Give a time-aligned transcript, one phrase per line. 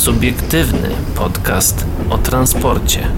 [0.00, 3.08] Subiektywny podcast o transporcie.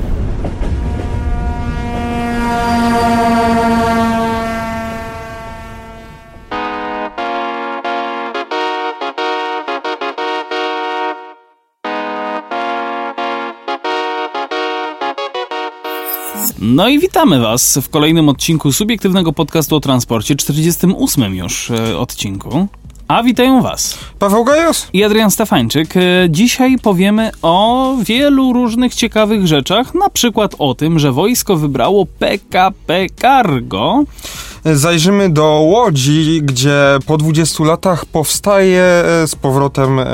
[16.58, 22.68] No i witamy Was w kolejnym odcinku subiektywnego podcastu o transporcie, 48 już e, odcinku.
[23.12, 24.88] A witają Was Paweł Gajos?
[24.92, 25.96] i Adrian Stefańczyk.
[25.96, 32.06] E, Dzisiaj powiemy o wielu różnych ciekawych rzeczach, na przykład o tym, że wojsko wybrało
[32.06, 34.04] PKP Cargo.
[34.64, 36.74] Zajrzymy do Łodzi, gdzie
[37.06, 40.04] po 20 latach powstaje e, z powrotem e,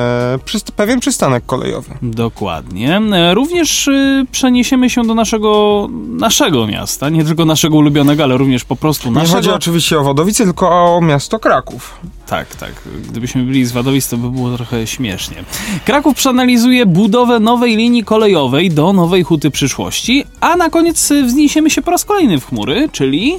[0.47, 1.95] przyst- pewien przystanek kolejowy.
[2.03, 2.97] Dokładnie.
[3.13, 3.89] E, Również
[4.33, 9.15] przeniesiemy się do naszego, naszego miasta, nie tylko naszego ulubionego, ale również po prostu Nie
[9.15, 9.35] naszego.
[9.37, 11.97] chodzi oczywiście o Wadowice, tylko o miasto Kraków.
[12.27, 12.73] Tak, tak.
[13.11, 15.37] Gdybyśmy byli z Wadowic, to by było trochę śmiesznie.
[15.85, 21.83] Kraków przeanalizuje budowę nowej linii kolejowej do Nowej Huty Przyszłości, a na koniec wzniesiemy się
[21.83, 23.35] po raz kolejny w chmury, czyli...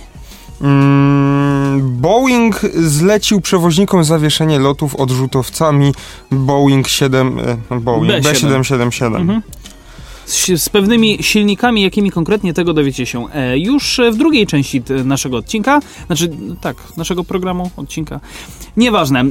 [0.61, 5.93] Mm, Boeing zlecił przewoźnikom zawieszenie lotów odrzutowcami
[6.31, 8.33] Boeing 7, e, Boeing B7.
[8.33, 9.15] B777.
[9.15, 9.41] Mhm.
[10.25, 15.37] Z, z pewnymi silnikami, jakimi konkretnie tego dowiecie się e, już w drugiej części naszego
[15.37, 16.29] odcinka, znaczy
[16.61, 18.19] tak, naszego programu, odcinka.
[18.77, 19.19] Nieważne.
[19.19, 19.25] E,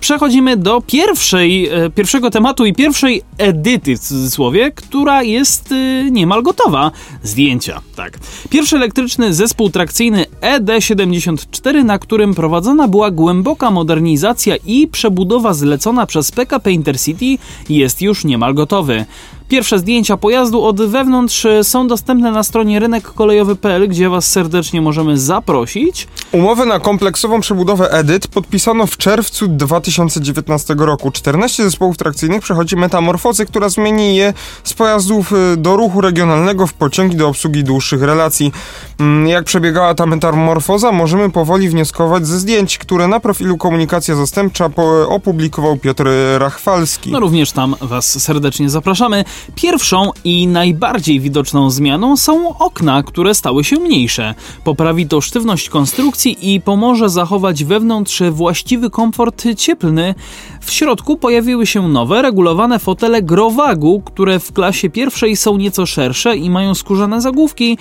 [0.00, 6.42] Przechodzimy do pierwszej, e, pierwszego tematu i pierwszej edyty w cudzysłowie, która jest e, niemal
[6.42, 6.90] gotowa.
[7.22, 8.18] Zdjęcia, tak.
[8.50, 16.30] Pierwszy elektryczny zespół trakcyjny ED74, na którym prowadzona była głęboka modernizacja i przebudowa zlecona przez
[16.30, 19.04] PKP Intercity, jest już niemal gotowy.
[19.50, 26.08] Pierwsze zdjęcia pojazdu od wewnątrz są dostępne na stronie rynekkolejowy.pl, gdzie Was serdecznie możemy zaprosić.
[26.32, 31.10] Umowę na kompleksową przebudowę EDYT podpisano w czerwcu 2019 roku.
[31.10, 34.32] 14 zespołów trakcyjnych przechodzi metamorfozę, która zmieni je
[34.64, 38.52] z pojazdów y, do ruchu regionalnego w pociągi do obsługi dłuższych relacji.
[39.00, 44.68] Mm, Jak przebiegała ta metamorfoza, możemy powoli wnioskować ze zdjęć, które na profilu Komunikacja Zastępcza
[44.68, 46.04] po- opublikował Piotr
[46.38, 47.10] Rachwalski.
[47.12, 49.24] No również tam Was serdecznie zapraszamy.
[49.54, 54.34] Pierwszą i najbardziej widoczną zmianą są okna, które stały się mniejsze.
[54.64, 60.14] Poprawi to sztywność konstrukcji i pomoże zachować wewnątrz właściwy komfort cieplny.
[60.60, 66.36] W środku pojawiły się nowe, regulowane fotele Growagu, które w klasie pierwszej są nieco szersze
[66.36, 67.78] i mają skórzane zagłówki.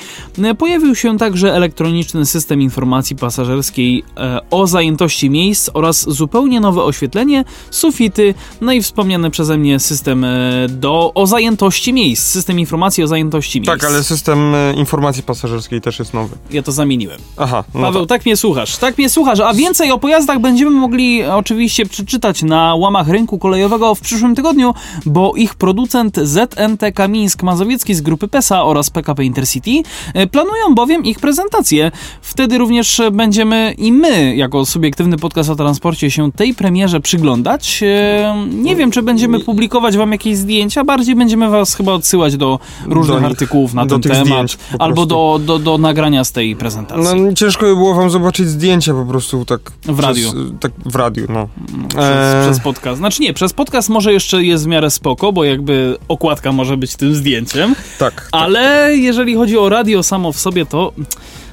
[0.58, 7.46] Pojawił się także elektroniczny system informacji pasażerskiej e, o zajętości miejsc oraz zupełnie nowe oświetlenie,
[7.72, 10.30] sufity, no i wspomniany przeze mnie system e,
[10.70, 13.72] do, o zajętości miejsc, system informacji o zajętości miejsc.
[13.72, 16.36] Tak, ale system y, informacji pasażerskiej też jest nowy.
[16.52, 17.20] Ja to zamieniłem.
[17.38, 21.24] Aha, no Paweł, tak mnie słuchasz, tak mnie słuchasz, a więcej o pojazdach będziemy mogli
[21.24, 24.74] oczywiście przeczytać na łamach rynku kolejowego w przyszłym tygodniu,
[25.06, 29.72] bo ich producent ZNTK Mińsk Mazowiecki z grupy PESA oraz PKP Intercity
[30.14, 31.92] e, planują bowiem ich prezentację.
[32.22, 37.84] Wtedy również e, będziemy i my, jako subiektywny podcast o transporcie, się tej premierze przyglądać.
[37.84, 42.60] E, Nie wiem, czy będziemy publikować wam jakieś zdjęcia, bardziej będziemy was chyba odsyłać do
[42.86, 46.56] różnych nich, artykułów na do ten temat, zdjęć albo do, do, do nagrania z tej
[46.56, 47.22] prezentacji.
[47.22, 49.62] No ciężko by było wam zobaczyć zdjęcia po prostu tak...
[49.86, 50.32] W radiu.
[50.32, 51.48] Przez, tak w radiu, no.
[51.88, 52.44] Przez, Eee.
[52.44, 52.98] przez podcast.
[52.98, 56.96] Znaczy nie, przez podcast może jeszcze jest w miarę spoko, bo jakby okładka może być
[56.96, 58.30] tym zdjęciem, Tak.
[58.32, 60.94] ale jeżeli chodzi o radio samo w sobie, to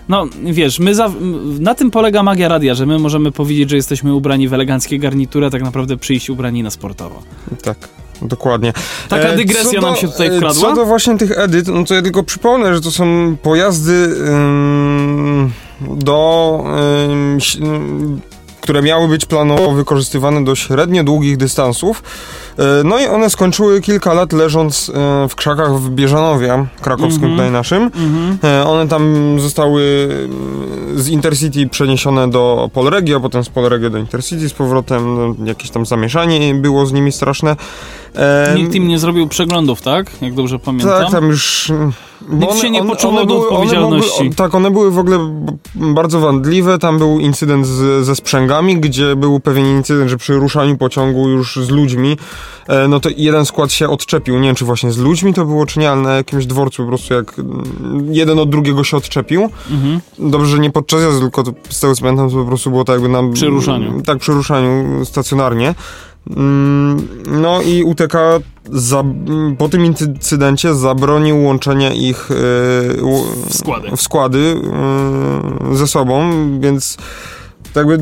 [0.09, 1.11] no wiesz, my za,
[1.61, 5.47] na tym polega magia radia, że my możemy powiedzieć, że jesteśmy ubrani w eleganckie garnitury,
[5.47, 7.23] a tak naprawdę przyjść ubrani na sportowo.
[7.63, 7.89] Tak.
[8.23, 8.73] Dokładnie.
[9.09, 10.69] Taka E, dygresja co nam do- się tutaj e, wkradła.
[10.71, 13.93] Co do właśnie tych edyt, no to ja tylko przypomnę, że to są pojazdy
[14.29, 15.51] ym,
[15.81, 16.65] do...
[17.11, 18.21] Ym,
[18.67, 22.03] które miały być planowo wykorzystywane do średnio długich dystansów.
[22.59, 27.33] E, No i one skończyły kilka lat leżąc e, w krzakach w Bieżanowie, krakowskim Mhm.
[27.33, 27.83] tutaj naszym.
[27.83, 28.39] Mhm.
[28.45, 34.49] E, One tam zostały mm, z Intercity przeniesione do Polregio, potem z Polregio do Intercity
[34.49, 35.15] z powrotem.
[35.39, 37.57] No, jakieś tam zamieszanie było z nimi straszne.
[38.57, 40.07] Nikt im nie zrobił przeglądów, tak?
[40.23, 41.03] Jak dobrze pamiętam.
[41.03, 41.71] tak, tam już...
[41.71, 41.93] mm,
[42.31, 44.21] Nikt się nie poczuwał do odpowiedzialności.
[44.21, 45.19] One, tak, one były w ogóle
[45.75, 46.79] bardzo wandliwe.
[46.79, 51.57] Tam był incydent z, ze sprzęgami, gdzie był pewien incydent, że przy ruszaniu pociągu już
[51.57, 52.17] z ludźmi,
[52.89, 54.39] no to jeden skład się odczepił.
[54.39, 56.89] Nie wiem, czy właśnie z ludźmi to było, czy nie, ale na jakimś dworcu po
[56.89, 57.65] prostu jak mm,
[58.11, 59.49] jeden od drugiego się odczepił.
[59.71, 60.01] Mhm.
[60.19, 62.95] Dobrze, że nie podczas jazdy, tylko z tego co pamiętam, to po prostu było tak
[62.95, 63.23] jakby na...
[63.33, 64.03] Przy ruszaniu.
[64.03, 65.75] Tak, przy ruszaniu stacjonarnie.
[66.37, 68.13] Mm, No i UTK
[68.73, 69.05] za,
[69.59, 73.97] po tym incydencie zabronił łączenia ich e, u- W składy.
[73.97, 74.57] w składy
[75.73, 76.97] e, ze sobą, więc
[77.81, 77.99] jakby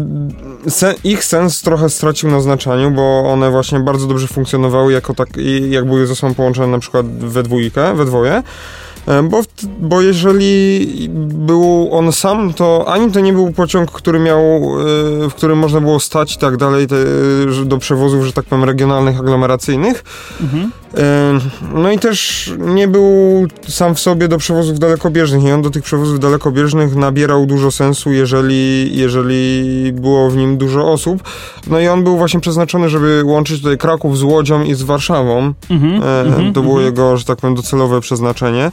[0.68, 5.28] se, ich sens trochę stracił na znaczeniu, bo one właśnie bardzo dobrze funkcjonowały jako tak,
[5.68, 8.42] jak były ze sobą połączone na przykład we dwójkę, we dwoje.
[9.08, 9.42] E, Bo,
[9.80, 10.88] bo jeżeli
[11.28, 15.80] był on sam, to ani to nie był pociąg, który miał, e, w którym można
[15.80, 16.96] było stać i tak dalej, te,
[17.64, 20.04] do przewozów, że tak powiem, regionalnych, aglomeracyjnych.
[20.40, 20.70] Mhm.
[20.96, 21.40] E,
[21.74, 25.82] No i też nie był sam w sobie do przewozów dalekobieżnych i on do tych
[25.82, 31.22] przewozów dalekobieżnych nabierał dużo sensu, jeżeli, jeżeli było w nim dużo osób.
[31.66, 35.54] No i on był właśnie przeznaczony, żeby łączyć tutaj Kraków z Łodzią i z Warszawą.
[35.70, 36.02] Mhm.
[36.26, 36.86] Mhm, to było mhm.
[36.86, 38.72] jego, że tak powiem, docelowe przeznaczenie.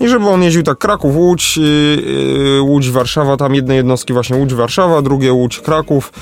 [0.00, 4.36] I żeby on jeździł tak Kraków, Łódź, yy, yy, Łódź, Warszawa, tam jedne jednostki właśnie
[4.36, 6.12] Łódź, Warszawa, drugie Łódź, Kraków.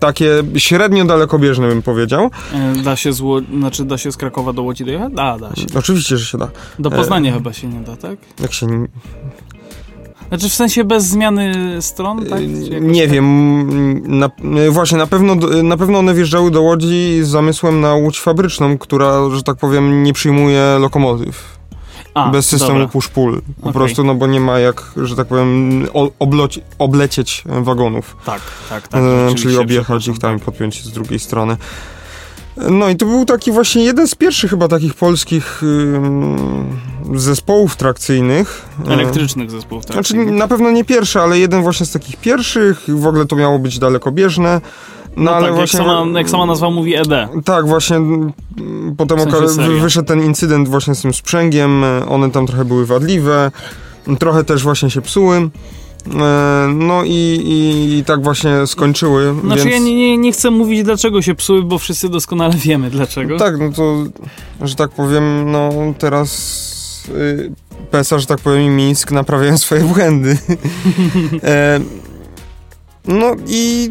[0.00, 2.30] Takie średnio dalekobieżne bym powiedział.
[2.54, 5.12] E, Da się z, Ło- znaczy da się z Krakowa do Łodzi dojechać?
[5.12, 5.66] Da, da się.
[5.78, 6.48] Oczywiście, że się da.
[6.78, 8.16] Do Poznania chyba się nie da, tak?
[8.40, 8.66] Jak się...
[8.66, 8.86] nie-
[10.28, 12.40] Znaczy w sensie bez zmiany stron, tak?
[12.40, 13.10] Jakoś Nie tak?
[13.10, 14.30] wiem, na,
[14.70, 19.30] właśnie na pewno, na pewno one wjeżdżały do Łodzi z zamysłem na Łódź fabryczną, która,
[19.30, 21.61] że tak powiem, nie przyjmuje lokomotyw.
[22.14, 22.86] A, bez systemu dobra.
[22.86, 23.40] push-pull.
[23.40, 23.72] Po Okej.
[23.72, 25.82] prostu, no bo nie ma jak, że tak powiem,
[26.18, 28.16] obloci, oblecieć wagonów.
[28.24, 29.02] Tak, tak, tak.
[29.30, 31.56] E, czyli objechać ich tam i podpiąć się z drugiej strony.
[32.56, 36.80] No i to był taki właśnie jeden z pierwszych chyba takich polskich ym,
[37.14, 38.68] zespołów trakcyjnych.
[38.88, 39.94] E, Elektrycznych zespołów, tak?
[39.94, 42.84] Znaczy na pewno nie pierwszy, ale jeden właśnie z takich pierwszych.
[42.88, 44.60] W ogóle to miało być dalekobieżne.
[45.16, 45.78] No, No, ale tak, właśnie...
[45.78, 47.28] jak, sama, jak sama nazwa mówi ED.
[47.44, 47.96] Tak, właśnie
[48.96, 52.86] potem W sensie wyszedł ten incydent właśnie z tym sprzęgiem, e, one tam trochę były
[52.86, 53.50] wadliwe,
[54.18, 55.36] trochę też właśnie się psuły.
[55.36, 57.10] E, No i,
[57.44, 59.34] i, i tak właśnie skończyły.
[59.40, 59.72] Znaczy więc...
[59.72, 63.38] ja nie, nie, nie chcę mówić dlaczego się psuły, bo wszyscy doskonale wiemy dlaczego.
[63.38, 64.04] Tak, no to,
[64.60, 67.52] że tak powiem, no teraz y,
[67.90, 70.38] PESA, że tak powiem, i Mińsk naprawiają swoje błędy.
[71.42, 71.80] e,
[73.08, 73.90] no i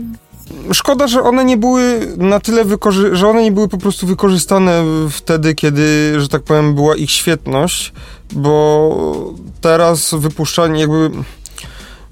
[0.74, 4.84] szkoda, że one nie były na tyle wykorzy- że one nie były po prostu wykorzystane
[5.10, 7.94] wtedy, kiedy, że tak powiem, była ich świetność,
[8.34, 11.12] bo teraz wypuszczanie jakby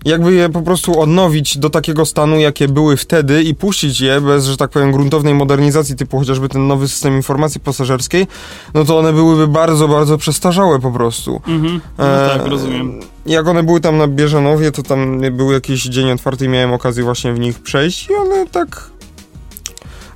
[0.06, 4.46] jakby je po prostu odnowić do takiego stanu, jakie były wtedy i puścić je bez,
[4.46, 8.28] że tak powiem, gruntownej modernizacji, typu chociażby ten nowy system informacji pasażerskiej,
[8.74, 11.42] no to one byłyby bardzo, bardzo przestarzałe po prostu.
[11.48, 13.00] Mhm, no E, tak, rozumiem.
[13.26, 17.04] Jak one były tam na Bieżanowie, to tam był jakiś dzień otwarty i miałem okazję
[17.04, 18.90] właśnie w nich przejść i one tak...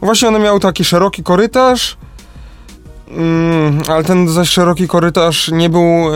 [0.01, 1.97] Właśnie one miały taki szeroki korytarz,
[3.17, 6.11] Mm, ale ten zaś szeroki korytarz nie był e,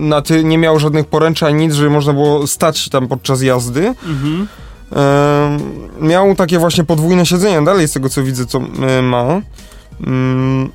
[0.00, 3.94] na ty, nie miał żadnych poręczy ani nic, żeby można było stać tam podczas jazdy.
[4.06, 4.48] Mhm.
[4.96, 5.58] E,
[6.00, 9.40] miał takie właśnie podwójne siedzenia, dalej z tego co widzę, co e, ma.
[10.06, 10.70] Mm,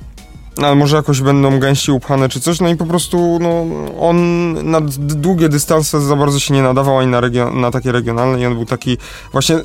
[0.56, 3.64] ale może jakoś będą gęściej upchane czy coś, no i po prostu no,
[4.00, 8.40] on na długie dystanse za bardzo się nie nadawał ani na, regio- na takie regionalne
[8.40, 8.98] i on był taki
[9.32, 9.56] właśnie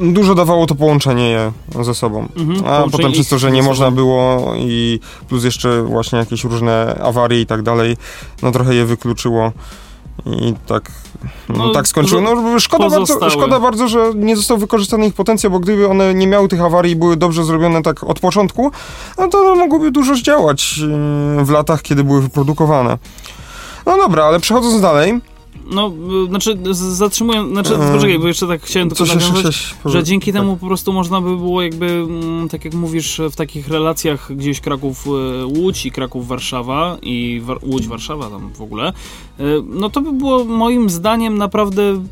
[0.00, 2.28] dużo dawało to połączenie je ze sobą.
[2.36, 2.64] Mhm.
[2.66, 7.40] A potem przez to, że nie można było i plus jeszcze właśnie jakieś różne awarie
[7.40, 7.96] i tak dalej,
[8.42, 9.52] no trochę je wykluczyło
[10.26, 10.90] i tak,
[11.48, 12.20] no, No, tak skończyło.
[12.20, 16.26] No szkoda bardzo, szkoda bardzo, że nie został wykorzystany ich potencjał, bo gdyby one nie
[16.26, 18.70] miały tych awarii i były dobrze zrobione tak od początku,
[19.18, 22.98] no to mogłyby dużo zdziałać yy, w latach, kiedy były wyprodukowane.
[23.86, 25.20] No dobra, ale przechodząc dalej,
[25.70, 25.92] No,
[26.24, 30.42] y, znaczy zatrzymuję, znaczy E, poczekaj, bo jeszcze tak chciałem tylko nawiązać, że dzięki tak.
[30.42, 34.60] temu po prostu można by było jakby, mm, tak jak mówisz, w takich relacjach gdzieś
[34.60, 38.92] Kraków-Łódź i Kraków-Warszawa i War- Łódź-Warszawa tam w ogóle,
[39.40, 42.02] y, no to by było moim zdaniem naprawdę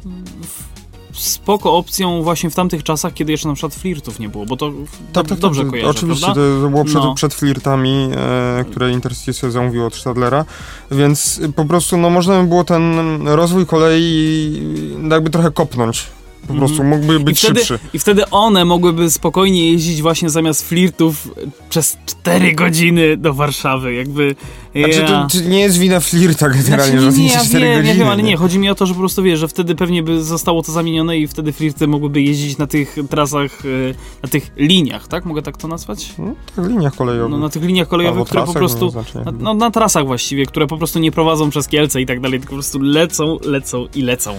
[1.15, 4.73] spoko opcją właśnie w tamtych czasach, kiedy jeszcze na przykład flirtów nie było, bo to
[5.13, 6.43] Tak, tak, dobrze tak, kojarzę, Oczywiście, prawda?
[6.63, 7.15] to, było przed, No.
[7.15, 10.45] przed flirtami, e, które Intercity sobie zamówiło od Stadlera,
[10.91, 14.63] więc po prostu no, można by było ten rozwój kolei
[15.11, 16.07] jakby trochę kopnąć.
[16.49, 17.79] Po prostu mógłby być I wtedy, szybszy.
[17.95, 21.29] I wtedy one mogłyby spokojnie jeździć właśnie zamiast flirtów
[21.71, 24.35] przez 4 godziny do Warszawy, jakby...
[24.77, 27.45] Znaczy, ja- to, to nie jest wina flirta generalnie, Znaczy, że nie, nie, nie, ja
[27.45, 27.89] 4 wiem, godziny.
[27.89, 30.03] ja wiem, ale nie, chodzi mi o to, że po prostu wiesz, że wtedy pewnie
[30.03, 34.51] by zostało to zamienione i wtedy flirty mogłyby jeździć na tych trasach, y, na tych
[34.57, 35.25] liniach, tak?
[35.25, 36.15] Mogę tak to nazwać?
[36.19, 37.31] No, tak, liniach kolejowych.
[37.31, 38.85] No, na tych liniach kolejowych, Albo które po trasach, prostu...
[38.87, 39.25] nie ma znaczenia.
[39.25, 42.39] Na, no, na trasach właściwie, które po prostu nie prowadzą przez Kielce i tak dalej,
[42.41, 44.35] tylko po prostu lecą, lecą i lecą.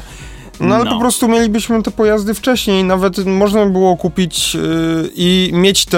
[0.60, 0.92] No ale No.
[0.92, 4.62] po prostu mielibyśmy te pojazdy wcześniej, nawet można by było kupić yy,
[5.16, 5.98] i mieć te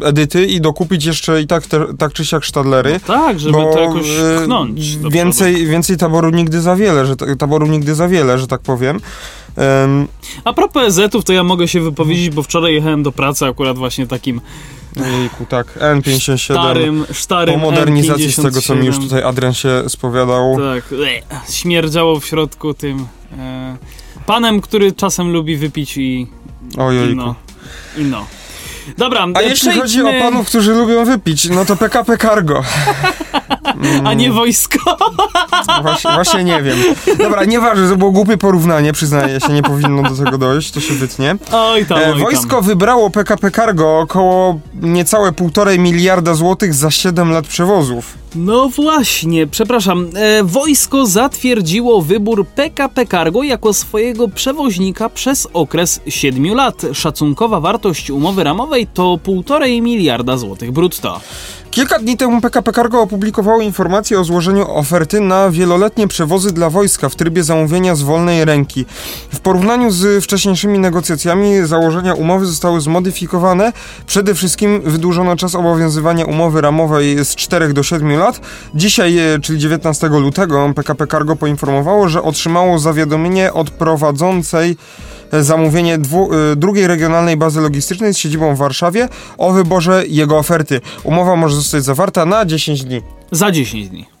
[0.00, 3.00] yy, edyty i dokupić jeszcze i tak, te, tak czy siak sztadlery.
[3.06, 4.06] Tak, żeby bo, to jakoś
[4.42, 4.96] pchnąć.
[4.96, 8.60] do Więcej, więcej taboru nigdy za wiele, że ta- taboru nigdy za wiele, że tak
[8.60, 9.00] powiem.
[9.84, 10.08] Ym,
[10.44, 14.06] A propos EZ-ów, to ja mogę się wypowiedzieć, bo wczoraj jechałem do pracy akurat właśnie
[14.06, 14.40] takim
[14.96, 16.38] Jejku, tak, N57.
[16.38, 19.02] starym, starym po modernizacji z tego, co mi już M57.
[19.02, 20.56] tutaj Adrian się spowiadał.
[20.56, 23.06] Tak, e, śmierdziało w środku tym.
[23.38, 23.76] E,
[24.26, 26.26] panem, który czasem lubi wypić i
[26.78, 27.12] Ojejku.
[27.12, 27.34] i no.
[27.98, 28.26] I no.
[28.98, 32.62] Dobra, A e, jeśli chodzi o panów, którzy lubią wypić, no to PKP Cargo.
[34.04, 34.96] A nie wojsko.
[35.82, 36.78] Właśnie, właśnie nie wiem.
[37.18, 40.94] Dobra, nieważne, to było głupie porównanie, przyznaję się, nie powinno do tego dojść, to się
[40.94, 41.36] wytnie.
[41.52, 42.20] Oj tam, E, oj tam.
[42.20, 48.14] wojsko wybrało PKP Cargo około niecałe półtorej miliarda złotych za 7 lat przewozów.
[48.36, 50.08] No właśnie, przepraszam.
[50.14, 56.82] E, wojsko zatwierdziło wybór PKP Cargo jako swojego przewoźnika przez okres 7 lat.
[56.92, 61.20] Szacunkowa wartość umowy ramowej to 1,5 miliarda złotych brutto.
[61.70, 67.08] Kilka dni temu PKP Cargo opublikowało informację o złożeniu oferty na wieloletnie przewozy dla wojska
[67.08, 68.84] w trybie zamówienia z wolnej ręki.
[69.32, 73.72] W porównaniu z wcześniejszymi negocjacjami założenia umowy zostały zmodyfikowane.
[74.06, 78.40] Przede wszystkim wydłużono czas obowiązywania umowy ramowej z 4 do 7 lat.
[78.74, 84.76] Dzisiaj, e, czyli 19 lutego, PKP Cargo poinformowało, że otrzymało zawiadomienie od prowadzącej
[85.32, 90.80] zamówienie dwu, y, drugiej regionalnej bazy logistycznej z siedzibą w Warszawie o wyborze jego oferty.
[91.04, 93.02] Umowa może zostać zawarta na 10 dni.
[93.30, 94.15] Za 10 dni.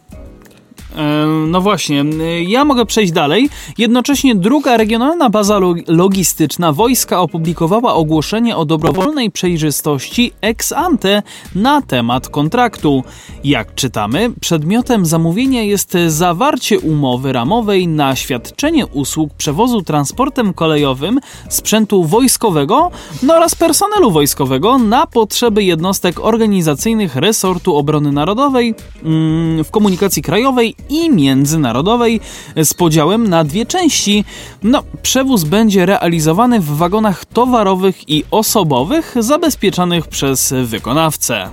[0.96, 3.48] E, No właśnie, e, ja mogę przejść dalej.
[3.78, 11.22] Jednocześnie druga regionalna baza lo- logistyczna wojska opublikowała ogłoszenie o dobrowolnej przejrzystości ex ante
[11.54, 13.04] na temat kontraktu.
[13.44, 22.04] Jak czytamy, przedmiotem zamówienia jest zawarcie umowy ramowej na świadczenie usług przewozu transportem kolejowym sprzętu
[22.04, 22.90] wojskowego
[23.22, 28.74] no oraz personelu wojskowego na potrzeby jednostek organizacyjnych resortu obrony narodowej
[29.04, 32.20] mm, w komunikacji krajowej i międzynarodowej
[32.64, 34.24] z podziałem na dwie części.
[34.62, 41.48] No, przewóz będzie realizowany w wagonach towarowych i osobowych zabezpieczanych przez wykonawcę.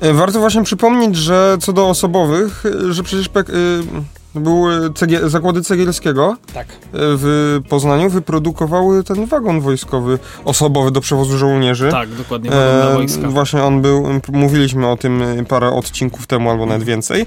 [0.00, 3.28] E, Warto właśnie przypomnieć, że co do osobowych, e, że przecież
[4.40, 6.66] były cegie, zakłady cegielskiego Tak.
[6.66, 11.88] e, w Poznaniu wyprodukowały ten wagon wojskowy osobowy do przewozu żołnierzy.
[11.90, 13.28] Tak, dokładnie, wagon dla E, wojska.
[13.28, 17.26] Właśnie on był, mówiliśmy o tym e, parę odcinków temu, albo nawet więcej.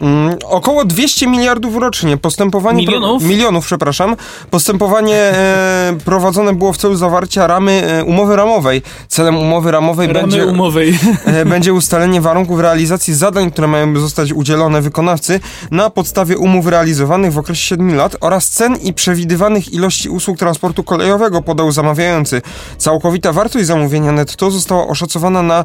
[0.00, 2.16] Mm, około 200 miliardów rocznie.
[2.16, 3.22] Postępowanie Milionów?
[3.24, 4.16] milionów, przepraszam.
[4.50, 8.82] Postępowanie e, prowadzone było w celu zawarcia ramy e, umowy ramowej.
[9.08, 10.98] Celem umowy ramowej Ramy będzie, umowej.
[11.24, 17.32] e, będzie ustalenie warunków realizacji zadań, które mają zostać udzielone wykonawcy na podstawie umów realizowanych
[17.32, 22.42] w okresie 7 lat oraz cen i przewidywanych ilości usług transportu kolejowego podał zamawiający.
[22.78, 25.64] Całkowita wartość zamówienia netto została oszacowana na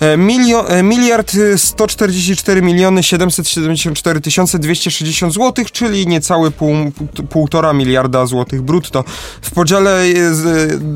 [0.00, 7.26] e, milio, e, miliard e, 144 miliony 774 tysiące 260 złotych, czyli niecałe pół, pół-
[7.26, 9.04] półtora miliarda złotych brutto.
[9.42, 10.04] W podziale e,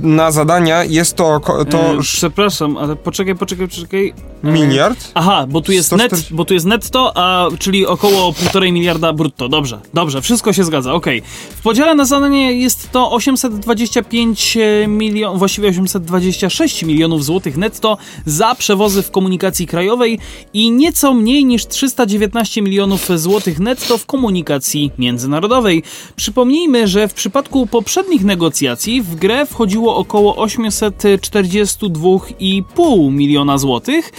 [0.03, 4.15] na zadania jest to, to sz- przepraszam, ale poczekaj, poczekaj, poczekaj.
[4.43, 4.99] Miliard.
[5.15, 9.13] Aha, bo tu jest 140 net, bo tu jest netto, a czyli około 1,5 miliarda
[9.19, 9.49] brutto.
[9.49, 11.23] Dobrze, dobrze, wszystko się zgadza, okej.
[11.51, 14.59] W podziale na zadanie jest to 825
[14.89, 20.19] milionów, właściwie 826 milionów złotych netto za przewozy w komunikacji krajowej
[20.55, 25.83] i nieco mniej niż 319 milionów złotych netto w komunikacji międzynarodowej.
[26.17, 34.13] Przypomnijmy, że w przypadku poprzednich negocjacji w grę wchodziło około 842,5 miliona złotych,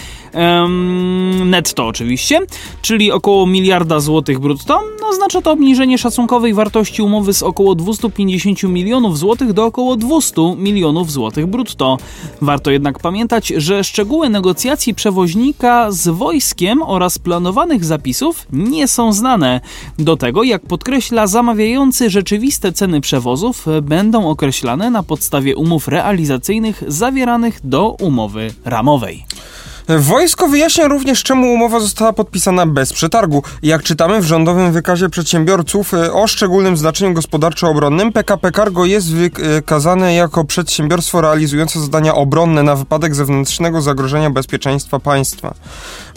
[1.44, 2.40] netto oczywiście,
[2.82, 4.80] czyli około miliarda złotych brutto.
[5.00, 10.56] No, oznacza to obniżenie szacunkowej wartości umowy z około 250 milionów złotych do około 200
[10.56, 11.98] milionów złotych brutto.
[12.40, 19.60] Warto jednak pamiętać, że szczegóły negocjacji przewoźnika z wojskiem oraz planowanych zapisów nie są znane.
[19.98, 27.60] Do tego, jak podkreśla zamawiający, rzeczywiste ceny przewozów będą określane na podstawie umów realizacyjnych zawieranych
[27.64, 29.24] do umowy ramowej.
[29.98, 33.42] Wojsko wyjaśnia również, czemu umowa została podpisana bez przetargu.
[33.62, 40.14] Jak czytamy w rządowym wykazie przedsiębiorców e, o szczególnym znaczeniu gospodarczo-obronnym, PKP Cargo jest wykazane
[40.14, 45.54] jako przedsiębiorstwo realizujące zadania obronne na wypadek zewnętrznego zagrożenia bezpieczeństwa państwa.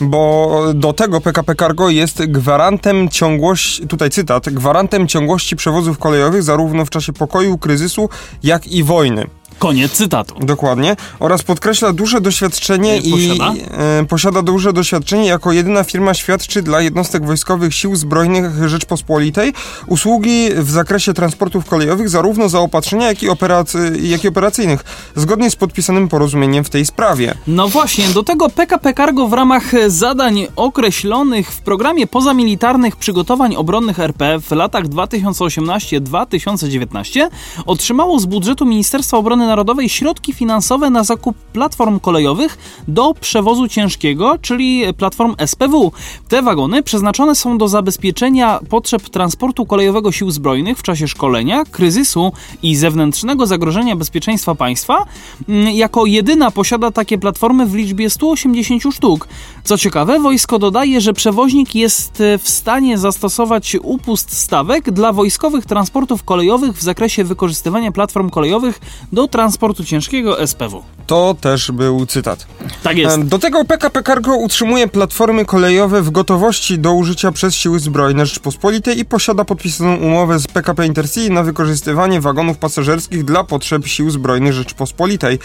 [0.01, 6.85] Bo do tego PKP Cargo jest gwarantem ciągłości, tutaj cytat, gwarantem ciągłości przewozów kolejowych zarówno
[6.85, 8.09] w czasie pokoju, kryzysu,
[8.43, 9.27] jak i wojny.
[9.63, 10.35] Koniec cytatu.
[10.39, 10.95] Dokładnie.
[11.19, 13.53] Oraz podkreśla duże doświadczenie I posiada?
[13.53, 13.61] i
[14.01, 19.53] e, posiada duże doświadczenie jako jedyna firma świadczy dla jednostek wojskowych Sił Zbrojnych Rzeczpospolitej
[19.87, 24.83] usługi w zakresie transportów kolejowych, zarówno zaopatrzenia, jak i, operacy, jak i operacyjnych,
[25.15, 27.35] zgodnie z podpisanym porozumieniem w tej sprawie.
[27.47, 33.99] No właśnie, do tego PKP Cargo w ramach zadań określonych w programie pozamilitarnych przygotowań obronnych
[33.99, 37.27] RP w latach 2018-2019
[37.65, 42.57] otrzymało z budżetu Ministerstwa Obrony międzynarodowej środki finansowe na zakup platform kolejowych
[42.87, 45.91] do przewozu ciężkiego, czyli platform SPW.
[46.29, 52.31] Te wagony przeznaczone są do zabezpieczenia potrzeb transportu kolejowego sił zbrojnych w czasie szkolenia, kryzysu
[52.63, 55.05] i zewnętrznego zagrożenia bezpieczeństwa państwa.
[55.49, 59.27] Mm, Jako jedyna posiada takie platformy w liczbie 180 sztuk.
[59.63, 65.65] Co ciekawe, wojsko dodaje, że przewoźnik jest e, w stanie zastosować upust stawek dla wojskowych
[65.65, 68.79] transportów kolejowych w zakresie wykorzystywania platform kolejowych
[69.11, 70.83] do transportu ciężkiego SPW.
[71.07, 72.47] To też był cytat.
[72.83, 73.21] Tak jest.
[73.21, 78.99] Do tego PKP Cargo utrzymuje platformy kolejowe w gotowości do użycia przez siły zbrojne Rzeczpospolitej
[78.99, 84.53] i posiada podpisaną umowę z PKP Intercity na wykorzystywanie wagonów pasażerskich dla potrzeb sił zbrojnych
[84.53, 85.39] Rzeczpospolitej.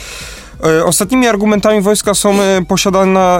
[0.65, 3.38] E, Ostatnimi argumentami wojska są, e, posiadana,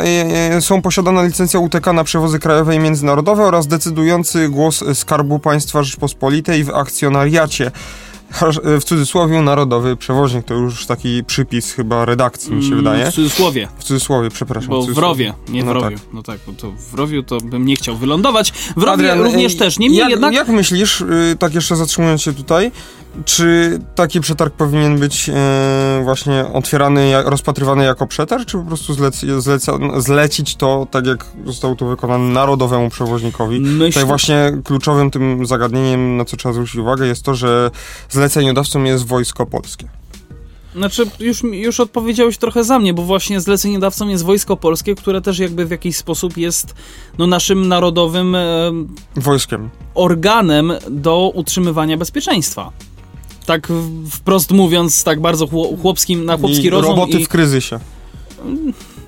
[0.55, 5.83] e, są posiadana licencja UTK na przewozy krajowe i międzynarodowe oraz decydujący głos Skarbu Państwa
[5.83, 7.71] Rzeczpospolitej w akcjonariacie.
[8.81, 12.99] W cudzysłowie narodowy przewoźnik to już taki przypis chyba redakcji mi się wydaje.
[13.01, 14.71] Mm, W cudzysłowie, W cudzysłowie, przepraszam.
[14.71, 15.97] bo w w rowie, nie w No rowiu.
[16.13, 18.53] No tak, bo to w rowiu to bym nie chciał wylądować.
[18.53, 19.79] W rowie Adrian, również też.
[19.79, 22.73] Niemniej jak, jednak Jak myślisz, y, tak jeszcze zatrzymując się tutaj,
[23.25, 29.25] czy taki przetarg powinien być e, właśnie otwierany, rozpatrywany jako przetarg, czy po prostu zlec,
[29.39, 33.61] zleca, zlecić to, tak jak zostało to wykonane, narodowemu przewoźnikowi?
[33.61, 37.71] myślę, Tutaj właśnie kluczowym tym zagadnieniem, na co trzeba zwrócić uwagę, jest to, że
[38.11, 39.89] zleceniodawcą jest Wojsko Polskie.
[40.75, 45.39] Znaczy, już, już odpowiedziałeś trochę za mnie, bo właśnie zleceniodawcą jest Wojsko Polskie, które też
[45.39, 46.75] jakby w jakiś sposób jest
[47.19, 48.71] no, naszym narodowym e,
[49.17, 49.71] Wojskiem.
[49.95, 52.73] organem do utrzymywania bezpieczeństwa.
[53.49, 53.69] Tak
[54.11, 57.25] wprost mówiąc, tak bardzo chło- chłopskim, na chłopski I rozum roboty i...
[57.25, 57.78] w kryzysie.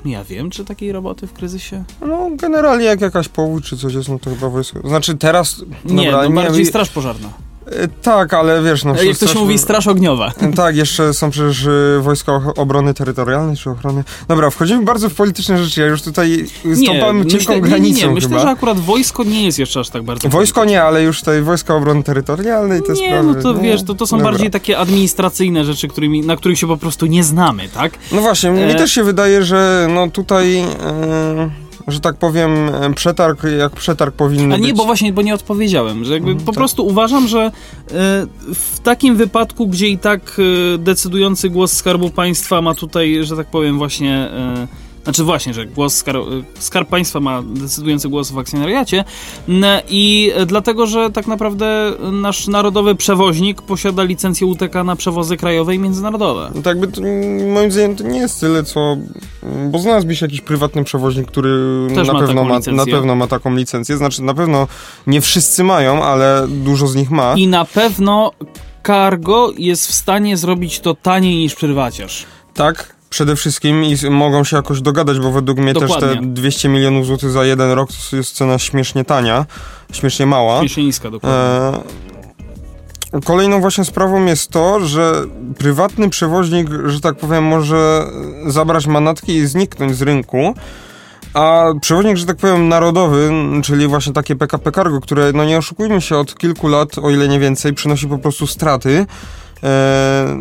[0.04, 1.84] Ja wiem, czy takiej roboty w kryzysie?
[2.06, 4.88] No, generalnie jak jakaś powódź czy coś jest, no to chyba wojsko.
[4.88, 5.62] Znaczy teraz...
[5.84, 7.28] Nie, dobra, no bardziej nie, straż pożarna.
[7.70, 9.02] E, Tak, ale wiesz, no...
[9.02, 10.32] Jak straż- mówi, straż ogniowa.
[10.56, 14.04] Tak, jeszcze są przecież y, Wojska Obrony Terytorialnej czy Ochrony.
[14.28, 15.80] Dobra, wchodzimy bardzo w polityczne rzeczy.
[15.80, 16.46] Ja już tutaj
[16.82, 18.14] stąpamy cienką myślę, nie, granicą nie, nie.
[18.14, 18.40] Myślę, chyba.
[18.42, 20.28] że akurat wojsko nie jest jeszcze aż tak bardzo...
[20.28, 23.28] Wojsko nie, ale już tutaj Wojska Obrony Terytorialnej te Nie, sprawy.
[23.28, 24.32] no to wiesz, to, to są Dobra.
[24.32, 27.92] bardziej takie administracyjne rzeczy, którymi, na których się po prostu nie znamy, tak?
[28.12, 28.74] No właśnie, mi E.
[28.74, 31.50] też się wydaje, że no tutaj, e,
[31.90, 32.50] że tak powiem,
[32.94, 34.76] przetarg jak przetarg powinien A nie, być.
[34.76, 36.54] bo właśnie, bo nie odpowiedziałem, że jakby po tak.
[36.54, 37.50] prostu uważam, że e,
[38.54, 40.36] w takim wypadku, gdzie i tak
[40.74, 44.68] e, decydujący głos Skarbu Państwa ma tutaj, że tak powiem właśnie, e,
[45.04, 46.20] znaczy właśnie, że głos skar, e,
[46.58, 49.04] Skarb Państwa ma decydujący głos w akcjonariacie
[49.88, 55.74] i e, dlatego, że tak naprawdę nasz narodowy przewoźnik posiada licencję UTK na przewozy krajowe
[55.74, 56.50] i międzynarodowe.
[56.54, 57.00] No tak jakby to,
[57.54, 58.96] moim zdaniem to nie jest tyle, co...
[59.70, 61.50] Bo znalazłby się jakiś prywatny przewoźnik, który
[61.94, 62.72] Też na ma pewno ma, licencję.
[62.72, 63.96] na pewno ma taką licencję.
[63.96, 64.68] Znaczy na pewno
[65.06, 67.34] nie wszyscy mają, ale dużo z nich ma.
[67.36, 68.32] I na pewno
[68.86, 72.26] Cargo jest w stanie zrobić to taniej niż prywaciarz.
[72.54, 76.28] Tak, przede wszystkim i mogą się jakoś dogadać, bo według mnie też te Dokładnie.
[76.28, 79.46] 200 milionów złotych za jeden rok to jest cena śmiesznie tania,
[79.92, 80.60] śmiesznie mała.
[80.60, 81.38] Śmiesznie niska, dokładnie.
[81.38, 82.10] E,
[83.24, 85.12] Kolejną właśnie sprawą jest to, że
[85.58, 88.04] prywatny przewoźnik, że tak powiem, może
[88.46, 90.54] zabrać manatki i zniknąć z rynku,
[91.34, 96.00] a przewoźnik, że tak powiem, narodowy, czyli właśnie takie PKP Cargo, które, no nie oszukujmy
[96.00, 99.06] się, od kilku lat, o ile nie więcej, przynosi po prostu straty,
[99.62, 100.36] e,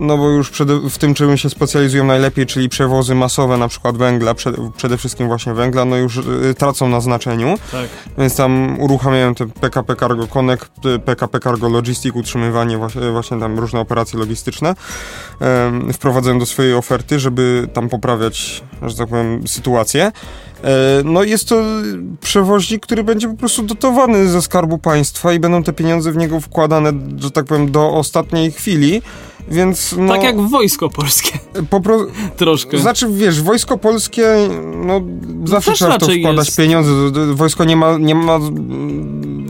[0.00, 0.52] no bo już
[0.90, 5.26] w tym, czym się specjalizują najlepiej, czyli przewozy masowe, na przykład węgla, przede, przede wszystkim
[5.26, 7.58] właśnie węgla, no już y, tracą na znaczeniu.
[7.72, 7.88] tak.
[8.18, 13.58] Więc tam uruchamiają te PKP Cargo Connect, y, PKP Cargo Logistic, utrzymywanie właśnie, właśnie tam
[13.58, 14.74] różne operacje logistyczne.
[15.40, 20.12] Em, wprowadzają do swojej oferty, żeby tam poprawiać, że tak powiem, sytuację.
[20.64, 20.70] E,
[21.04, 21.62] No jest to
[22.20, 26.40] przewoźnik, który będzie po prostu dotowany ze Skarbu Państwa i będą te pieniądze w niego
[26.40, 29.02] wkładane, że tak powiem, do ostatniej chwili,
[29.50, 30.12] więc no...
[30.12, 31.38] Tak jak wojsko polskie.
[31.70, 32.06] Po pro...
[32.36, 32.78] Troszkę.
[32.78, 34.48] Znaczy, wiesz, wojsko polskie,
[34.84, 35.00] no
[35.44, 36.58] zawsze też trzeba w to wkładać jest.
[36.58, 36.90] pieniądze.
[37.34, 38.38] Wojsko nie ma, nie ma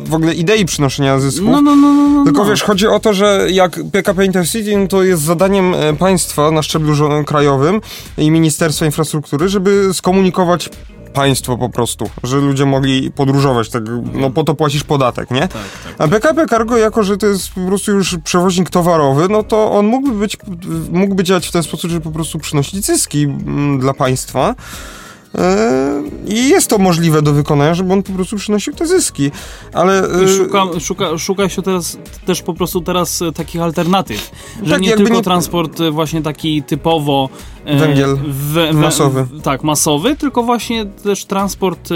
[0.04, 1.48] w ogóle idei przynoszenia zysków.
[1.48, 2.24] no, no, no, no, no.
[2.24, 2.50] Tylko no.
[2.50, 6.62] wiesz, chodzi o to, że jak PKP Intercity, no to jest zadaniem e, państwa na
[6.62, 6.94] szczeblu
[7.26, 7.80] krajowym
[8.18, 10.70] i Ministerstwa Infrastruktury, żeby skomunikować
[11.12, 15.40] państwo po prostu, że ludzie mogli podróżować, tak, no po to płacisz podatek, nie?
[15.40, 15.94] Tak, tak.
[15.98, 19.86] A PKP Cargo, jako że to jest po prostu już przewoźnik towarowy, no to on
[19.86, 20.36] mógłby być,
[20.90, 24.54] mógłby działać w ten sposób, żeby po prostu przynosić zyski mm, dla państwa.
[25.38, 29.30] E, I jest to możliwe do wykonania, żeby on po prostu przynosił te zyski.
[29.72, 30.02] Ale.
[30.22, 34.30] e, Szuka, szuka, szuka się teraz też po prostu teraz e, takich alternatyw,
[34.62, 37.28] że Tak, nie tylko nie- transport właśnie taki typowo
[37.78, 39.26] Węgiel we- we- masowy.
[39.42, 41.88] tak, masowy, tylko właśnie też transport,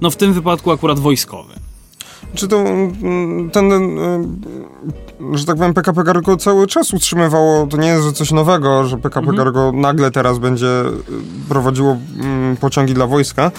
[0.00, 1.52] no w tym wypadku akurat wojskowy.
[2.34, 3.72] Czy to mm, ten,
[5.34, 8.96] że tak powiem, PKP Cargo cały czas utrzymywało, to nie jest że coś nowego, że
[8.96, 9.36] PKP Mhm.
[9.38, 13.50] Cargo nagle teraz będzie y, prowadziło mm, pociągi dla wojska.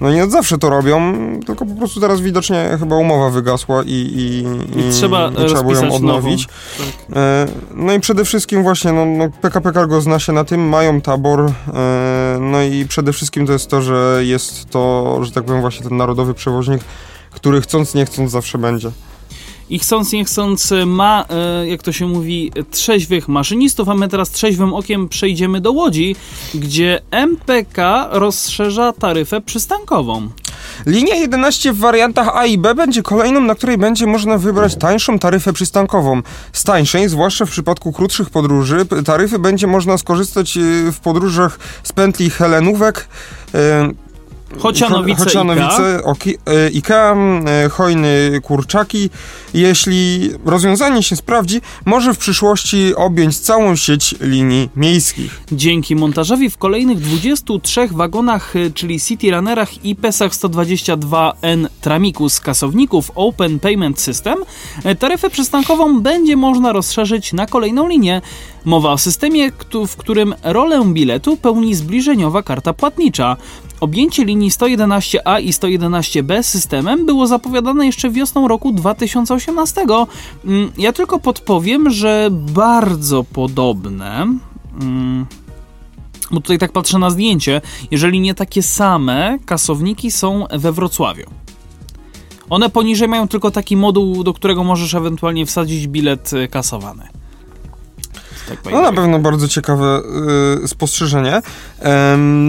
[0.00, 1.00] No nie od zawsze to robią,
[1.46, 4.38] tylko po prostu teraz widocznie chyba umowa wygasła i, i,
[4.80, 6.48] I trzeba i trzeba ją odnowić.
[6.78, 7.20] nową.
[7.20, 11.00] E, No i przede wszystkim właśnie, no, no PKP Cargo zna się na tym, mają
[11.00, 11.40] tabor,
[11.74, 15.88] e, no i przede wszystkim to jest to, że jest to, że tak powiem, właśnie
[15.88, 16.80] ten narodowy przewoźnik,
[17.30, 18.90] który chcąc nie chcąc zawsze będzie.
[19.72, 24.30] I chcąc nie chcąc ma, e, jak to się mówi, trzeźwych maszynistów, a my teraz
[24.30, 26.16] trzeźwym okiem przejdziemy do Łodzi,
[26.54, 30.28] gdzie MPK rozszerza taryfę przystankową.
[30.86, 35.18] Linia 11 w wariantach A i B będzie kolejną, na której będzie można wybrać tańszą
[35.18, 36.22] taryfę przystankową.
[36.52, 41.92] Z tańszej, zwłaszcza w przypadku krótszych podróży, taryfy będzie można skorzystać y, w podróżach z
[41.92, 43.08] pętli Helenówek,
[43.54, 43.58] y,
[44.58, 49.10] Chocianowice, Chocianowice, Oki, e, Ikea, e, Hojny, Kurczaki.
[49.54, 55.40] Jeśli rozwiązanie się sprawdzi, może w przyszłości objąć całą sieć linii miejskich.
[55.52, 62.40] Dzięki montażowi w kolejnych 23 wagonach, y, czyli City Runnerach i PESach 122N Tramiku z
[62.40, 64.38] kasowników Open Payment System,
[64.86, 68.20] y, taryfę przystankową będzie można rozszerzyć na kolejną linię.
[68.64, 69.50] Mowa o systemie,
[69.88, 73.36] w którym rolę biletu pełni zbliżeniowa karta płatnicza.
[73.82, 79.80] Objęcie linii 111A i 111B systemem było zapowiadane jeszcze wiosną roku 2018.
[80.44, 84.26] Mm, Ja tylko podpowiem, że bardzo podobne.
[84.80, 85.26] mm,
[86.30, 91.26] Bo tutaj tak patrzę na zdjęcie, jeżeli nie takie same, kasowniki są we Wrocławiu.
[92.50, 97.21] One poniżej mają tylko taki moduł, do którego możesz ewentualnie wsadzić bilet y, kasowany.
[98.48, 100.02] Tak No na pewno bardzo ciekawe
[100.64, 101.42] y, spostrzeżenie.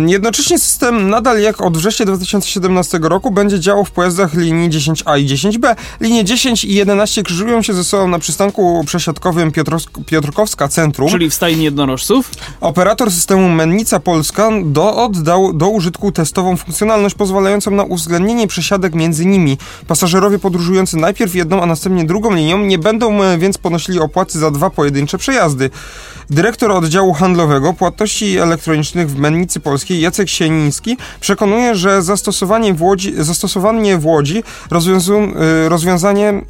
[0.05, 5.25] Jednocześnie system nadal jak od września 2017 roku będzie działał w pojazdach linii 10A i
[5.25, 5.75] 10B.
[6.01, 11.09] Linie 10 i 11 krzyżują się ze sobą na przystanku przesiadkowym Piotrowsk- Piotrkowska Centrum.
[11.09, 12.31] Czyli w stajni jednorożców.
[12.61, 19.25] Operator systemu Mennica Polska do, oddał do użytku testową funkcjonalność pozwalającą na uwzględnienie przesiadek między
[19.25, 19.57] nimi.
[19.87, 24.51] Pasażerowie podróżujący najpierw jedną, a następnie drugą linią nie będą e, więc ponosili opłaty za
[24.51, 25.69] dwa pojedyncze przejazdy.
[26.29, 33.13] Dyrektor oddziału handlowego płatności elektronicznych w Mennicy Polskiej Jacek Sieniński przekonuje, że zastosowanie w Łodzi,
[33.17, 35.19] zastosowanie w Łodzi rozwiązu,
[35.65, 36.41] y, rozwiązanie,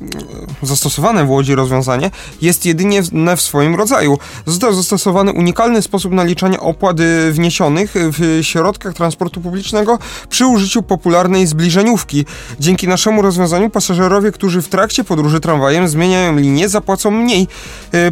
[0.64, 3.02] y, zastosowane w Łodzi rozwiązanie jest jedynie
[3.38, 4.18] w, swoim rodzaju.
[4.46, 11.48] Został zastosowany unikalny sposób naliczania opłat y, wniesionych w środkach transportu publicznego przy użyciu popularnej
[11.48, 12.26] zbliżeniówki.
[12.60, 17.48] Dzięki naszemu rozwiązaniu pasażerowie, którzy w trakcie podróży tramwajem zmieniają linię, zapłacą mniej.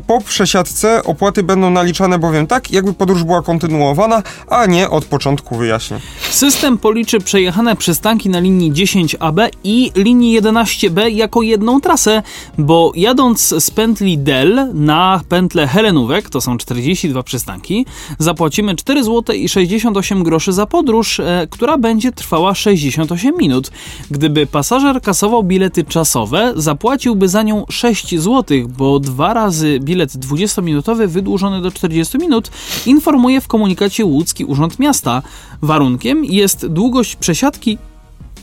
[0.07, 5.55] Po przesiadce opłaty będą naliczane bowiem tak, jakby podróż była kontynuowana, a nie od początku
[5.55, 5.99] wyjaśnię.
[6.29, 12.23] System policzy przejechane przystanki na linii 10AB i linii 11B jako jedną trasę,
[12.57, 17.85] bo jadąc z pętli Del na pętlę Helenówek, to są 42 przystanki,
[18.19, 23.71] zapłacimy 4 zł i 68 groszy za podróż, e, która będzie trwała 68 minut.
[24.11, 31.00] Gdyby pasażer kasował bilety czasowe, zapłaciłby za nią 6 zł, bo dwa razy bilet 20-minutowy
[31.07, 32.51] wydłużony do 40 minut
[32.85, 35.21] informuje w komunikacie łódzki Urząd Miasta.
[35.61, 37.77] Warunkiem jest długość przesiadki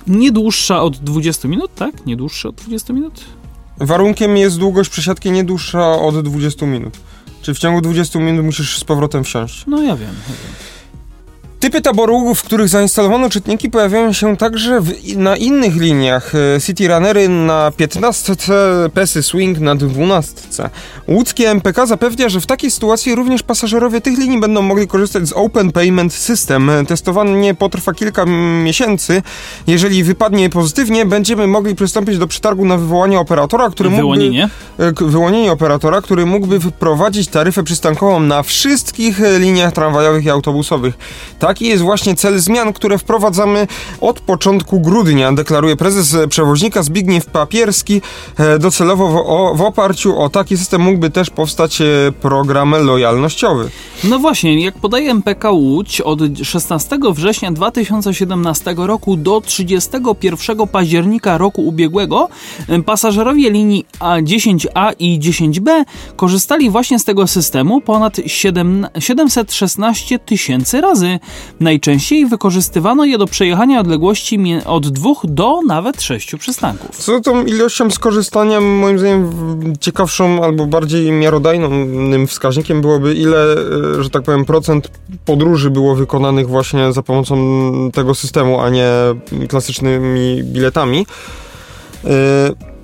[0.06, 2.06] nie dłuższa od 20 minut, tak?
[2.06, 3.24] Nie dłuższa od 20 minut?
[3.78, 6.94] Warunkiem jest długość przesiadki nie dłuższa od 20 minut.
[7.42, 9.64] Czyli w ciągu 20 minut musisz z powrotem wsiąść.
[9.66, 10.14] No ja wiem.
[10.28, 10.67] Ja wiem.
[11.60, 16.32] Typy taboru, w których zainstalowano czytniki, pojawiają się także w, na innych liniach.
[16.34, 18.36] E, City Runnery na 15,
[18.94, 20.70] Pesy Swing na 12.
[21.08, 25.32] Łódzkie MPK zapewnia, że w takiej sytuacji również pasażerowie tych linii będą mogli korzystać z
[25.32, 26.70] Open Payment System.
[26.70, 28.24] E, Testowanie potrwa kilka
[28.64, 29.22] miesięcy.
[29.66, 34.02] Jeżeli wypadnie pozytywnie, będziemy mogli przystąpić do przetargu na wywołanie operatora, który mógłby...
[34.02, 34.48] Wyłonienie?
[34.78, 40.94] e, wyłonienie operatora, który mógłby wprowadzić taryfę przystankową na wszystkich liniach tramwajowych i autobusowych.
[41.48, 43.66] Taki jest właśnie cel zmian, które wprowadzamy
[44.00, 48.02] od początku grudnia, deklaruje prezes e, przewoźnika Zbigniew Papierski.
[48.38, 51.84] E, Docelowo w, o, w oparciu o taki system mógłby też powstać e,
[52.20, 53.70] program lojalnościowy.
[54.04, 61.66] No właśnie, jak podaje MPK Łódź, od 16 września 2017 roku do 31 października roku
[61.66, 62.28] ubiegłego
[62.86, 65.84] pasażerowie linii A 10A i 10B
[66.16, 71.18] korzystali właśnie z tego systemu ponad 7, 716 tysięcy razy.
[71.60, 76.96] Najczęściej wykorzystywano je do przejechania odległości od dwóch do nawet sześciu przystanków.
[76.96, 79.32] Co tą ilością skorzystania, moim zdaniem,
[79.80, 83.52] ciekawszą albo bardziej miarodajnym wskaźnikiem byłoby, ile,
[83.98, 84.90] e, że tak powiem, procent
[85.24, 87.36] podróży było wykonanych właśnie za pomocą
[87.94, 88.90] tego systemu, a nie
[89.48, 91.06] klasycznymi biletami.
[92.04, 92.77] E,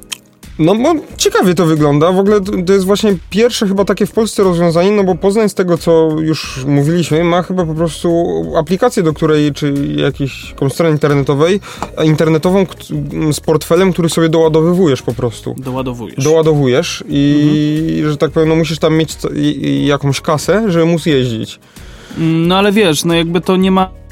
[0.59, 2.13] no bo ciekawie to wygląda.
[2.13, 5.55] W ogóle to, jest właśnie pierwsze chyba takie w Polsce rozwiązanie, no bo Poznań z
[5.55, 11.61] tego, co już mówiliśmy, ma chyba po prostu aplikację, do której, czy jakąś stronę internetowej,
[11.97, 12.67] a internetową
[13.33, 15.55] z portfelem, który sobie doładowywujesz po prostu.
[15.59, 16.25] Doładowujesz.
[16.25, 19.17] Doładowujesz i, że tak powiem, no musisz tam mieć
[19.85, 21.61] jakąś kasę, żeby móc jeździć.
[22.19, 24.04] No ale wiesz, no jakby to nie ma.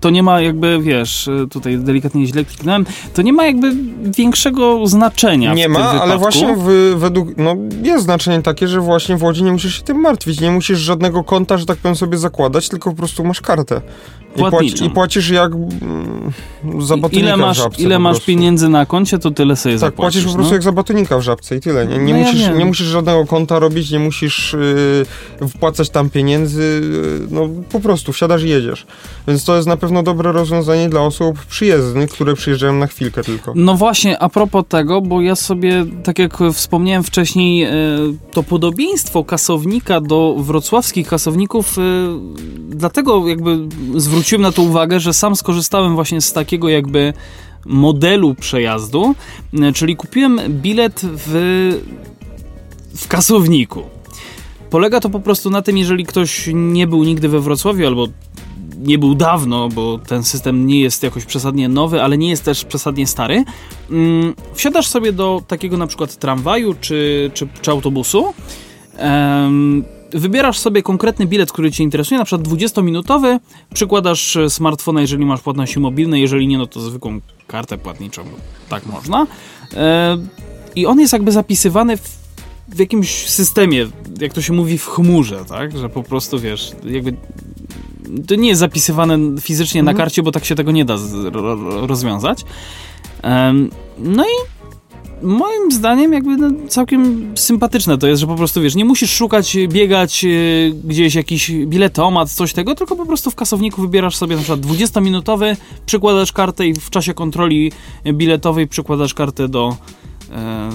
[0.00, 3.72] To nie ma jakby, wiesz, tutaj delikatnie źle kliknąłem, to nie ma jakby
[4.18, 9.22] większego znaczenia Nie ma, ale właśnie w, według, no jest znaczenie takie, że właśnie w
[9.22, 12.68] Łodzi nie musisz się tym martwić, nie musisz żadnego konta, że tak powiem, sobie zakładać,
[12.68, 13.80] tylko po prostu masz kartę.
[14.36, 16.32] Płaci, i płacisz jak mm,
[16.78, 19.80] za batonika Ile masz, w żabce ile masz pieniędzy na koncie, to tyle sobie Tak,
[19.80, 19.96] zapłacisz.
[19.96, 20.54] płacisz po prostu no.
[20.54, 21.86] jak za batonika w żabce i tyle.
[21.86, 22.58] Nie, nie, No ja musisz, wiem.
[22.58, 24.56] nie musisz żadnego konta robić, nie musisz
[25.40, 28.86] yy, wpłacać tam pieniędzy, yy, no po prostu wsiadasz i jedziesz.
[29.28, 33.52] Więc to jest na pewno dobre rozwiązanie dla osób przyjezdnych, które przyjeżdżają na chwilkę tylko.
[33.56, 37.70] No właśnie, a propos tego, bo ja sobie, tak jak wspomniałem wcześniej, e,
[38.32, 41.82] to podobieństwo kasownika do wrocławskich kasowników, e,
[42.68, 43.58] dlatego jakby
[43.96, 47.12] zwróciłem na to uwagę, że sam skorzystałem właśnie z takiego jakby
[47.66, 49.14] modelu przejazdu,
[49.62, 51.30] e, czyli kupiłem bilet w,
[52.96, 53.82] w kasowniku.
[54.70, 58.06] Polega to po prostu na tym, jeżeli ktoś nie był nigdy we Wrocławiu albo
[58.78, 62.64] nie był dawno, bo ten system nie jest jakoś przesadnie nowy, ale nie jest też
[62.64, 63.44] przesadnie stary.
[63.90, 68.34] Mm, Wsiadasz sobie do takiego na przykład tramwaju czy, czy, czy autobusu.
[68.96, 73.38] em, Wybierasz sobie konkretny bilet, który Cię interesuje, na przykład 20-minutowy,
[73.74, 78.22] przykładasz e, smartfona, jeżeli masz płatności mobilne, jeżeli nie, no to zwykłą kartę płatniczą,
[78.68, 79.26] tak można.
[79.74, 80.18] E,
[80.74, 82.18] I on jest jakby zapisywany w,
[82.68, 83.86] w jakimś systemie,
[84.20, 85.78] jak to się mówi, w chmurze, tak?
[85.78, 87.16] Że po prostu, wiesz, jakby
[88.26, 90.04] to nie jest zapisywane fizycznie na Mhm.
[90.04, 90.98] karcie, bo tak się tego nie da
[91.86, 92.44] rozwiązać.
[93.98, 94.61] No i
[95.22, 99.56] moim zdaniem jakby no, całkiem sympatyczne to jest, że po prostu wiesz, nie musisz szukać,
[99.68, 100.28] biegać e,
[100.84, 105.56] gdzieś jakiś biletomat, coś tego, tylko po prostu w kasowniku wybierasz sobie na przykład 20-minutowy,
[105.86, 107.72] przykładasz kartę i w czasie kontroli
[108.12, 109.76] biletowej przykładasz kartę do
[110.32, 110.70] e,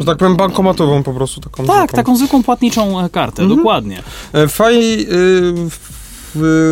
[0.00, 1.64] Że tak powiem bankomatową po prostu taką.
[1.66, 1.96] tak, zwykłą.
[1.96, 3.58] taką zwykłą płatniczą e, kartę, Mhm.
[3.58, 4.02] dokładnie.
[4.48, 5.06] Faj, y,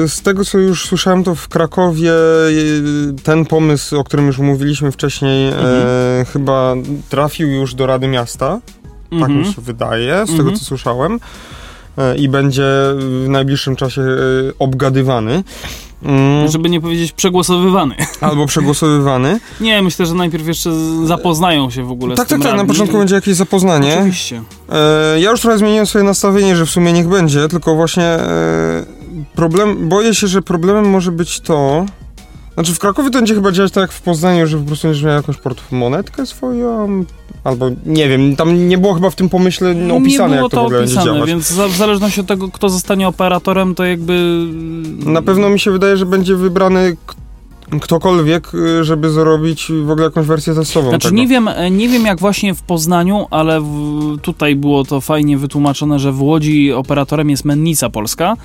[0.06, 4.92] z tego co już słyszałem, to w Krakowie y, ten pomysł, o którym już mówiliśmy
[4.92, 6.24] wcześniej, e, Mhm.
[6.24, 6.74] chyba
[7.08, 8.60] trafił już do Rady Miasta.
[9.10, 9.38] Tak Mhm.
[9.38, 10.56] mi się wydaje, z tego Mhm.
[10.58, 11.20] co słyszałem.
[11.98, 12.62] E, I będzie
[12.98, 14.06] w najbliższym czasie e,
[14.58, 15.44] obgadywany.
[16.02, 17.94] Mm, Żeby nie powiedzieć przegłosowywany.
[18.20, 19.40] albo przegłosowywany.
[19.60, 20.70] Nie, myślę, że najpierw jeszcze
[21.04, 22.52] zapoznają się w ogóle Tak, z tym tak, tak.
[22.56, 22.74] Na radni.
[22.74, 23.94] początku będzie jakieś zapoznanie.
[23.98, 24.42] Oczywiście.
[24.68, 28.84] E, ja już trochę zmieniłem swoje nastawienie, że w sumie niech będzie, tylko właśnie e,
[29.34, 31.86] problem, boję się, że problemem może być to,
[32.54, 35.04] znaczy w Krakowie to będzie chyba działać tak jak w Poznaniu, że po prostu będziesz
[35.04, 37.04] miał jakąś portmonetkę swoją,
[37.44, 40.62] albo nie wiem, tam nie było chyba w tym pomyśle no, opisane, jak to, to
[40.62, 41.30] w ogóle będzie opisane, działać.
[41.30, 44.46] więc w zależności od tego, kto zostanie operatorem, to jakby...
[45.06, 46.96] Na pewno mi się wydaje, że będzie wybrany
[47.80, 51.20] ktokolwiek, y, żeby zrobić w ogóle jakąś wersję testową Znaczy tego.
[51.20, 55.38] nie wiem, e, nie wiem jak właśnie w Poznaniu, ale w, tutaj było to fajnie
[55.38, 58.36] wytłumaczone, że w Łodzi operatorem jest Mennica Polska.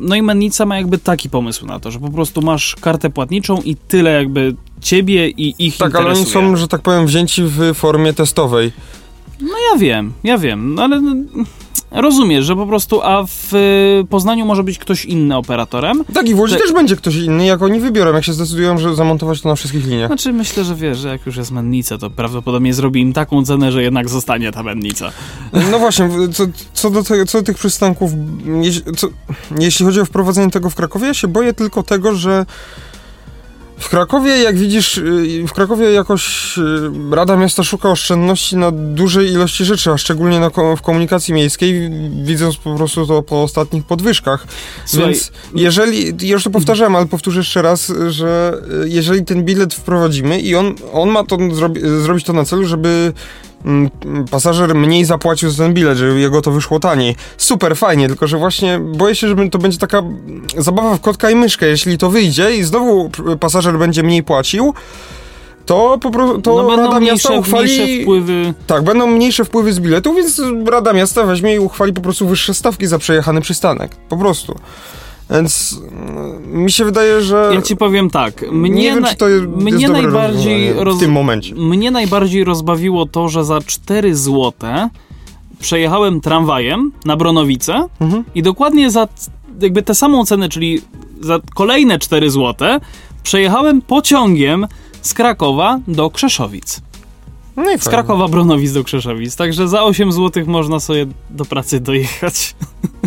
[0.00, 3.60] No i Mennica ma jakby taki pomysł na to, że po prostu masz kartę płatniczą
[3.64, 6.48] i tyle jakby ciebie i ich Tak, ale oni interesuje.
[6.50, 8.72] są, że tak powiem, wzięci w formie testowej.
[9.40, 11.14] No ja wiem, ja wiem, no ale no,
[11.90, 16.04] rozumiesz, że po prostu, a w y, Poznaniu może być ktoś inny operatorem.
[16.14, 16.62] Tak, i w Łodzi Tak.
[16.62, 19.86] też będzie ktoś inny, jak oni wybiorą, jak się zdecydują, że zamontować to na wszystkich
[19.86, 20.06] liniach.
[20.06, 23.72] Znaczy myślę, że wiesz, że jak już jest mennica, to prawdopodobnie zrobi im taką cenę,
[23.72, 25.12] że jednak zostanie ta mennica.
[25.70, 28.10] No właśnie, co, co do tego, co do tych przystanków,
[28.62, 29.08] jeśli, co,
[29.58, 32.46] jeśli chodzi o wprowadzenie tego w Krakowie, ja się boję tylko tego, że
[33.78, 39.30] w Krakowie, jak widzisz, y, w Krakowie jakoś y, Rada Miasta szuka oszczędności na dużej
[39.30, 41.90] ilości rzeczy, a szczególnie na, w komunikacji miejskiej,
[42.22, 44.46] widząc po prostu to po ostatnich podwyżkach.
[44.84, 49.44] Słuchaj, Więc jeżeli, ja już to powtarzałem, ale powtórzę jeszcze raz, że y, jeżeli ten
[49.44, 53.12] bilet wprowadzimy i on, on ma to zrobi, zrobić to na celu, żeby
[54.30, 57.16] pasażer mniej zapłacił za ten bilet, żeby jego to wyszło taniej.
[57.36, 61.30] Super, fajnie, tylko że właśnie boję się, że to będzie taka mm, zabawa w kotka
[61.30, 64.74] i myszkę, jeśli to wyjdzie i znowu pasażer będzie mniej płacił,
[65.66, 67.64] to po prostu to no będą Rada Miasta mniejsze, uchwali...
[67.64, 68.54] mniejsze wpływy.
[68.66, 72.54] Tak, będą mniejsze wpływy z biletu, więc Rada Miasta weźmie i uchwali po prostu wyższe
[72.54, 73.96] stawki za przejechany przystanek.
[74.08, 74.58] Po prostu.
[75.30, 77.50] Więc mm, mi się wydaje, że...
[77.54, 80.72] Ja ci powiem tak, mnie, nie wiem, na, czy to jest, mnie jest dobre najbardziej
[80.72, 81.54] roz, w tym momencie.
[81.54, 84.88] mnie najbardziej rozbawiło to, że za 4 złote
[85.60, 88.24] przejechałem tramwajem na Bronowice Mhm.
[88.34, 89.08] i dokładnie za
[89.60, 90.82] jakby tę samą cenę, czyli
[91.20, 92.80] za kolejne 4 złote
[93.22, 94.66] przejechałem pociągiem
[95.02, 96.80] z Krakowa do Krzeszowic.
[97.64, 97.88] No i Z.
[97.88, 99.36] Krakowa Bronowic do Krzeszowic.
[99.36, 102.54] Także za 8 zł można sobie do pracy dojechać.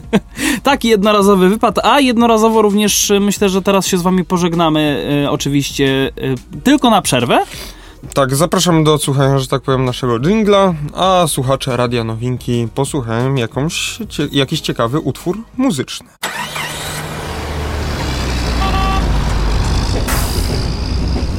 [0.63, 5.29] Taki jednorazowy wypad, a jednorazowo również y, myślę, że teraz się z wami pożegnamy y,
[5.29, 7.45] oczywiście y, tylko na przerwę.
[8.13, 13.99] Tak, zapraszam do odsłuchania, że tak powiem, naszego jingla, a słuchacze Radia Nowinki posłuchają jakąś,
[14.09, 16.09] cie, jakiś ciekawy utwór muzyczny.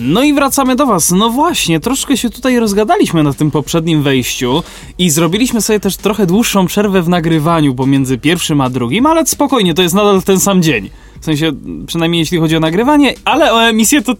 [0.00, 1.10] No i wracamy do was.
[1.10, 4.62] No właśnie, troszkę się tutaj rozgadaliśmy na tym poprzednim wejściu
[4.98, 9.74] i zrobiliśmy sobie też trochę dłuższą przerwę w nagrywaniu pomiędzy pierwszym a drugim, ale spokojnie,
[9.74, 10.90] to jest nadal ten sam dzień.
[11.20, 11.52] W sensie,
[11.86, 14.14] przynajmniej jeśli chodzi o nagrywanie, ale o emisję to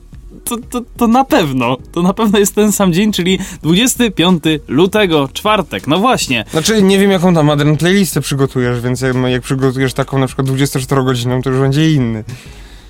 [0.45, 1.77] to, to, to na pewno.
[1.93, 5.87] To na pewno jest ten sam dzień, czyli 25 lutego, czwartek.
[5.87, 6.45] No właśnie.
[6.51, 10.47] Znaczy, nie wiem jaką tam Adrian playlistę przygotujesz, więc jak, jak przygotujesz taką na przykład
[10.47, 12.25] 24 godziną, to już będzie inny.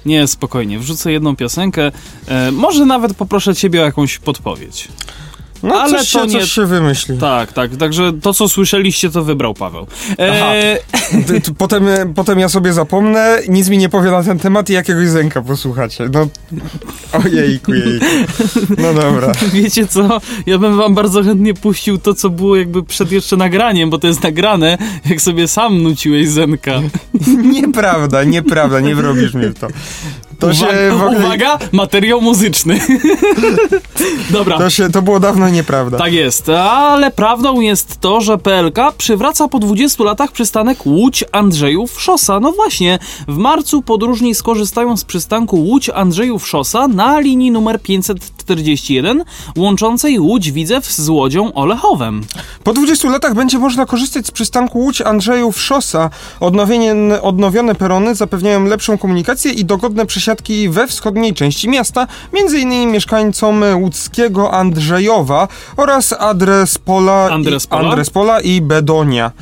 [0.06, 0.78] Nie, spokojnie.
[0.78, 1.92] Wrzucę jedną piosenkę.
[2.28, 4.88] E, może nawet poproszę ciebie o jakąś podpowiedź.
[5.62, 7.18] No, Ale coś, to się, nie- coś się wymyśli.
[7.18, 7.76] Tak, tak.
[7.76, 9.86] Także to, co słyszeliście, to wybrał Paweł.
[10.18, 10.78] E,
[11.58, 15.42] Potem, potem ja sobie zapomnę, nic mi nie powie na ten temat i jakiegoś zęka
[15.42, 16.08] posłuchacie.
[16.12, 16.28] No,
[17.24, 18.06] ojejku, jejku.
[18.78, 19.32] No dobra.
[19.52, 20.20] wiecie co?
[20.46, 24.06] Ja bym wam bardzo chętnie puścił to, co było jakby przed jeszcze nagraniem, bo to
[24.06, 24.78] jest nagrane,
[25.10, 26.72] jak sobie sam nuciłeś Zenka.
[27.52, 29.68] Nieprawda, nieprawda, nie wrobisz mnie w to.
[30.40, 32.80] To się uwaga, w ogóle, uwaga, materiał muzyczny.
[34.30, 34.58] Dobra.
[34.58, 35.98] to się, to było dawno nieprawda.
[35.98, 42.02] Tak jest, ale prawdą jest to, że PLK przywraca po 20 latach przystanek Łódź Andrzejów
[42.02, 42.40] Szosa.
[42.40, 42.98] No właśnie,
[43.28, 49.24] w marcu podróżni skorzystają z przystanku Łódź Andrzejów Szosa na linii numer 541
[49.56, 52.24] łączącej Łódź Widzew z Łodzią Olechowem.
[52.64, 56.10] Po 20 latach będzie można korzystać z przystanku Łódź Andrzejów Szosa.
[57.22, 62.06] Odnowione perony zapewniają lepszą komunikację i dogodne przesiadki we wschodniej części miasta,
[62.58, 67.82] innymi mieszkańcom łódzkiego Andrzejowa oraz Adrespola, Andrespola?
[67.82, 69.32] i, Andrespola i Bedonia.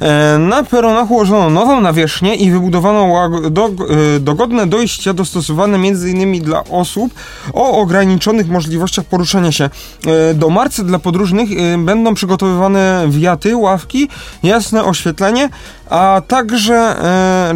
[0.00, 6.42] E, Na peronach ułożono nową nawierzchnię i wybudowano e, dogodne dojścia dostosowane m.in.
[6.42, 7.14] dla osób
[7.52, 9.70] o ograniczonych możliwościach poruszania się.
[10.06, 14.08] E, Do marca dla podróżnych będą przygotowywane wiaty, ławki,
[14.42, 15.48] jasne oświetlenie,
[15.90, 16.96] a także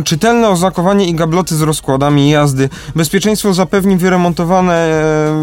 [0.04, 2.68] czytelne oznakowanie i gabloty z rozkładami jazdy.
[2.96, 4.88] Bezpieczeństwo zapewni wyremontowane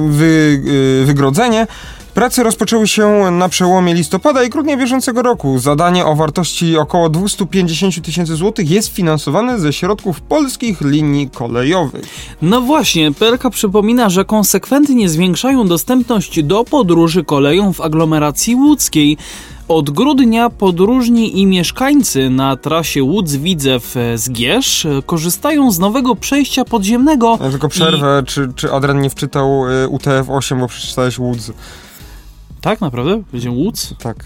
[0.10, 0.62] wy,
[1.06, 1.68] wygrodzenie.
[2.14, 5.60] Prace rozpoczęły się na przełomie listopada i grudnia bieżącego roku.
[5.60, 12.06] Zadanie o wartości około 250 tysięcy złotych jest finansowane ze środków polskich linii kolejowych.
[12.42, 19.18] No właśnie, PLK przypomina, że konsekwentnie zwiększają dostępność do podróży koleją w aglomeracji łódzkiej.
[19.72, 27.38] Od grudnia podróżni i mieszkańcy na trasie Łódź-Widzew-Zgierz korzystają z nowego przejścia podziemnego.
[27.44, 31.52] Ja tylko przerwę, czy, czy Adrian nie wczytał y, UTF-8, bo przeczytałeś Łódz.
[32.62, 33.24] Tak, naprawdę?
[33.32, 33.94] Będzie Łódź?
[34.00, 34.26] Tak.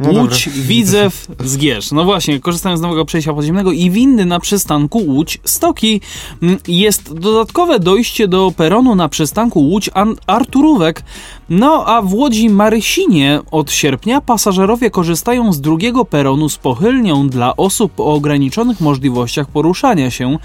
[0.00, 0.62] No Łódź, dobra.
[0.62, 1.92] Widzew, Zgierz.
[1.92, 6.00] No właśnie, korzystając z nowego przejścia podziemnego i windy na przystanku Łódź Stoki.
[6.42, 9.90] Mm, Jest dodatkowe dojście do peronu na przystanku Łódź
[10.26, 11.02] Arturówek.
[11.48, 17.56] No a w Łodzi Marysinie od sierpnia pasażerowie korzystają z drugiego peronu z pochylnią dla
[17.56, 20.38] osób o ograniczonych możliwościach poruszania się.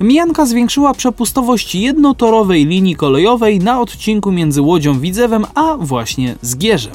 [0.00, 6.92] Mijanka zwiększyła przepustowość jednotorowej linii kolejowej na odcinku między Łodzią Widzewem a właśnie Zgierzem.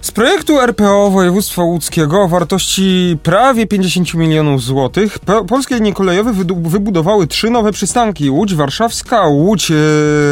[0.00, 6.32] Z projektu RPO województwa łódzkiego o wartości prawie 50 milionów złotych po, polskie linie kolejowe
[6.54, 8.30] wybudowały trzy nowe przystanki.
[8.30, 9.74] Łódź Warszawska, Łódź e,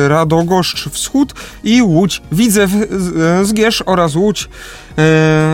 [0.08, 4.48] Radogoszcz Wschód i Łódź Widzew e, Zgierz oraz Łódź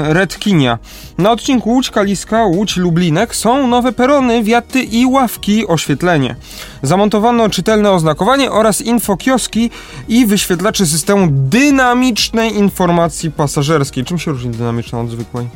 [0.02, 0.78] Redkinia.
[1.18, 6.36] Na odcinku Łódź Kaliska, Łódź Lublinek są nowe perony, wiaty i ławki oświetlenie.
[6.82, 9.70] Zamontowano czytelne oznakowanie oraz infokioski
[10.08, 14.04] i wyświetlacze systemu dynamicznej informacji pasażerskiej.
[14.04, 15.46] Czym się różni dynamiczna od zwykłej?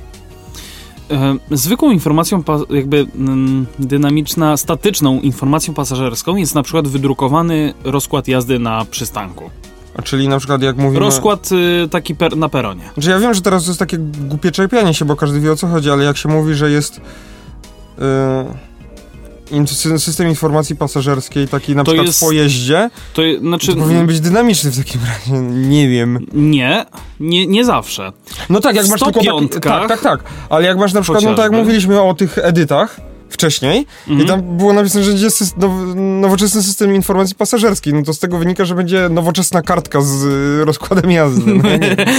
[1.10, 8.58] E, Zwykłą informacją, jakby mm, dynamiczna, statyczną informacją pasażerską jest na przykład wydrukowany rozkład jazdy
[8.58, 9.50] na przystanku.
[10.04, 11.00] Czyli na przykład jak mówimy...
[11.00, 12.82] Rozkład y, taki per, na peronie.
[12.94, 15.56] Znaczy ja wiem, że teraz to jest takie głupie czepianie się, bo każdy wie o
[15.56, 17.00] co chodzi, ale jak się mówi, że jest
[19.66, 23.74] sy- system informacji pasażerskiej taki na To przykład jest- w pojeździe, To je- znaczy.
[23.74, 25.40] to powinien być dynamiczny w takim razie.
[25.42, 26.26] Nie wiem.
[26.32, 26.86] Nie,
[27.20, 28.12] nie, nie zawsze.
[28.50, 30.24] No tak, jak masz tylko taki, 105 tak, tak, tak.
[30.50, 31.64] Ale jak masz na przykład, no tak jak Chociażby.
[31.64, 34.20] mówiliśmy o tych edytach, wcześniej Mhm.
[34.26, 35.70] i tam było napisane, że będzie now,
[36.20, 37.94] nowoczesny system informacji pasażerskiej.
[37.94, 41.54] No to z tego wynika, że będzie nowoczesna kartka z y, rozkładem jazdy.
[41.54, 41.62] No,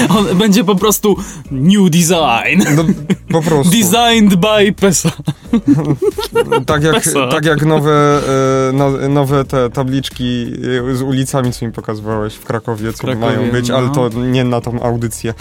[0.20, 1.16] On będzie po prostu
[1.52, 2.64] new design.
[2.76, 2.84] no,
[3.32, 3.72] po prostu.
[3.72, 5.12] Designed by PESA.
[6.66, 7.28] Tak jak, Pesa.
[7.28, 8.22] tak jak nowe,
[8.70, 10.46] e, no, nowe te tabliczki
[10.92, 13.78] e, z ulicami, co mi pokazywałeś w Krakowie, co Krakowie, mają być, no.
[13.78, 15.34] ale to nie na tą audycję.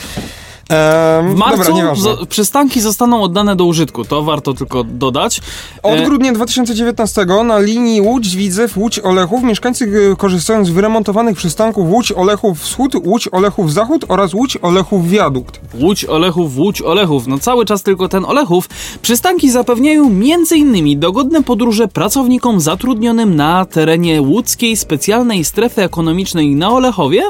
[0.68, 4.04] W marcu dobra, zo- przystanki zostaną oddane do użytku.
[4.04, 5.40] To warto tylko dodać.
[5.82, 12.54] Od E, grudnia 2019 na linii Łódź-Widzew, Łódź-Olechów mieszkańcy e, korzystają z wyremontowanych przystanków Łódź-Olechów
[12.60, 15.60] Wschód, Łódź-Olechów Zachód oraz Łódź-Olechów Wiadukt.
[15.80, 17.26] Łódź Olechów, Łódź Olechów.
[17.26, 18.68] No cały czas tylko ten Olechów.
[19.02, 21.00] Przystanki zapewniają m.in.
[21.00, 27.22] dogodne podróże pracownikom zatrudnionym na terenie łódzkiej specjalnej strefy ekonomicznej na Olechowie,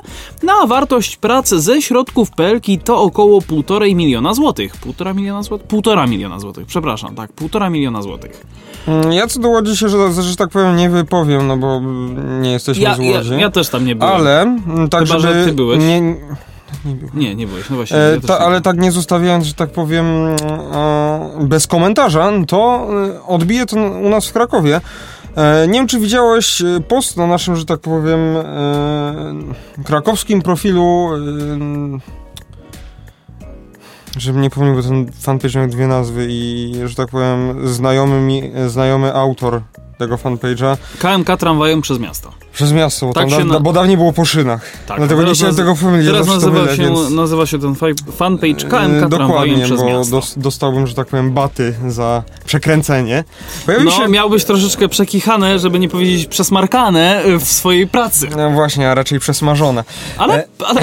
[0.43, 4.73] no a wartość prac ze środków PLK to około 1,5 miliona złotych.
[4.87, 5.69] 1,5 miliona złotych?
[5.69, 8.47] 1,5 miliona złotych, przepraszam, tak, 1,5 miliona złotych.
[8.89, 11.81] Mm, Ja co do Łodzi się, że, że tak powiem, nie wypowiem, no bo
[12.41, 13.31] nie jesteśmy Ja, z ja, Łodzi.
[13.39, 14.15] ja też tam nie byłem.
[14.15, 15.35] ale mm, tak, Chyba, żeby...
[15.41, 15.79] że ty byłeś.
[15.79, 16.01] Nie,
[17.15, 17.97] Nie, nie byłeś, no właśnie.
[17.99, 22.89] E, ja ta, nie ale tak nie zostawiając, że tak powiem, e, bez komentarza, to
[23.17, 24.81] e, odbije to u nas w Krakowie.
[25.37, 28.21] E, nie wiem, czy widziałeś e, post na naszym, że tak powiem,
[29.85, 31.09] krakowskim profilu.
[34.17, 38.43] Żebym nie pomylił, bo ten fanpage miał dwie nazwy i, że tak powiem, znajomy, mi,
[38.67, 39.63] znajomy autor
[39.99, 42.33] tego fanpage'a KMK tramwajem przez miasto.
[42.53, 44.67] przez miasto, bo, Tak tam da, na- bo dawniej było po szynach.
[44.87, 47.11] Tak, Dlatego nie chciałem tego pomylić, Teraz nazywa, mylę, się, więc...
[47.11, 47.75] nazywa się ten
[48.17, 50.17] fanpage KMK E, tramwajem Dokładnie, przez bo miasto.
[50.17, 53.25] dos, dostałbym, że tak powiem, baty za przekręcenie.
[53.67, 54.09] Pojawił No, się...
[54.09, 58.29] miałbyś troszeczkę przekichane, żeby nie powiedzieć przesmarkane y, w swojej pracy.
[58.37, 59.85] No właśnie, a raczej przesmażone.
[60.19, 60.81] Ale, E- ale,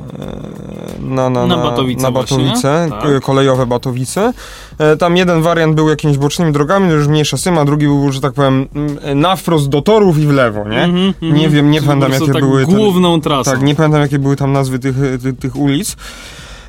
[1.01, 3.21] na, na, Na Batowice na Batowice tak.
[3.23, 4.33] kolejowe Batowice.
[4.79, 8.21] E, Tam jeden wariant był jakimiś bocznymi drogami, to już mniejsza syma, drugi był, że
[8.21, 10.83] tak powiem, mm, na wprost do torów i w lewo, nie?
[10.83, 11.35] Mhm, mhm.
[11.35, 13.51] Nie wiem, nie pamiętam jakie tak były główną trasą.
[13.51, 15.97] tak, nie pamiętam jakie były tam nazwy tych, tych, tych ulic.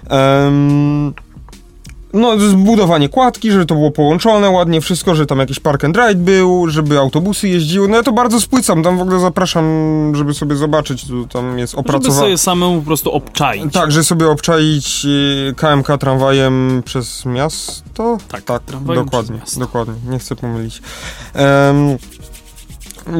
[0.10, 1.14] Em,
[2.14, 6.16] no, zbudowanie kładki, żeby to było połączone ładnie, wszystko, że tam jakiś park and ride
[6.16, 7.88] był, żeby autobusy jeździły.
[7.88, 9.66] No ja to bardzo spłycam, tam w ogóle zapraszam,
[10.16, 12.22] żeby sobie zobaczyć, tu tam jest Żeby opracowane.
[12.22, 13.74] sobie samemu po prostu obczaić.
[13.74, 18.18] Tak, że sobie obczaić y, KMK tramwajem przez miasto?
[18.28, 19.60] Tak, tak tramwajem dokładnie, przez miasto.
[19.60, 20.82] dokładnie, nie chcę pomylić.
[21.34, 21.98] Em,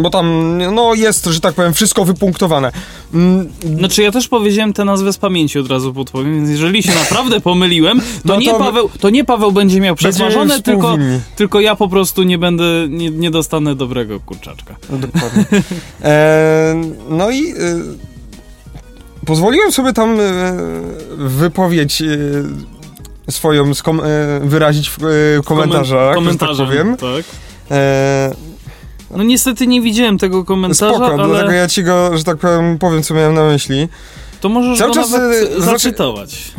[0.02, 2.72] bo tam, no jest, że tak powiem, wszystko wypunktowane.
[3.14, 6.96] Mm, Znaczy ja też powiedziałem tę nazwę z pamięci od razu podpowiem, więc jeżeli się
[6.96, 10.98] naprawdę pomyliłem, to, No nie, to- Paweł, to nie Paweł będzie miał przesmażone, tylko,
[11.36, 14.76] tylko ja po prostu nie będę, nie, nie dostanę dobrego kurczaczka.
[14.90, 15.46] No, Dokładnie.
[16.04, 17.56] E, no i e,
[19.26, 20.24] pozwoliłem sobie tam e,
[21.18, 23.72] wypowiedź e, swoją e,
[24.44, 24.98] wyrazić w
[25.46, 26.98] komentarzach, że tak powiem.
[26.98, 27.26] tak.
[29.12, 32.78] No niestety nie widziałem tego komentarza, spoko, ale dlatego ja ci go, że tak powiem,
[32.80, 33.88] powiem, co miałem na myśli.
[34.42, 36.52] to możesz Cały go czas, nawet znaczy- zacytować.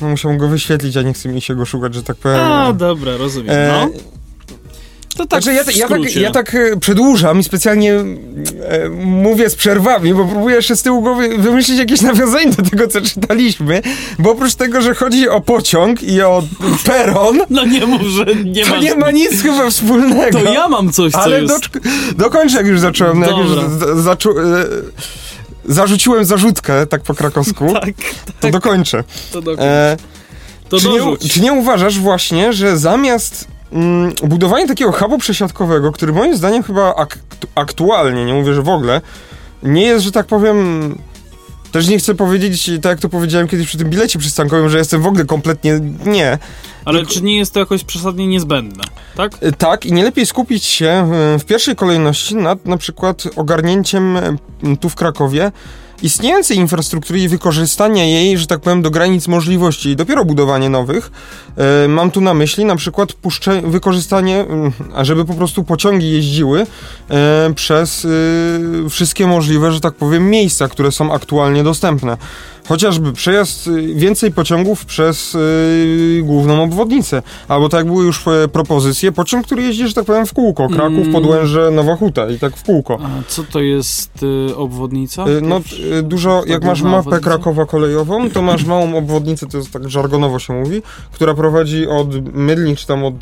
[0.00, 2.38] No, musiałem go wyświetlić, a nie chcę mi się go szukać, że tak powiem.
[2.38, 3.50] A, dobra, rozumiem.
[3.50, 3.98] E, No,
[5.16, 8.04] to tak Znaczy ja, ja, tak, ja tak e, przedłużam i specjalnie e,
[9.04, 13.00] mówię z przerwami, bo próbuję jeszcze z tyłu głowy wymyślić jakieś nawiązanie do tego, co
[13.00, 13.82] czytaliśmy,
[14.18, 16.42] bo oprócz tego, że chodzi o pociąg i o
[16.84, 18.82] peron, No nie mów, że nie to masz...
[18.82, 20.38] nie ma nic chyba wspólnego.
[20.38, 21.54] To ja mam coś, co Ale jest...
[21.54, 21.80] doczk-
[22.16, 23.20] dokończę, jak już zacząłem.
[23.20, 24.16] Jak już e,
[25.64, 27.94] zarzuciłem zarzutkę, tak po krakowsku, Tak,
[28.40, 29.04] to dokończę.
[29.32, 29.52] to, do...
[29.58, 29.96] E,
[30.68, 36.12] to czy, nie, czy nie uważasz właśnie, że zamiast mm, budowania takiego hubu przesiadkowego, który
[36.12, 37.18] moim zdaniem chyba ak-
[37.54, 39.00] aktualnie, nie mówię, że w ogóle,
[39.62, 40.98] nie jest, że tak powiem...
[41.72, 45.02] Też nie chcę powiedzieć, tak jak to powiedziałem kiedyś przy tym bilecie przystankowym, że jestem
[45.02, 45.80] w ogóle kompletnie...
[46.06, 46.38] Nie.
[46.84, 48.84] Ale czy nie jest to jakoś przesadnie niezbędne,
[49.16, 49.42] tak?
[49.42, 54.16] Y, Tak, i nie lepiej skupić się y, w pierwszej kolejności nad na przykład ogarnięciem
[54.16, 54.36] y,
[54.80, 55.52] tu w Krakowie
[56.02, 61.10] istniejącej infrastruktury i wykorzystania jej, że tak powiem, do granic możliwości i dopiero budowanie nowych.
[61.84, 64.44] Y, Mam tu na myśli na przykład puszcze, wykorzystanie,
[64.94, 66.60] a żeby po prostu pociągi jeździły
[67.50, 72.16] y, przez y, wszystkie możliwe, że tak powiem, miejsca, które są aktualnie dostępne.
[72.68, 77.22] Chociażby przejazd, y, więcej pociągów przez y, główną obwodnicę.
[77.48, 80.68] Albo tak jak były już e, propozycje, pociąg, który jeździ, że tak powiem, w kółko.
[80.68, 81.12] Kraków, Mm.
[81.12, 82.98] Podłęże, Nowa Huta i tak w kółko.
[83.02, 85.26] A co to jest y, obwodnica?
[85.28, 85.60] Y, No,
[85.98, 87.24] y, dużo, jak masz mapę obwodnica?
[87.24, 92.34] Krakowa kolejową, to masz małą obwodnicę, to jest tak żargonowo się mówi, która prowadzi od
[92.34, 93.14] Mydlin, czy tam od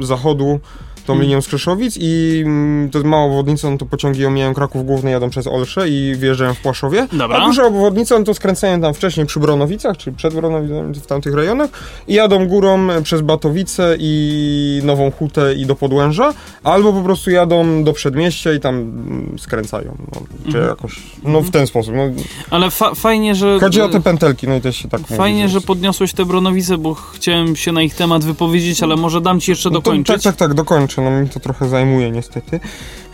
[0.00, 0.60] zachodu
[1.08, 1.26] tą Mm.
[1.26, 5.10] linią z Krzeszowic i mm, to jest mała obwodnica, no to pociągi omijają Kraków Główny,
[5.10, 7.06] jadą przez Olsze i wjeżdżają w Płaszowie.
[7.12, 7.38] Dobra.
[7.38, 11.34] A duża obwodnica, no to skręcają tam wcześniej przy Bronowicach, czy przed Bronowicami, w tamtych
[11.34, 11.70] rejonach
[12.08, 16.32] i jadą górą e, przez Batowice i Nową Hutę i do Podłęża,
[16.64, 20.68] albo po prostu jadą do Przedmieścia i tam mm, skręcają, no, czy Mhm.
[20.68, 21.94] jakoś, no w ten sposób.
[21.96, 22.02] No,
[22.50, 23.58] Ale fa- fajnie, że...
[23.60, 26.24] chodzi o te pętelki, no i też się tak mówi, Fajnie, że jest- podniosłeś te
[26.24, 29.80] Bronowice, bo chciałem się na ich temat wypowiedzieć, ale może dam ci jeszcze No to,
[29.82, 30.22] dokończyć.
[30.22, 30.54] tak, tak, tak,
[31.02, 32.60] No mi to trochę zajmuje niestety.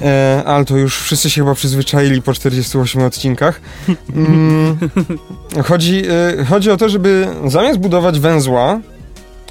[0.02, 3.60] E, ale to już wszyscy się chyba przyzwyczaili po 48 odcinkach.
[4.16, 4.78] Mm,
[5.64, 6.02] chodzi,
[6.40, 8.80] e, chodzi o to, żeby zamiast budować węzła.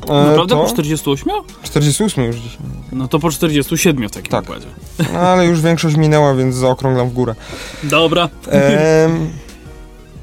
[0.10, 1.30] E, Naprawdę to po 48?
[1.64, 2.58] 48 już dzisiaj.
[2.92, 4.44] No to po 47 w takim Tak.
[4.44, 4.66] układzie.
[5.14, 7.36] No, ale już większość minęła, więc zaokrąglam w górę.
[7.84, 8.30] Dobra.
[8.50, 9.30] Em,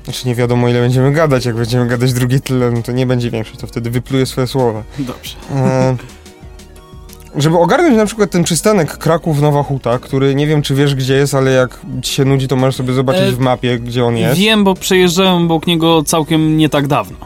[0.05, 1.45] znaczy nie wiadomo ile będziemy gadać.
[1.45, 4.83] Jak będziemy gadać drugie tyle, no to nie będzie większość, to wtedy wypluję swoje słowa.
[4.99, 5.35] Dobrze.
[5.55, 5.97] E,
[7.37, 11.35] żeby ogarnąć na przykład ten przystanek Kraków-Nowa Huta, który nie wiem czy wiesz gdzie jest,
[11.35, 14.41] ale jak ci się nudzi, to możesz sobie zobaczyć E, w mapie, gdzie on jest.
[14.41, 17.17] Wiem, bo przejeżdżałem obok niego całkiem nie tak dawno.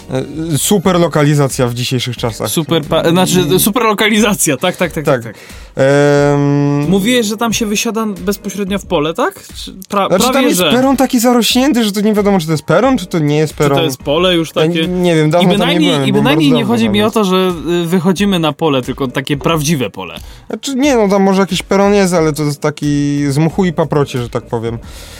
[0.54, 2.48] E, Super lokalizacja w dzisiejszych czasach.
[2.48, 5.22] Super, znaczy super lokalizacja, tak, tak, tak, tak.
[5.22, 5.34] Tak.
[5.34, 5.63] tak.
[5.76, 9.44] Em, Mówiłeś, że tam się wysiada bezpośrednio w pole, tak?
[9.64, 10.70] Czy Pra- znaczy tam prawie, jest że.
[10.72, 13.52] peron taki zarośnięty, że to nie wiadomo czy to jest peron, czy to nie jest
[13.52, 13.78] Czy peron.
[13.78, 14.86] to jest pole już Ja takie...
[14.88, 16.08] nie wiem, I dawno tam nie bynajmniej, byłem.
[16.08, 17.52] I bynajmniej nie chodzi mi o to, że
[17.82, 20.14] y, wychodzimy na pole, tylko takie prawdziwe pole.
[20.50, 23.72] Znaczy, nie, no tam może jakiś peron jest, ale to jest taki z mchu i
[23.72, 24.78] paproci, że tak powiem.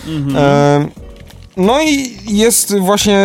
[0.09, 0.37] Mhm.
[0.37, 0.89] E,
[1.57, 3.19] no i jest właśnie,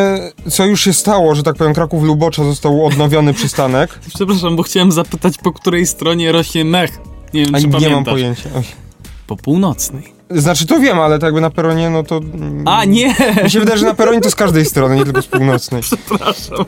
[0.51, 3.99] co już się stało, że tak powiem, Kraków-Lubocza został odnowiony przystanek.
[4.15, 6.99] Przepraszam, bo chciałem zapytać, po której stronie rośnie mech.
[7.33, 7.91] Nie wiem, A czy nie pamiętasz.
[7.95, 8.49] mam pojęcia.
[8.57, 8.63] Oj.
[9.27, 10.19] Po północnej.
[10.31, 12.19] Znaczy to wiem, ale tak jakby na peronie, no to...
[12.65, 13.15] A, nie!
[13.43, 15.81] Mi się wydaje, że na peronie to z każdej strony, nie tylko z północnej.
[15.91, 16.65] Przepraszam.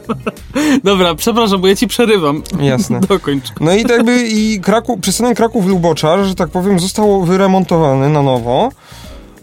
[0.84, 2.44] Dobra, przepraszam, bo ja ci przerywam.
[2.60, 3.00] Jasne.
[3.10, 3.46] Dokończ.
[3.60, 8.70] No i tak jakby i Kraków, przystanek Kraków-Lubocza, że tak powiem, został wyremontowany na nowo.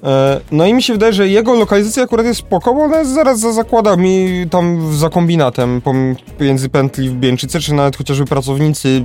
[0.05, 3.15] E, No i mi się wydaje, że jego lokalizacja akurat jest spoko, bo ona jest
[3.15, 9.05] zaraz za zakładami tam za kombinatem pom- pomiędzy pętli w Bieńczyce, czy nawet chociażby pracownicy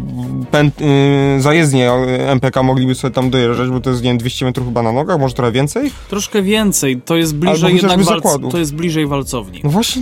[0.51, 1.91] pęt, y, zajezdnie
[2.27, 5.19] MPK mogliby sobie tam dojeżdżać, bo to jest, nie wiem, 200 metrów chyba na nogach,
[5.19, 5.91] może trochę więcej.
[6.09, 7.01] Troszkę więcej.
[7.05, 8.51] To jest bliżej jednak walc-.
[8.51, 9.61] To jest bliżej walcowni.
[9.63, 10.01] No właśnie,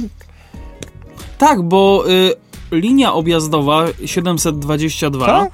[1.37, 2.33] Tak, bo y,
[2.71, 5.51] linia objazdowa 722 Tak?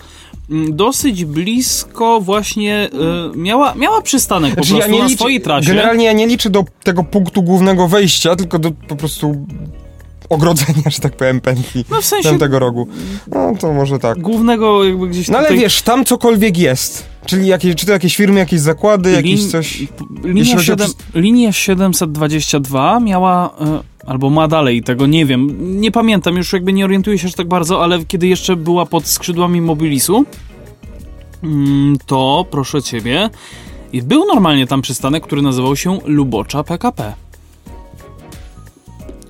[0.50, 2.90] mm, dosyć blisko właśnie
[3.34, 5.68] y, miała, miała przystanek po Znaczy, prostu na swojej trasie.
[5.68, 9.46] Generalnie ja nie liczę do tego punktu głównego wejścia, tylko do po prostu
[10.30, 12.88] ogrodzenia, że tak powiem, pętli No w sensie tamtego rogu.
[13.28, 14.20] No to może tak.
[14.22, 15.60] głównego jakby gdzieś No ale tutaj...
[15.62, 17.06] wiesz, tam cokolwiek jest.
[17.26, 19.80] Czyli jakieś, czy to jakieś firmy, jakieś zakłady, jakieś Lin- coś...
[20.24, 25.58] Linia, Jeśli chodzi o 7, linia 722 miała, y, albo ma dalej, tego nie wiem,
[25.82, 29.08] nie pamiętam, już jakby nie orientuję się aż tak bardzo, ale kiedy jeszcze była pod
[29.08, 30.26] skrzydłami Mobilisu,
[31.44, 33.30] mm, to proszę ciebie,
[33.94, 37.14] i był normalnie tam przystanek, który nazywał się Lubocza PKP.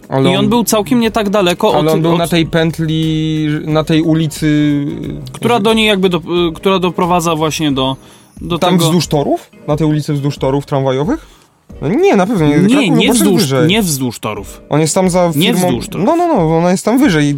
[0.10, 2.46] Ale I on był całkiem nie tak daleko ale od, on był od na tej
[2.46, 4.86] pętli, na tej ulicy...
[5.32, 6.22] która do niej jakby, do,
[6.56, 7.96] która doprowadza właśnie do,
[8.42, 8.86] do Tam tego...
[8.86, 9.52] wzdłuż torów?
[9.68, 11.37] Na tej ulicy wzdłuż torów tramwajowych?
[11.82, 12.58] No nie, na pewno nie.
[12.58, 13.68] Nie, nie wzdłuż, wyżej.
[13.68, 14.62] nie wzdłuż torów.
[14.70, 15.68] On jest tam za Nie firmą...
[15.68, 16.06] wzdłuż torów.
[16.08, 17.36] No, no, no, ona jest tam wyżej.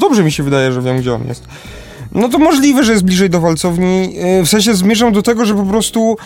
[0.00, 1.44] Dobrze mi się wydaje, że wiem, gdzie on jest.
[2.14, 4.14] No to możliwe, że jest bliżej do walcowni.
[4.14, 6.16] Yy, W sensie zmierzam do tego, że po prostu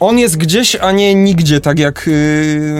[0.00, 2.10] on jest gdzieś, a nie nigdzie, tak jak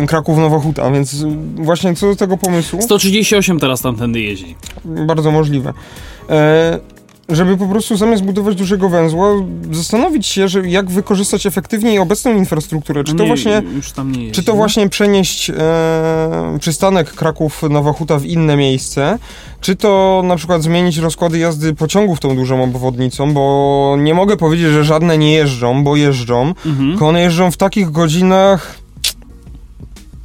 [0.00, 1.24] yy, Kraków Nowa Huta, więc
[1.54, 4.56] właśnie co do tego pomysłu, 138 teraz tamtędy jeździ.
[4.84, 5.72] bardzo możliwe.
[6.30, 6.78] E,
[7.28, 9.28] żeby po prostu zamiast budować dużego węzła,
[9.72, 13.04] zastanowić się, że jak wykorzystać efektywniej obecną infrastrukturę.
[13.04, 14.32] Czy to nie, właśnie Już tam nie jeździ.
[14.32, 15.54] czy to właśnie przenieść e,
[16.60, 19.18] przystanek Kraków-Nowa Huta w inne miejsce,
[19.60, 24.66] czy to na przykład zmienić rozkłady jazdy pociągów tą dużą obwodnicą, bo nie mogę powiedzieć,
[24.66, 26.90] że żadne nie jeżdżą, bo jeżdżą, Mhm.
[26.90, 28.74] tylko one jeżdżą w takich godzinach,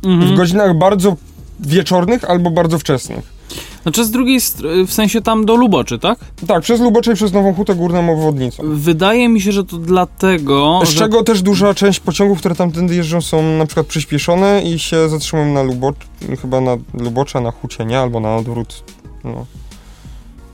[0.03, 0.35] w Mhm.
[0.35, 1.15] godzinach bardzo
[1.59, 3.38] wieczornych albo bardzo wczesnych.
[3.83, 6.19] Znaczy z drugiej strony, w sensie tam do Luboczy, tak?
[6.47, 8.63] Tak, przez Lubocze i przez Nową Hutę górną obwodnicą.
[8.65, 10.99] Wydaje mi się, że to dlatego, Z że...
[10.99, 15.53] czego też duża część pociągów, które tamtędy jeżdżą są na przykład przyspieszone i się zatrzymują
[15.53, 15.95] na Lubocz,
[16.41, 17.99] chyba na Lubocza, na Hucie, nie?
[17.99, 18.83] Albo na odwrót.
[19.23, 19.45] No.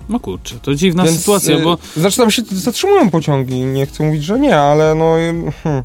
[0.09, 4.03] No kurczę, to dziwna Więc, sytuacja, y, bo Znaczy tam się zatrzymują pociągi, nie chcę
[4.03, 5.19] mówić, że nie, ale no...
[5.19, 5.83] y, Hmm.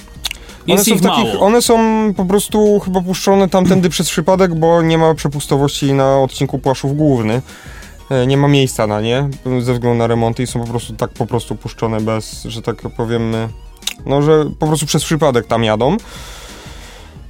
[0.72, 1.40] Jest są ich w takich, mało.
[1.46, 1.78] one są
[2.16, 7.42] po prostu chyba puszczone tamtędy przez przypadek, bo nie ma przepustowości na odcinku Płaszów Główny.
[8.10, 9.28] E, Nie ma miejsca na nie,
[9.60, 12.76] ze względu na remonty i są po prostu tak po prostu puszczone bez, że tak
[12.96, 13.32] powiem,
[14.06, 15.96] no, że po prostu przez przypadek tam jadą.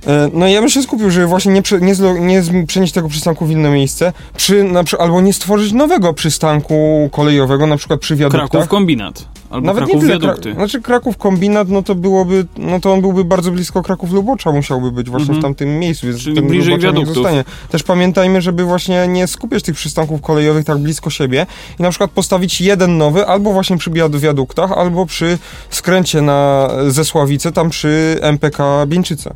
[0.06, 3.46] E, No ja bym się skupił, żeby właśnie nie, nie, nie z- przenieść tego przystanku
[3.46, 8.50] w inne miejsce, przy, na, albo nie stworzyć nowego przystanku kolejowego, na przykład przy wiaduktach.
[8.50, 9.24] Kraków kombinat.
[9.50, 10.50] Albo Nawet Kraków nie tyle, wiadukty.
[10.50, 14.52] Kra- znaczy Kraków kombinat, no to byłoby, no to on byłby bardzo blisko Kraków Lubocza
[14.52, 15.38] musiałby być właśnie Mhm.
[15.38, 17.14] w tamtym miejscu, więc Czyli ten bliżej Lubocza nie wiaduktów.
[17.14, 17.44] zostanie.
[17.70, 21.46] Też pamiętajmy, żeby właśnie nie skupiać tych przystanków kolejowych tak blisko siebie
[21.78, 25.38] i na przykład postawić jeden nowy albo właśnie przy wiad- wiaduktach, albo przy
[25.70, 29.32] skręcie na Zesławice, tam przy MPK Bieńczyce.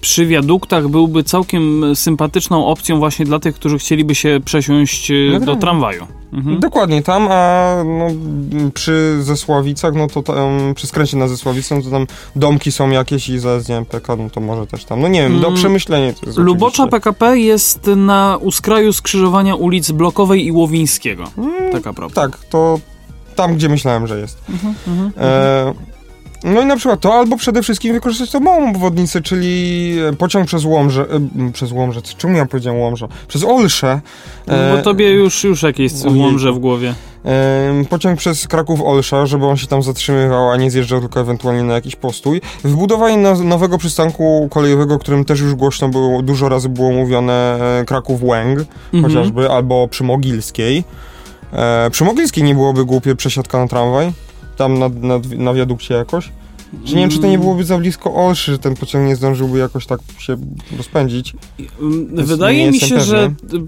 [0.00, 5.56] Przy wiaduktach byłby całkiem sympatyczną opcją właśnie dla tych, którzy chcieliby się przesiąść No do
[5.56, 6.06] tramwaju.
[6.32, 6.60] Mhm.
[6.60, 8.06] Dokładnie tam, a no,
[8.74, 13.28] przy Zesławicach, no to tam, przy skręcie na Zesławicę, no to tam domki są jakieś
[13.28, 15.00] i za z MPK, no to może też tam.
[15.00, 16.90] No nie wiem, do Mm, przemyślenia to jest Lubocza oczywiście.
[16.90, 21.24] PKP jest na u skraju skrzyżowania ulic Blokowej i Łowińskiego.
[21.72, 22.22] Taka prawda.
[22.22, 22.80] Tak, to
[23.36, 24.38] tam, gdzie myślałem, że jest.
[24.48, 25.12] Mhm, mhm.
[25.16, 25.74] E,
[26.44, 30.46] no i na przykład to, albo przede wszystkim wykorzystać tą małą obwodnicę, czyli e, pociąg
[30.46, 31.02] przez Łomże,
[31.48, 33.08] e, przez Łomże, czemu ja powiedziałem Łomża?
[33.28, 34.00] Przez Olsze.
[34.46, 36.94] No e, bo tobie już, już jakieś łomże w głowie.
[37.24, 41.74] e, pociąg przez Kraków-Olsza, żeby on się tam zatrzymywał, a nie zjeżdżał tylko ewentualnie na
[41.74, 42.40] jakiś postój.
[42.64, 47.58] Wybudowanie na, nowego przystanku kolejowego, o którym też już głośno było, dużo razy było mówione,
[47.80, 48.60] e, Kraków-Łęg,
[48.92, 49.04] Mhm.
[49.14, 50.84] chociażby, albo przy Mogilskiej.
[51.52, 54.12] E, przy Mogilskiej nie byłoby głupie przesiadka na tramwaj,
[54.60, 56.30] tam na, na, na wiadukcie jakoś.
[56.84, 57.40] Czy nie wiem, czy to nie Mm.
[57.40, 60.36] byłoby za blisko Olszy, że ten pociąg nie zdążyłby jakoś tak się
[60.76, 61.34] rozpędzić.
[61.80, 63.32] Mm, Więc Wydaje mi się, że.
[63.40, 63.66] pewny.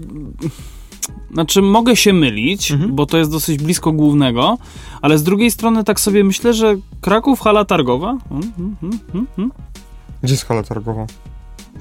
[1.33, 2.95] Znaczy, mogę się mylić, Mhm.
[2.95, 4.57] bo to jest dosyć blisko głównego,
[5.01, 8.17] ale z drugiej strony tak sobie myślę, że Kraków, hala targowa.
[8.31, 8.75] Mm, mm,
[9.13, 9.51] mm, mm.
[10.23, 11.05] Gdzie jest hala targowa?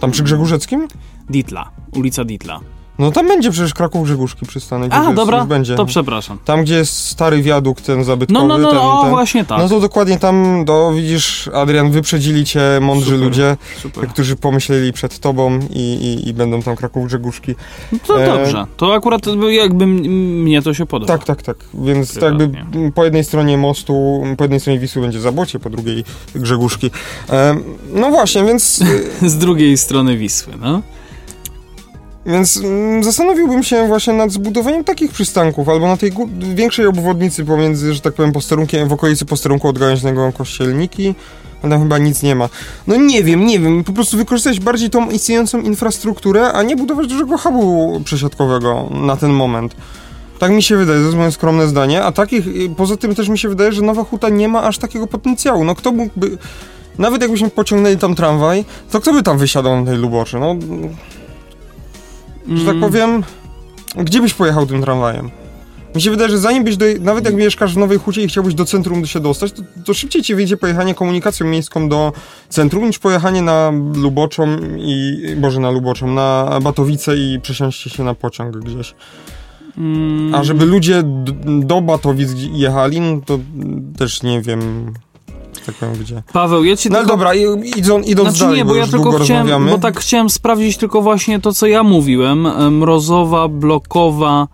[0.00, 0.88] Tam przy Grzegórzeckim?
[1.30, 2.60] Ditla, ulica Ditla.
[2.98, 4.92] No tam będzie przecież Kraków Grzegórzki przystanek.
[4.94, 5.74] A, dobra, będzie.
[5.74, 6.38] to przepraszam.
[6.44, 9.10] Tam, gdzie jest stary wiadukt, ten zabytkowy, No, no, no, ten, no, ten.
[9.10, 9.58] właśnie tak.
[9.58, 13.20] No to dokładnie tam, do, widzisz, Adrian, wyprzedzili cię mądrzy Super.
[13.24, 14.08] ludzie, Super.
[14.08, 17.54] którzy pomyśleli przed tobą i, i, i będą tam Kraków Grzegórzki.
[17.92, 18.66] No to E, dobrze.
[18.76, 21.12] To akurat jakby mnie to się podoba.
[21.18, 21.56] Tak, tak, tak.
[21.74, 22.58] Więc Prywatnie.
[22.58, 26.90] jakby po jednej stronie mostu, po jednej stronie Wisły będzie Zabocie, po drugiej Grzegórzki.
[27.28, 27.62] Em,
[27.94, 28.80] no właśnie, więc,
[29.22, 30.82] Z drugiej strony Wisły, no.
[32.26, 36.12] Więc mm, zastanowiłbym się właśnie nad zbudowaniem takich przystanków, albo na tej
[36.54, 41.14] większej obwodnicy pomiędzy, że tak powiem, posterunkiem, w okolicy posterunku odgałęźnego Kościelniki.
[41.62, 42.48] a Tam chyba nic nie ma.
[42.86, 43.84] No nie wiem, nie wiem.
[43.84, 49.30] Po prostu wykorzystać bardziej tą istniejącą infrastrukturę, a nie budować dużego hubu przesiadkowego na ten
[49.30, 49.76] moment.
[50.38, 52.02] Tak mi się wydaje, to jest moje skromne zdanie.
[52.02, 54.78] A takich, y, poza tym też mi się wydaje, że Nowa Huta nie ma aż
[54.78, 55.64] takiego potencjału.
[55.64, 56.38] No kto mógłby...
[56.98, 60.38] Nawet jakbyśmy pociągnęli tam tramwaj, to kto by tam wysiadał na tej Luboczy?
[60.38, 60.56] No,
[62.48, 63.22] że tak Mm, powiem,
[63.96, 65.30] gdzie byś pojechał tym tramwajem?
[65.94, 68.54] Mi się wydaje, że zanim byś, do, nawet jak mieszkasz w Nowej Hucie i chciałbyś
[68.54, 72.12] do centrum się dostać, to, to szybciej ci wyjdzie pojechanie komunikacją miejską do
[72.48, 78.14] centrum, niż pojechanie na Luboczą i, Boże, na Luboczą, na Batowice i przesiąść się na
[78.14, 78.94] pociąg gdzieś.
[79.78, 81.02] mm, A żeby ludzie
[81.60, 83.38] do Batowic jechali, no to
[83.98, 84.92] też nie wiem,
[85.66, 86.22] tak powiem, gdzie.
[86.32, 87.12] Paweł, ja ci No tylko...
[87.12, 90.76] dobra, idąc, idąc Znaczy dalej, nie, bo, bo ja tylko chciałem, bo tak chciałem sprawdzić
[90.76, 92.48] tylko właśnie to, co ja mówiłem.
[92.78, 94.48] Mrozowa, Blokowa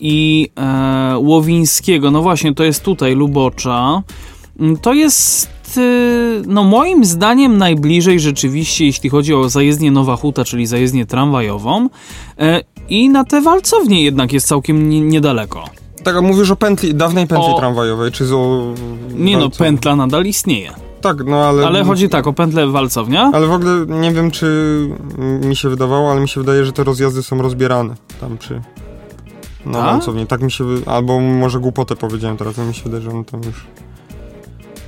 [0.00, 2.10] i e, Łowińskiego.
[2.10, 4.02] No właśnie, to jest tutaj Lubocza.
[4.60, 10.44] Mm, To jest, y, no moim zdaniem najbliżej rzeczywiście, jeśli chodzi o zajezdnię Nowa Huta,
[10.44, 11.88] czyli zajezdnię tramwajową.
[12.38, 15.64] E, I na te walcownie jednak jest całkiem nie, niedaleko.
[16.04, 18.72] Tak, a mówisz o pętli, dawnej pętli O- tramwajowej, czy o...
[19.14, 20.70] Nie no, pętla nadal istnieje.
[21.00, 21.66] Tak, no ale...
[21.66, 23.30] Ale chodzi tak o pętlę walcownia.
[23.34, 24.46] Ale w ogóle nie wiem, czy
[25.18, 28.60] mi się wydawało, ale mi się wydaje, że te rozjazdy są rozbierane tam przy...
[29.66, 29.84] Na Tak?
[29.84, 30.26] walcowni.
[30.26, 30.64] Tak mi się...
[30.86, 33.66] Albo może głupotę powiedziałem teraz, ale mi się wydaje, że on tam już...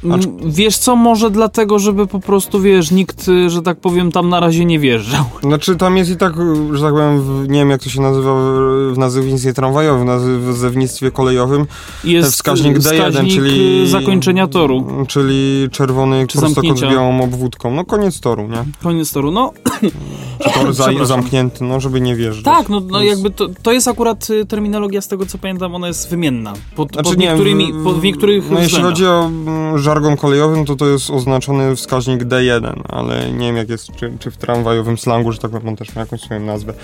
[0.04, 4.12] acz- Mm, Wiesz co, może dlatego, żeby po prostu, wiesz, nikt, y, że tak powiem,
[4.12, 5.24] tam na razie nie wjeżdżał.
[5.42, 6.32] Znaczy tam jest i tak,
[6.72, 10.02] że tak powiem, w, nie wiem jak to się nazywa w, w nazewnictwie tramwajowym,
[10.40, 11.66] w nazewnictwie kolejowym,
[12.04, 13.82] Jest wskaźnik D1, wskaźnik, czyli...
[13.82, 14.86] y, zakończenia toru.
[15.08, 17.70] Czyli czerwony Czy prostokąt z białą obwódką.
[17.74, 18.64] No koniec toru, nie?
[18.82, 19.30] Koniec toru.
[19.30, 19.52] No
[20.42, 22.44] Czy tor za, zamknięty, no żeby nie wjeżdżać.
[22.44, 25.88] tak, no, no jakby to, to jest akurat y, terminologia, z tego co pamiętam, ona
[25.88, 26.52] jest wymienna.
[26.76, 28.90] Pod, Znaczy, pod nie, niektórymi, w- pod niektórych No jeśli względach.
[28.92, 33.56] chodzi o mm, żargon kolejowy, no to to jest oznaczony wskaźnik D1, ale nie wiem
[33.56, 36.74] jak jest, czy, czy w tramwajowym slangu, że tak powiem, też ma jakąś swoją nazwę.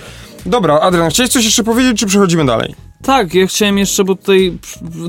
[0.45, 2.75] Dobra, Adrian, chciałeś coś jeszcze powiedzieć, czy przechodzimy dalej?
[3.01, 4.57] Tak, ja chciałem jeszcze, bo tutaj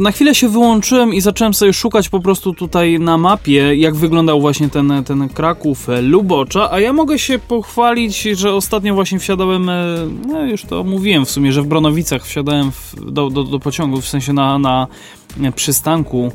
[0.00, 4.40] na chwilę się wyłączyłem i zacząłem sobie szukać po prostu tutaj na mapie, jak wyglądał
[4.40, 9.68] właśnie ten, ten Kraków e, Lubocza, a ja mogę się pochwalić, że ostatnio właśnie wsiadałem,
[9.68, 9.84] e,
[10.26, 14.00] no już to mówiłem w sumie, że w Bronowicach wsiadałem w, do, do, do pociągu,
[14.00, 14.86] w sensie na, na
[15.54, 16.32] przystanku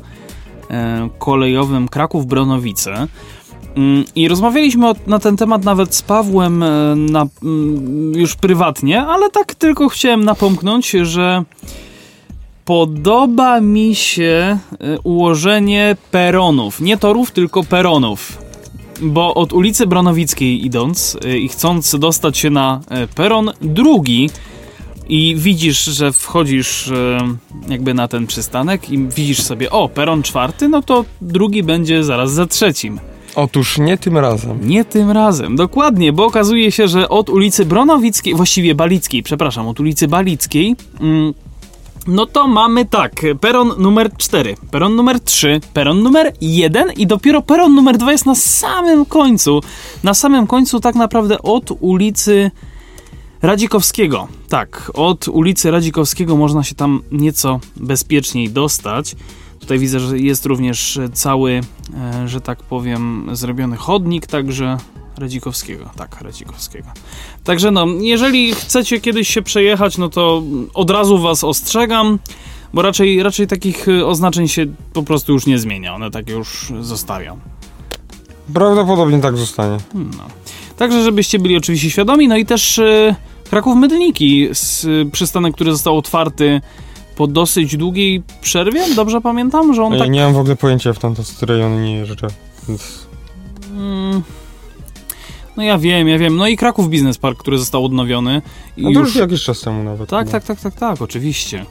[1.18, 3.08] kolejowym Kraków-Bronowice.
[3.76, 9.30] Mm, I rozmawialiśmy na ten temat nawet z Pawłem e, na, mm, już prywatnie, ale
[9.30, 11.44] tak tylko chciałem napomknąć, że
[12.64, 16.80] podoba mi się e, ułożenie peronów.
[16.80, 18.38] Nie torów, tylko peronów.
[19.02, 22.80] Bo od ulicy Bronowickiej idąc e, i chcąc dostać się na
[23.14, 24.30] peron drugi
[25.10, 26.92] i widzisz, że wchodzisz
[27.68, 32.32] jakby na ten przystanek i widzisz sobie, o, peron czwarty, no to drugi będzie zaraz
[32.32, 33.00] za trzecim.
[33.34, 34.58] Otóż nie tym razem.
[34.68, 39.80] Nie tym razem, dokładnie, bo okazuje się, że od ulicy Bronowickiej, właściwie Balickiej, przepraszam, od
[39.80, 41.34] ulicy Balickiej, mm,
[42.06, 47.42] no to mamy tak, peron numer 4, peron numer 3, peron numer 1 i dopiero
[47.42, 49.60] peron numer 2 jest na samym końcu.
[50.04, 52.50] Na samym końcu tak naprawdę od ulicy
[53.42, 54.28] Radzikowskiego.
[54.48, 59.16] Tak, od ulicy Radzikowskiego można się tam nieco bezpieczniej dostać.
[59.60, 61.60] Tutaj widzę, że jest również cały,
[61.94, 64.76] e, że tak powiem, zrobiony chodnik, także
[65.18, 66.88] Radzikowskiego, tak, Radzikowskiego.
[67.44, 70.42] Także no, jeżeli chcecie kiedyś się przejechać, no to
[70.74, 72.18] od razu was ostrzegam,
[72.74, 76.72] bo raczej, raczej takich e, oznaczeń się po prostu już nie zmienia, one takie już
[76.80, 77.38] zostawią.
[78.54, 79.76] Prawdopodobnie tak zostanie.
[79.94, 80.24] No.
[80.76, 82.80] Także żebyście byli oczywiście świadomi, no i też
[83.50, 84.48] yy, Kraków Mydlniki,
[85.12, 86.60] przystanek, który został otwarty
[87.16, 90.10] po dosyć długiej przerwie, dobrze pamiętam, że on ja tak...
[90.10, 92.26] Nie mam w ogóle pojęcia, w tamte rejony nie jeżdżę,
[92.68, 93.06] więc...
[93.76, 94.22] Mm.
[95.56, 96.36] No ja wiem, ja wiem.
[96.36, 98.42] No i Kraków Business Park, który został odnowiony.
[98.76, 99.08] I no to już...
[99.08, 100.10] już jakiś czas temu nawet.
[100.10, 101.66] Tak, tak, tak, tak, tak, oczywiście.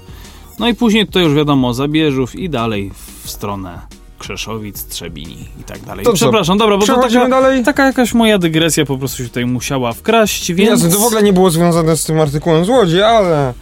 [0.59, 2.91] No i później to już wiadomo, Zabierzów i dalej
[3.23, 3.80] w stronę
[4.20, 6.05] Krzeszowic, Trzebini i tak dalej.
[6.05, 7.63] To Przepraszam, dobra, bo to taka, dalej?
[7.63, 10.70] taka jakaś moja dygresja po prostu się tutaj musiała wkraść, więc...
[10.70, 13.53] Jasne, to w ogóle nie było związane z tym artykułem z Łodzi, ale...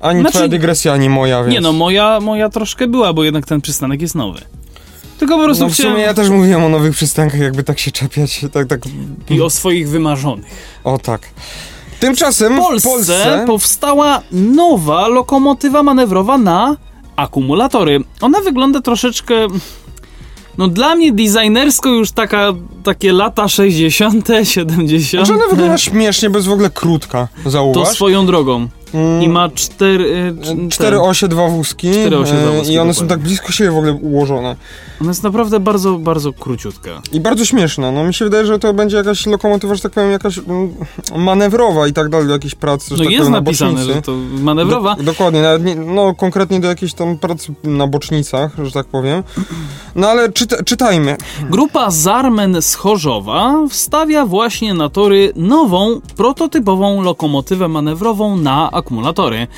[0.00, 1.54] Ani znaczy, twoja dygresja, ani moja, więc...
[1.54, 4.40] Nie no, moja, moja troszkę była, bo jednak ten przystanek jest nowy.
[5.18, 6.06] Tylko po prostu no, w sumie chciałem...
[6.06, 8.80] ja też mówiłem o nowych przystankach, jakby tak się czepiać, tak, tak...
[9.30, 10.46] I o swoich wymarzonych.
[10.84, 11.20] O tak.
[12.00, 16.76] Tymczasem w Polsce, w Polsce powstała nowa lokomotywa manewrowa na
[17.16, 18.00] akumulatory.
[18.20, 19.34] Ona wygląda troszeczkę
[20.58, 22.52] no dla mnie designersko już taka,
[22.84, 25.26] takie lata 60., 70.
[25.26, 27.88] Znaczy ona wygląda śmiesznie, bo jest w ogóle krótka, zauważ.
[27.88, 28.68] To swoją drogą.
[28.94, 29.22] Mm.
[29.22, 30.34] I ma cztery...
[30.66, 31.90] E, cztery osie, dwa wózki.
[31.90, 32.72] Cztery osie, dwa wózki.
[32.72, 34.56] I one są tak blisko siebie w ogóle ułożone.
[35.00, 37.02] Ona jest naprawdę bardzo, bardzo króciutka.
[37.12, 37.92] I bardzo śmieszna.
[37.92, 40.74] No mi się wydaje, że to będzie jakaś lokomotywa, że tak powiem, jakaś mm,
[41.16, 44.12] manewrowa i tak dalej, do jakichś prac, że No tak jest powiem, napisane, że to
[44.38, 44.94] manewrowa.
[44.94, 49.22] Do, dokładnie, nawet nie, no konkretnie do jakiejś tam prac na bocznicach, że tak powiem.
[49.94, 51.16] No ale czyta, czytajmy.
[51.50, 59.48] Grupa Zarmen z Chorzowa wstawia właśnie na tory nową, prototypową lokomotywę manewrową na akumulatory.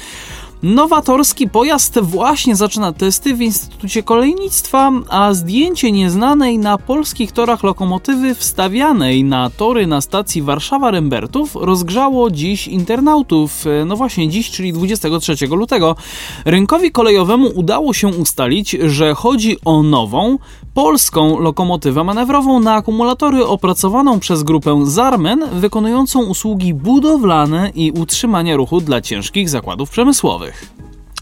[0.62, 8.34] Nowatorski pojazd właśnie zaczyna testy w Instytucie Kolejnictwa, a zdjęcie nieznanej na polskich torach lokomotywy
[8.34, 13.64] wstawianej na tory na stacji Warszawa-Rembertów rozgrzało dziś internautów.
[13.86, 15.96] No właśnie dziś, czyli 23 lutego.
[16.44, 20.38] Rynkowi kolejowemu udało się ustalić, że chodzi o nową,
[20.74, 28.80] polską lokomotywę manewrową na akumulatory opracowaną przez grupę Zarmen, wykonującą usługi budowlane i utrzymania ruchu
[28.80, 30.49] dla ciężkich zakładów przemysłowych.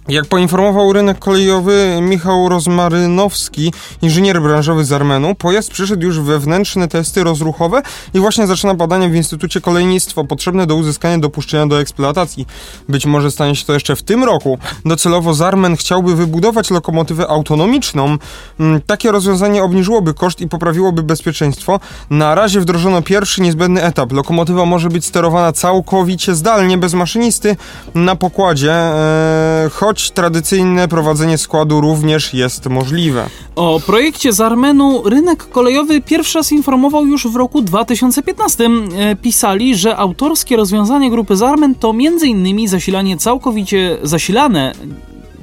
[0.08, 7.24] Jak poinformował rynek kolejowy Michał Rozmarynowski, inżynier branżowy z Armenu, pojazd przeszedł już wewnętrzne testy
[7.24, 7.82] rozruchowe
[8.14, 12.46] i właśnie zaczyna badania w Instytucie Kolejnictwa potrzebne do uzyskania dopuszczenia do eksploatacji.
[12.88, 14.58] Być może stanie się to jeszcze w tym roku.
[14.84, 18.16] Docelowo Zarmen chciałby wybudować lokomotywę autonomiczną.
[18.60, 21.80] Mm, takie rozwiązanie obniżyłoby koszt i poprawiłoby bezpieczeństwo.
[22.10, 24.12] Na razie wdrożono pierwszy niezbędny etap.
[24.12, 27.56] Lokomotywa może być sterowana całkowicie zdalnie, bez maszynisty
[27.94, 33.26] na pokładzie, eee, choć choć tradycyjne prowadzenie składu również jest możliwe.
[33.56, 38.64] O projekcie z Armenu rynek kolejowy pierwszy raz informował już w roku 2015.
[38.98, 42.68] E, pisali, że autorskie rozwiązanie grupy Zarmen to m.in.
[42.68, 44.72] zasilanie całkowicie zasilane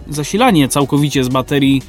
[0.10, 1.82] zasilanie całkowicie z baterii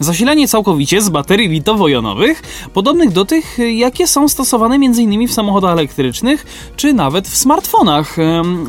[0.00, 2.42] Zasilanie całkowicie z baterii litowo-jonowych,
[2.74, 5.28] podobnych do tych, jakie są stosowane m.in.
[5.28, 6.46] w samochodach elektrycznych,
[6.76, 8.16] czy nawet w smartfonach.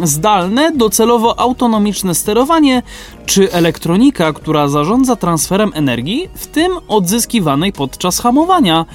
[0.04, 2.84] Zdalne, docelowo autonomiczne sterowanie,
[3.30, 8.86] czy elektronika, która zarządza transferem energii, w tym odzyskiwanej podczas hamowania.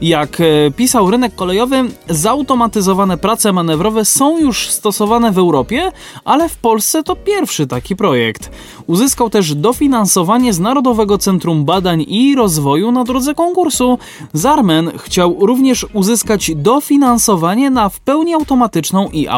[0.00, 5.92] Jak e, pisał rynek kolejowy, zautomatyzowane prace manewrowe są już stosowane w Europie,
[6.24, 8.50] ale w Polsce to pierwszy taki projekt.
[8.86, 13.98] Uzyskał też dofinansowanie z Narodowego Centrum Badań i Rozwoju na drodze konkursu.
[14.32, 19.28] Zarmen chciał również uzyskać dofinansowanie na w pełni automatyczną i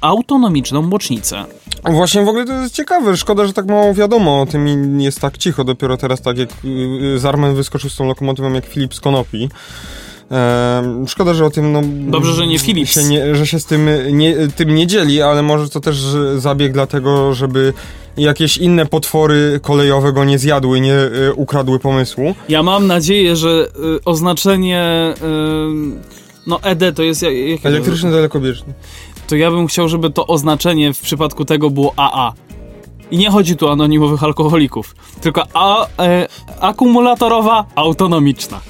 [0.00, 1.44] autonomiczną bocznicę.
[1.84, 3.16] Właśnie w ogóle to jest ciekawe.
[3.16, 5.64] Szkoda, że tak mało wiadomo o tym jest tak cicho.
[5.64, 9.48] Dopiero teraz tak jak y, Zarmen wyskoczył z tą lokomotywą jak Filip z Konopi.
[11.06, 11.80] Szkoda, że o tym no,
[12.10, 12.92] Dobrze, że nie Philips.
[12.92, 15.96] Się nie, że się z tym nie, tym nie dzieli, ale może to też
[16.36, 17.72] zabieg dlatego, żeby
[18.16, 22.34] jakieś inne potwory kolejowe go nie zjadły, nie y, ukradły pomysłu.
[22.48, 23.66] Ja mam nadzieję, że
[23.98, 28.72] y, oznaczenie y, no ED to jest jak, jakie- Elektryczny dalekobieżny.
[29.26, 32.32] to ja bym chciał, żeby to oznaczenie w przypadku tego było AA.
[33.14, 36.28] I nie chodzi tu o anonimowych alkoholików, tylko a, e,
[36.60, 38.60] akumulatorowa autonomiczna.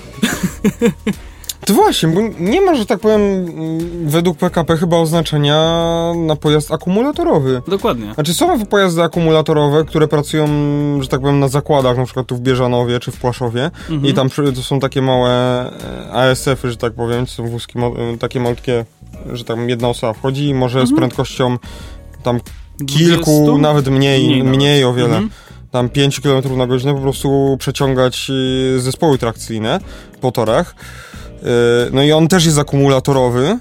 [1.67, 3.21] To właśnie, bo nie ma, że tak powiem,
[4.07, 5.57] według PKP chyba oznaczenia
[6.17, 7.63] na pojazd akumulatorowy.
[7.69, 8.15] Dokładnie.
[8.15, 10.47] Znaczy są pojazdy akumulatorowe, które pracują,
[11.01, 14.07] że tak powiem, na zakładach, na przykład tu w Bieżanowie czy w Płaszowie Mhm.
[14.07, 17.79] i tam to są takie małe e, ASF-y, że tak powiem, to są wózki
[18.21, 18.85] takie malutkie,
[19.33, 20.97] że tam jedna osoba wchodzi i może z Mhm.
[20.97, 21.59] prędkością
[22.23, 22.41] tam
[22.87, 23.59] kilku, 20?
[23.59, 25.17] nawet mniej, Mniej mniej, o wiele.
[25.17, 25.31] Mhm.
[25.71, 28.31] Tam 5 km na godzinę po prostu przeciągać
[28.77, 29.81] y, zespoły trakcyjne
[30.21, 30.75] po torach.
[31.43, 33.59] Y, No i on też jest akumulatorowy,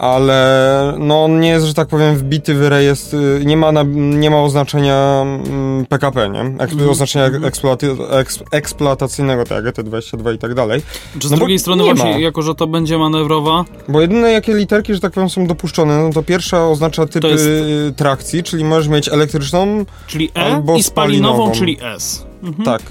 [0.00, 3.82] ale no on nie jest, że tak powiem, wbity w rejestr, y, nie ma, na,
[3.94, 6.40] nie ma oznaczenia mm, PKP, nie?
[6.64, 6.90] Eks, Mhm.
[6.90, 7.44] Oznaczenia Mhm.
[7.44, 10.82] eksploaty, eks, eksploatacyjnego, tak jak GT22 i tak dalej.
[11.18, 12.18] Czy z No drugiej strony nie właśnie, ma.
[12.18, 16.10] jako że to będzie manewrowa, Bo jedyne jakie literki, że tak powiem, są dopuszczone, no
[16.12, 20.82] to pierwsza oznacza typy jest- y, trakcji, czyli możesz mieć elektryczną, czyli E Albo i
[20.82, 21.58] spalinową, spalinową.
[21.58, 22.26] czyli S.
[22.42, 22.64] Mhm.
[22.64, 22.82] Tak.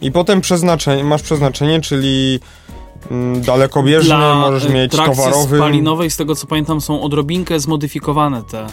[0.00, 2.65] I potem przeznaczenie, masz przeznaczenie, czyli mm,
[3.36, 5.56] dalekobieżny, Dla możesz e, mieć towarowy.
[5.56, 8.66] spalinowej, z tego co pamiętam, są odrobinkę zmodyfikowane te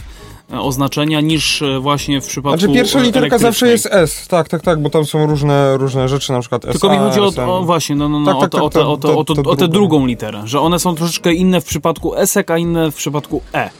[0.52, 4.48] e, oznaczenia niż e, właśnie w przypadku Znaczy pierwsza e, literka zawsze jest S, tak,
[4.48, 7.58] tak, tak, bo tam są różne, różne rzeczy, na przykład Tylko SA, mi chodzi o,
[7.58, 10.06] o właśnie, no, no, no, Tak, tak, o, tak, o, to- o, o, tę drugą.
[10.06, 13.70] literę, że one są troszeczkę inne w przypadku esek, a inne w przypadku E.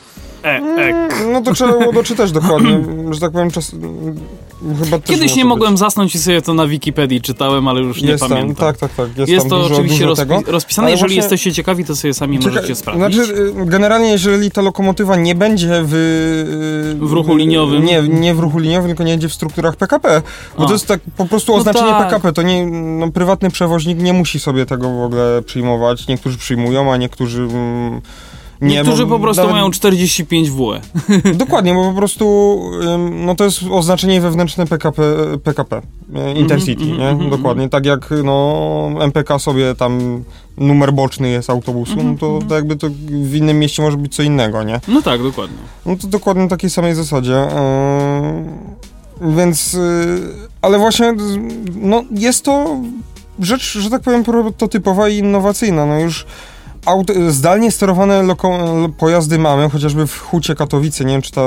[0.44, 1.08] E, e.
[1.32, 3.76] No to trzeba było doczytać dokładnie, że tak powiem, czas...
[4.84, 5.48] Chyba Kiedyś nie być.
[5.48, 8.56] mogłem zasnąć i sobie to na Wikipedii czytałem, ale już nie Jest tam, pamiętam.
[8.56, 10.84] tak, tak, tak, jest, Jest to dużo, oczywiście dużo rozpi- rozpisane.
[10.86, 13.14] Ale Jeżeli właśnie- jesteście ciekawi, to sobie sami Czekaj, możecie sprawdzić.
[13.14, 15.94] Znaczy, y, generalnie, jeżeli ta lokomotywa nie będzie w...
[17.02, 17.84] y, W ruchu liniowym.
[17.84, 20.22] Nie, nie w ruchu liniowym, tylko nie będzie w strukturach PKP.
[20.58, 20.66] Bo A.
[20.66, 22.04] to jest tak po prostu No oznaczenie tak.
[22.08, 22.32] PKP.
[22.32, 26.06] To nie, no, prywatny przewoźnik nie musi sobie tego w ogóle przyjmować.
[26.08, 27.42] Niektórzy przyjmują, a niektórzy...
[27.42, 28.00] Mm,
[28.64, 30.80] nie, Niektórzy bo po prostu nawet- mają 45 WE.
[31.34, 32.56] Dokładnie, bo po prostu
[33.10, 35.02] no to jest oznaczenie wewnętrzne PKP,
[35.44, 35.82] PKP
[36.14, 37.08] e, Intercity, Mhm, nie?
[37.08, 37.68] mhm, Dokładnie.
[37.68, 40.24] Tak jak no, MPK sobie tam
[40.58, 44.14] numer boczny jest autobusu, Mhm, no to, to jakby to w innym mieście może być
[44.16, 44.80] co innego, nie?
[44.88, 45.56] No tak, dokładnie.
[45.86, 47.46] No to dokładnie na takiej samej zasadzie.
[49.20, 49.80] Yy, więc, yy,
[50.62, 51.14] ale właśnie,
[51.76, 52.76] no jest to
[53.40, 55.86] rzecz, że tak powiem, prototypowa i innowacyjna.
[55.86, 56.26] No już
[57.28, 58.58] zdalnie sterowane loko,
[58.98, 61.42] pojazdy mamy, chociażby w Hucie Katowice, nie wiem czy ta,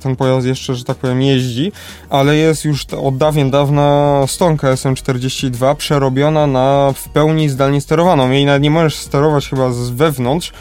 [0.00, 1.72] ten pojazd jeszcze, że tak powiem, jeździ,
[2.10, 8.30] ale jest już od dawien dawna stonka SM42 przerobiona na w pełni zdalnie sterowaną.
[8.30, 10.52] Jej nawet nie możesz sterować chyba z wewnątrz,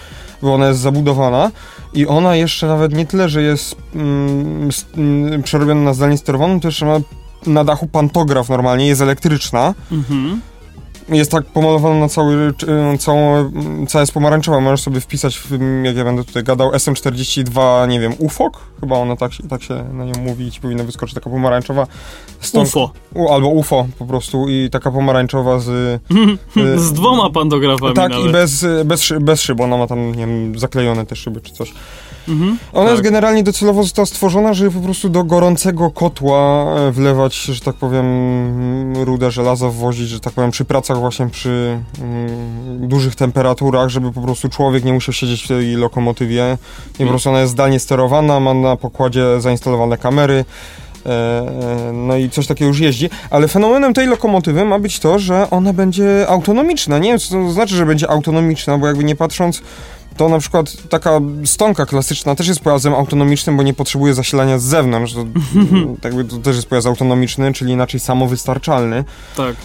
[0.41, 1.51] bo ona jest zabudowana
[1.93, 6.67] i ona jeszcze nawet nie tyle, że jest mm, mm, przerobiona na zdalnie sterowaną, to
[6.67, 6.99] jeszcze ma
[7.47, 9.73] na dachu pantograf normalnie, jest elektryczna.
[9.91, 10.41] Mhm.
[11.11, 12.53] Jest tak pomalowana na cały,
[12.99, 13.51] całą,
[13.87, 14.59] cała jest pomarańczowa.
[14.59, 15.51] Możesz sobie wpisać, w,
[15.83, 18.57] jak ja będę tutaj gadał, SM42, nie wiem, UFOK?
[18.79, 21.87] Chyba ona tak, się- tak się na nią mówi i ci powinna wyskoczyć taka pomarańczowa.
[22.41, 22.91] Stąd- UFO.
[23.13, 25.67] U, albo UFO po prostu i taka pomarańczowa z...
[26.57, 28.25] y, Z dwoma pantografami tak, nawet.
[28.27, 31.73] i bez, bez, bez szyb, ona ma tam, nie wiem, zaklejone te szyby czy coś.
[32.27, 32.57] Mhm.
[32.73, 32.91] Ona Tak.
[32.91, 37.75] jest generalnie docelowo została stworzona, żeby po prostu do gorącego kotła e, wlewać, że tak
[37.75, 38.05] powiem,
[39.05, 44.21] rudę żelaza wwozić, że tak powiem, przy pracach właśnie przy mm, dużych temperaturach, żeby po
[44.21, 46.57] prostu człowiek nie musiał siedzieć w tej lokomotywie.
[46.99, 50.45] I po prostu ona jest zdalnie sterowana, ma na pokładzie zainstalowane kamery.
[51.05, 55.19] e, e, No i coś takiego już jeździ, ale fenomenem tej lokomotywy ma być to,
[55.19, 56.97] że ona będzie autonomiczna.
[56.99, 59.61] Nie wiem, co to znaczy, że będzie autonomiczna, bo jakby nie patrząc,
[60.19, 64.63] to na przykład taka stonka klasyczna też jest pojazdem autonomicznym, bo nie potrzebuje zasilania z
[64.63, 65.13] zewnątrz.
[65.13, 65.25] To,
[66.07, 69.03] jakby to też jest pojazd autonomiczny, czyli inaczej samowystarczalny.
[69.37, 69.55] Tak.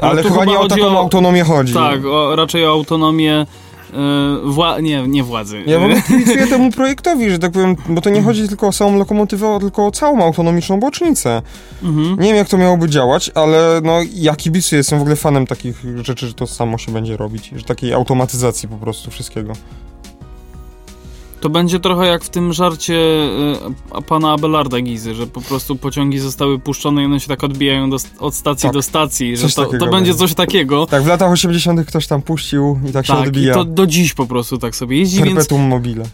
[0.00, 1.74] Ale, tu chyba chyba nie o taką o- autonomię chodzi.
[1.74, 3.46] Tak, o, raczej o autonomię
[3.92, 3.96] e,
[4.44, 5.62] wła- nie, nie władzy.
[5.66, 8.72] Ja w ogóle kibicuję temu projektowi, że tak powiem, bo to nie chodzi tylko o
[8.72, 11.42] samą lokomotywę, tylko o całą autonomiczną bocznicę.
[11.82, 12.16] Mhm.
[12.20, 15.82] Nie wiem, jak to miałoby działać, ale no, ja kibicuję, jestem w ogóle fanem takich
[16.02, 19.52] rzeczy, że to samo się będzie robić, że takiej automatyzacji po prostu wszystkiego.
[21.42, 22.94] To będzie trochę jak w tym żarcie
[23.96, 27.90] e, pana Abelarda Gizy, że po prostu pociągi zostały puszczone i one się tak odbijają
[27.90, 28.72] do, od stacji Tak.
[28.72, 30.14] do stacji, że to, to będzie będzie.
[30.14, 30.86] coś takiego.
[30.86, 31.86] Tak, w latach 80.
[31.86, 33.54] ktoś tam puścił i tak się Tak, i odbija.
[33.54, 35.34] to do dziś po prostu tak sobie jeździ, więc...
[35.34, 36.04] Perpetuum mobile.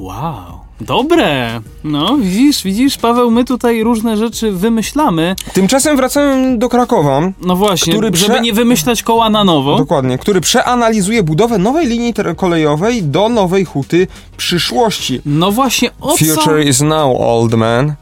[0.00, 1.60] Wow, dobre!
[1.84, 5.34] No, widzisz, widzisz, Paweł, my tutaj różne rzeczy wymyślamy.
[5.52, 9.76] Tymczasem wracamy do Krakowa, No właśnie, Który żeby prze- nie wymyślać koła na nowo.
[9.78, 15.20] dokładnie, który przeanalizuje budowę nowej linii kolejowej do nowej huty przyszłości.
[15.26, 16.24] No właśnie, o co...
[16.24, 17.94] Future is now, old man.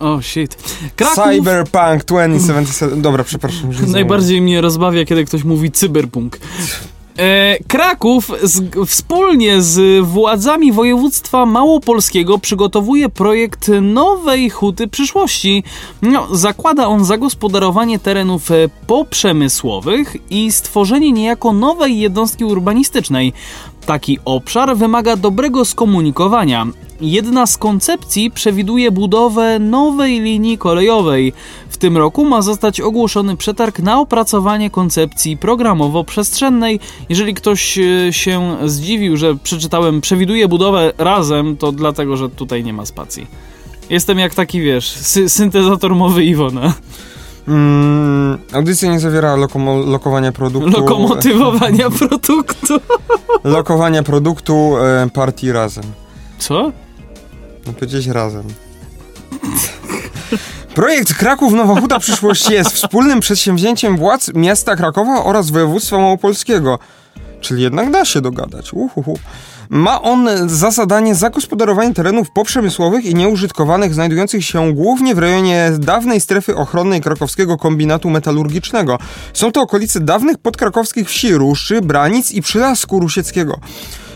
[0.00, 0.56] O, shit.
[0.96, 3.02] Kraków Cyberpunk 2077.
[3.02, 3.70] Dobra, przepraszam.
[3.86, 6.38] najbardziej mnie rozbawia, kiedy ktoś mówi cyberpunk.
[7.20, 15.64] E, Kraków z, wspólnie z władzami województwa małopolskiego przygotowuje projekt nowej huty przyszłości.
[16.02, 18.54] No, zakłada on zagospodarowanie terenów e,
[18.86, 23.32] poprzemysłowych i stworzenie niejako nowej jednostki urbanistycznej.
[23.90, 26.66] Taki obszar wymaga dobrego skomunikowania.
[27.00, 31.32] Jedna z koncepcji przewiduje budowę nowej linii kolejowej.
[31.68, 36.78] W tym roku ma zostać ogłoszony przetarg na opracowanie koncepcji programowo-przestrzennej.
[37.08, 42.72] Jeżeli ktoś e, się zdziwił, że przeczytałem przewiduje budowę razem, to dlatego, że tutaj nie
[42.72, 43.26] ma spacji.
[43.90, 46.74] Jestem jak taki, wiesz, sy- syntezator mowy Iwona.
[47.48, 50.70] Mm, audycja nie zawiera lokomo- lokowania produktu.
[50.80, 52.80] Lokomotywowania produktu.
[53.44, 55.84] Lokowania produktu e, partii razem.
[56.38, 56.72] Co?
[57.66, 58.44] No powiedzieć razem.
[60.74, 66.78] Projekt Kraków Nowa Huta Przyszłości jest wspólnym przedsięwzięciem władz miasta Krakowa oraz województwa małopolskiego.
[67.40, 68.72] Czyli jednak da się dogadać.
[68.72, 69.18] Uhuhu.
[69.70, 76.20] Ma on za zadanie zagospodarowanie terenów poprzemysłowych i nieużytkowanych znajdujących się głównie w rejonie dawnej
[76.20, 78.98] strefy ochronnej krakowskiego kombinatu metalurgicznego.
[79.32, 83.60] Są to okolice dawnych podkrakowskich wsi Ruszczy, Branic i Przylasku Rusieckiego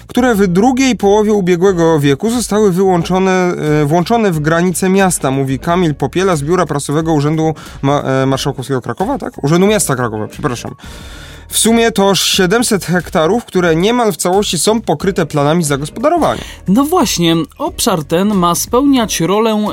[0.06, 5.94] które w drugiej połowie ubiegłego wieku zostały wyłączone, e, włączone w granice miasta, mówi Kamil
[5.94, 9.44] Popiela z Biura Prasowego Urzędu e, Marszałkowskiego Krakowa, tak?
[9.44, 10.74] Urzędu Miasta Krakowa, przepraszam.
[11.48, 16.40] W sumie to 700 hektarów, które niemal w całości są pokryte planami zagospodarowania.
[16.68, 19.66] No właśnie, obszar ten ma spełniać rolę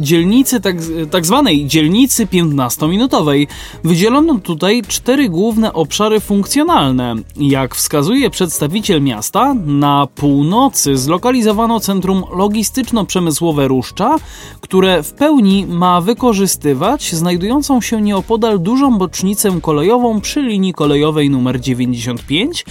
[0.00, 0.76] dzielnicy, tak,
[1.10, 3.46] tak zwanej dzielnicy 15-minutowej.
[3.84, 7.14] Wydzielono tutaj cztery główne obszary funkcjonalne.
[7.36, 14.16] Jak wskazuje przedstawiciel miasta, na północy zlokalizowano centrum logistyczno-przemysłowe Ruszcza,
[14.60, 21.60] które w pełni ma wykorzystywać znajdującą się nieopodal dużą bocznicę kolejową przy linii kolejowej numer
[21.60, 22.64] 95,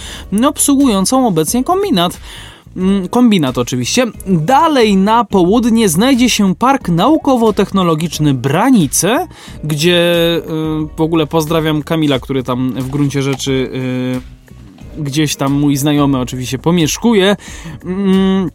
[0.46, 2.20] obsługującą obecnie kombinat.
[2.76, 4.06] Mm, Kombinat oczywiście.
[4.26, 9.26] Dalej na południe znajdzie się Park Naukowo-Technologiczny Branice,
[9.64, 9.96] gdzie
[10.36, 10.40] y,
[10.96, 13.70] w ogóle pozdrawiam Kamila, który tam w gruncie rzeczy
[14.98, 17.36] y, gdzieś tam mój znajomy oczywiście pomieszkuje.
[17.84, 18.50] Mm,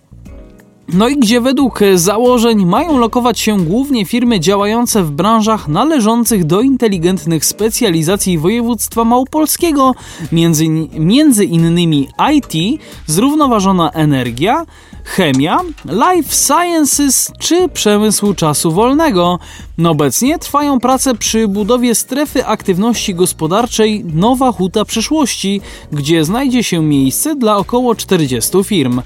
[0.88, 6.62] no i gdzie według założeń mają lokować się głównie firmy działające w branżach należących do
[6.62, 9.96] inteligentnych specjalizacji województwa małopolskiego,
[10.32, 10.68] między,
[11.00, 14.66] między innymi IT, zrównoważona energia,
[15.04, 19.40] chemia, life sciences czy przemysł czasu wolnego.
[19.78, 25.62] No obecnie trwają prace przy budowie strefy aktywności gospodarczej Nowa Huta Przyszłości,
[25.92, 29.02] gdzie znajdzie się miejsce dla około 40 firm.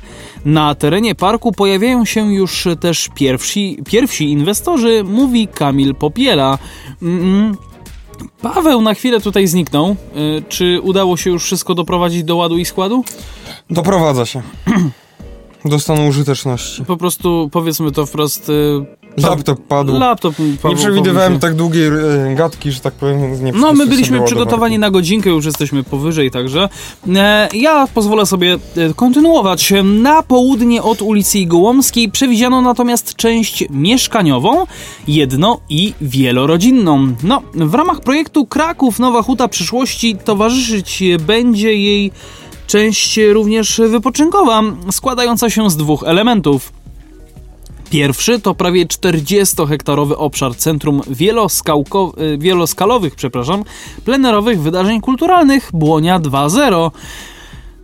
[0.48, 6.58] Na terenie parku pojawiają się już też pierwsi, pierwsi inwestorzy, mówi Kamil Popiela.
[7.02, 7.58] Mm,
[8.42, 9.96] Paweł na chwilę tutaj zniknął.
[10.40, 13.04] Y, Czy udało się już wszystko doprowadzić do ładu i składu?
[13.70, 14.42] Doprowadza się.
[15.66, 16.86] Do stanu użyteczności.
[16.86, 18.52] Po prostu powiedzmy to wprost.
[19.18, 19.98] Laptop padł.
[20.00, 20.36] Laptop.
[20.36, 24.80] Paweł nie przewidywałem tak długiej e, gadki, że tak powiem, nie No, my byliśmy przygotowani
[24.80, 26.70] na godzinkę, już jesteśmy powyżej, także
[27.16, 29.74] e, ja pozwolę sobie e, kontynuować.
[29.84, 34.66] Na południe od ulicy Gołomskiej przewidziano natomiast część mieszkaniową,
[35.08, 37.08] jedno- i wielorodzinną.
[37.24, 42.12] No, w ramach projektu Kraków Nowa Huta Przyszłości towarzyszyć będzie jej
[42.68, 44.62] część również wypoczynkowa,
[44.92, 46.77] składająca się z dwóch elementów.
[47.90, 53.64] Pierwszy to prawie 40-hektarowy obszar Centrum y, Wieloskalowych przepraszam,
[54.06, 56.92] plenerowych wydarzeń kulturalnych Błonia 2.0.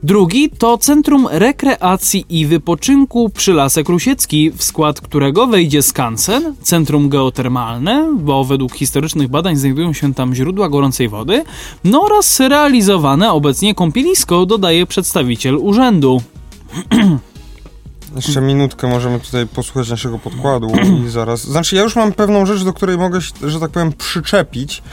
[0.03, 7.09] Drugi to Centrum Rekreacji i Wypoczynku przy Lasek Rusiecki, w skład którego wejdzie skansen, centrum
[7.09, 11.43] geotermalne, bo według historycznych badań znajdują się tam źródła gorącej wody,
[11.83, 16.21] no oraz realizowane obecnie kąpielisko, dodaje przedstawiciel urzędu.
[18.15, 20.71] Jeszcze minutkę możemy tutaj posłuchać naszego podkładu
[21.05, 21.41] i zaraz...
[21.41, 24.83] Znaczy ja już mam pewną rzecz, do której mogę, się, że tak powiem, przyczepić,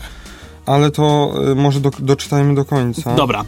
[0.71, 3.15] ale to y, może do, doczytajmy do końca.
[3.15, 3.45] Dobra.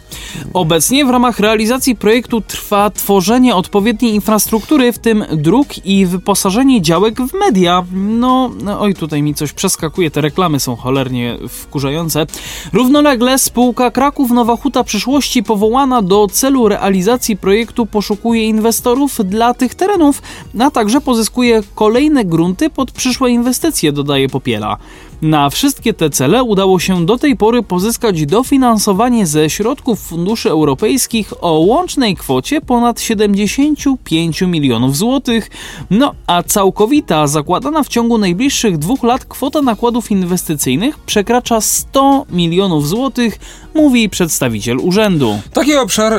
[0.53, 7.21] Obecnie w ramach realizacji projektu trwa tworzenie odpowiedniej infrastruktury, w tym dróg i wyposażenie działek
[7.21, 7.85] w media.
[7.93, 12.25] No, no, oj, tutaj mi coś przeskakuje, te reklamy są cholernie wkurzające.
[12.73, 19.75] Równolegle spółka Kraków Nowa Huta Przyszłości powołana do celu realizacji projektu poszukuje inwestorów dla tych
[19.75, 20.21] terenów,
[20.59, 24.77] a także pozyskuje kolejne grunty pod przyszłe inwestycje, dodaje Popiela.
[25.23, 31.33] Na wszystkie te cele udało się do tej pory pozyskać dofinansowanie ze środków funduszy europejskich
[31.41, 35.49] o łącznej kwocie ponad 75 milionów złotych.
[35.89, 42.87] No a całkowita, zakładana w ciągu najbliższych dwóch lat kwota nakładów inwestycyjnych przekracza 100 milionów
[42.87, 43.39] złotych,
[43.75, 45.39] mówi przedstawiciel urzędu.
[45.53, 46.13] Taki obszar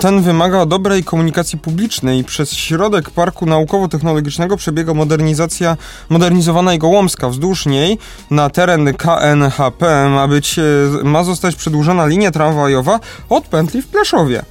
[0.00, 2.24] ten wymaga dobrej komunikacji publicznej.
[2.24, 5.76] Przez środek Parku Naukowo-Technologicznego przebiega modernizacja,
[6.08, 7.28] modernizowana jego Łomska.
[7.28, 7.85] Wzdłuż niej
[8.30, 10.62] na teren KNHP ma, być, e,
[11.04, 14.42] ma zostać przedłużona linia tramwajowa od pętli w Pleszowie.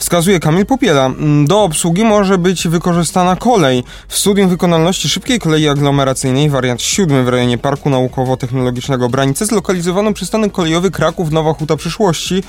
[0.00, 1.10] Wskazuje Kamil Popiela.
[1.44, 3.84] Do obsługi może być wykorzystana kolej.
[4.08, 10.52] W studium wykonalności szybkiej kolei aglomeracyjnej, wariant 7 w rejonie Parku Naukowo-Technologicznego Branice, zlokalizowano przystanek
[10.52, 12.42] kolejowy Kraków Nowa Huta Przyszłości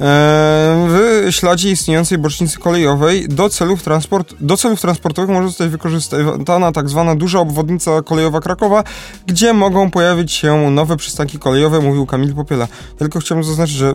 [0.00, 6.88] w śladzie istniejącej bocznicy kolejowej do celów, transport, do celów transportowych może zostać wykorzystana tak
[6.88, 8.84] zwana duża obwodnica kolejowa Krakowa,
[9.26, 12.68] gdzie mogą pojawić się nowe przystanki kolejowe, mówił Kamil Popiela.
[12.98, 13.94] Tylko chciałbym zaznaczyć, że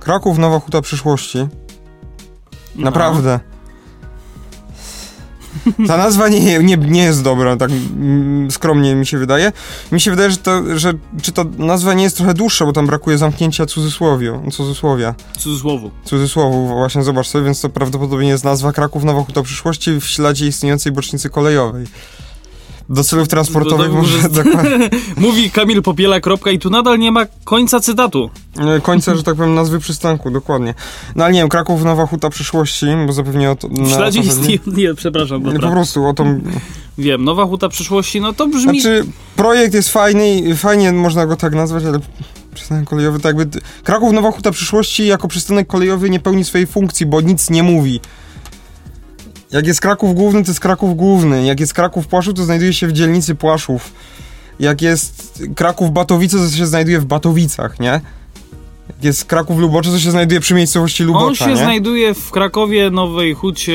[0.00, 1.48] Kraków Nowa Huta Przyszłości
[2.76, 2.92] No.
[5.86, 7.70] Ta nazwa nie, nie, nie jest dobra, tak
[8.50, 9.52] skromnie mi się wydaje.
[9.92, 10.92] Mi się wydaje, że, to, że
[11.22, 15.14] czy ta nazwa nie jest trochę dłuższa, bo tam brakuje zamknięcia cudzysłowiu, cudzysłowia.
[15.38, 15.90] Cudzysłowu.
[16.04, 20.46] Cudzysłowu, właśnie zobacz sobie, więc to prawdopodobnie jest nazwa Kraków Nowa Huta Przyszłości w śladzie
[20.46, 21.86] istniejącej bocznicy kolejowej.
[22.90, 24.90] Do celów transportowych Do- do- dokładnie.
[25.16, 26.20] Mówi Kamil Popiela.
[26.20, 28.30] Kropka, I tu nadal nie ma końca cytatu.
[28.76, 30.74] E, końca, że tak powiem, nazwy przystanku, dokładnie.
[31.16, 33.68] No ale nie wiem, Kraków Nowa Huta Przyszłości, bo zapewne o to...
[33.68, 34.58] W śladzie istnieje...
[34.76, 35.68] Nie, przepraszam, dobra.
[35.68, 36.24] Po prostu o to...
[36.98, 38.80] Wiem, Nowa Huta Przyszłości, no to brzmi...
[38.80, 39.04] Znaczy,
[39.36, 41.98] projekt jest fajny i fajnie można go tak nazwać, ale
[42.54, 43.60] przystanek kolejowy to jakby...
[43.84, 48.00] Kraków Nowa Huta Przyszłości jako przystanek kolejowy nie pełni swojej funkcji, bo nic nie mówi.
[49.52, 51.44] Jak jest Kraków Główny, to jest Kraków Główny.
[51.44, 53.92] Jak jest Kraków Płaszów, to znajduje się w dzielnicy Płaszów.
[54.60, 58.00] Jak jest Kraków Batowice, to się znajduje w Batowicach, nie?
[58.88, 61.56] Jak jest Kraków Lubocze, to się znajduje przy miejscowości On Lubocza, się nie?
[61.56, 63.72] znajduje w Krakowie Nowej Hucie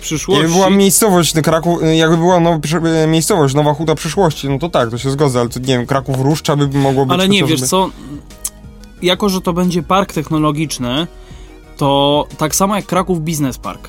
[0.00, 0.42] Przyszłości.
[0.42, 4.90] Jakby była miejscowość, no, Kraków, jakby była przy- miejscowość, Nowa Huta Przyszłości, no to tak,
[4.90, 7.14] to się zgodzę, ale to nie wiem, Kraków Ruszcza by mogło być.
[7.14, 7.90] Ale nie, wiesz co,
[9.02, 11.06] jako że to będzie park technologiczny,
[11.76, 13.88] to tak samo jak Kraków Business Park.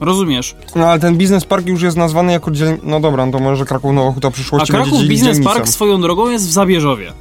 [0.00, 0.56] Rozumiesz?
[0.76, 2.78] No ale ten biznes park już jest nazwany jako dziel...
[2.82, 5.54] No dobra, no to może Kraków Nowa Huta A Przyszłości Kraków będzie Business dzielnicą.
[5.54, 7.12] Park swoją drogą jest w Zabierzowie.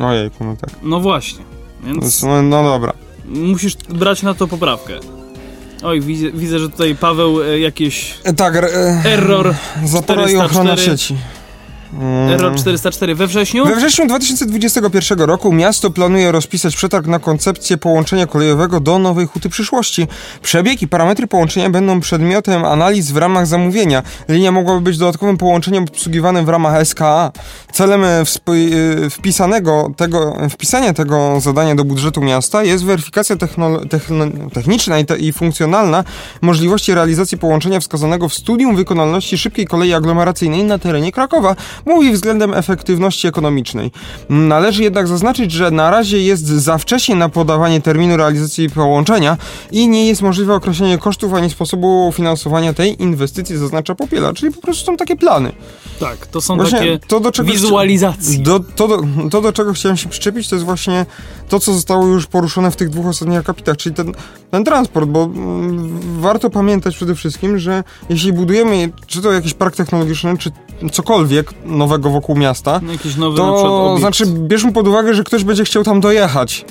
[0.00, 0.70] Ojejku, no tak.
[0.82, 1.44] No właśnie.
[1.84, 2.92] Więc no, no dobra.
[3.24, 4.92] musisz brać na to poprawkę.
[5.84, 9.54] Oj, widzę, widzę że tutaj Paweł e, jakieś E, tak, e, error,
[9.84, 10.82] zapora i ochrona 404.
[10.98, 11.16] sieci.
[12.00, 12.30] Mm.
[12.30, 13.66] error 404 we wrześniu.
[13.66, 19.48] We wrześniu 2021 roku miasto planuje rozpisać przetarg na koncepcję połączenia kolejowego do Nowej Huty
[19.48, 20.06] Przyszłości.
[20.42, 24.02] Przebieg i parametry połączenia będą przedmiotem analiz w ramach zamówienia.
[24.28, 27.32] Linia mogłaby być dodatkowym połączeniem obsługiwanym w ramach SKA.
[27.72, 28.24] Celem e, e,
[29.10, 33.36] wpisanego tego, wpisania tego zadania do budżetu miasta jest weryfikacja
[34.52, 36.04] techniczna i, te- i funkcjonalna
[36.40, 41.56] możliwości realizacji połączenia wskazanego w studium wykonalności szybkiej kolei aglomeracyjnej na terenie Krakowa,
[41.86, 43.90] mówi względem efektywności ekonomicznej.
[44.28, 49.36] Należy jednak zaznaczyć, że na razie jest za wcześnie na podawanie terminu realizacji połączenia
[49.72, 54.60] i nie jest możliwe określenie kosztów ani sposobu finansowania tej inwestycji, zaznacza Popiela, czyli po
[54.60, 55.52] prostu są takie plany.
[56.00, 58.38] Tak, to są Właśnie takie to, do czego wizualizacje.
[58.38, 61.06] do, to, do, to, do czego chciałem się przyczepić, to jest właśnie
[61.48, 64.12] to, co zostało już poruszone w tych dwóch ostatnich akapitach, czyli ten,
[64.50, 69.76] ten transport, bo mm, warto pamiętać przede wszystkim, że jeśli budujemy, czy to jakiś park
[69.76, 70.50] technologiczny, czy
[70.92, 74.00] cokolwiek nowego wokół miasta, No, Jakiś nowy na przykład to obiekt.
[74.00, 76.64] znaczy bierzmy pod uwagę, że ktoś będzie chciał tam dojechać.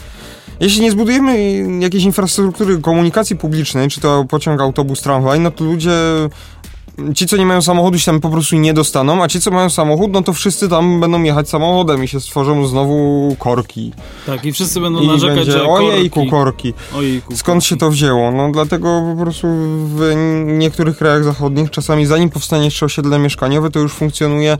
[0.59, 5.91] Jeśli nie zbudujemy jakiejś infrastruktury komunikacji publicznej, czy to pociąg, autobus, tramwaj, no to ludzie
[7.15, 9.69] ci, co nie mają samochodu, się tam po prostu nie dostaną, a ci, co mają
[9.69, 13.93] samochód, no to wszyscy tam będą jechać samochodem i się stworzą znowu korki.
[14.25, 16.31] Tak, i wszyscy będą I narzekać, będzie, że ojejku, korki.
[16.31, 16.73] korki.
[16.97, 18.31] Ojejku, Skąd się to wzięło?
[18.31, 19.47] No dlatego po prostu
[19.95, 20.13] w
[20.45, 24.57] niektórych krajach zachodnich czasami zanim powstanie jeszcze osiedle mieszkaniowe, to już funkcjonuje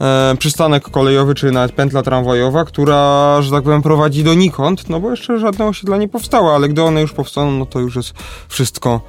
[0.00, 5.10] e, przystanek kolejowy, czy nawet pętla tramwajowa, która, że tak powiem, prowadzi donikąd, no bo
[5.10, 8.12] jeszcze żadne osiedla nie powstało, ale gdy one już powstaną, no to już jest
[8.48, 9.00] wszystko,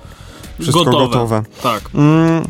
[0.60, 1.06] wszystko gotowe.
[1.07, 1.43] gotowe.
[1.64, 1.81] Tak.
[1.95, 2.43] Mm,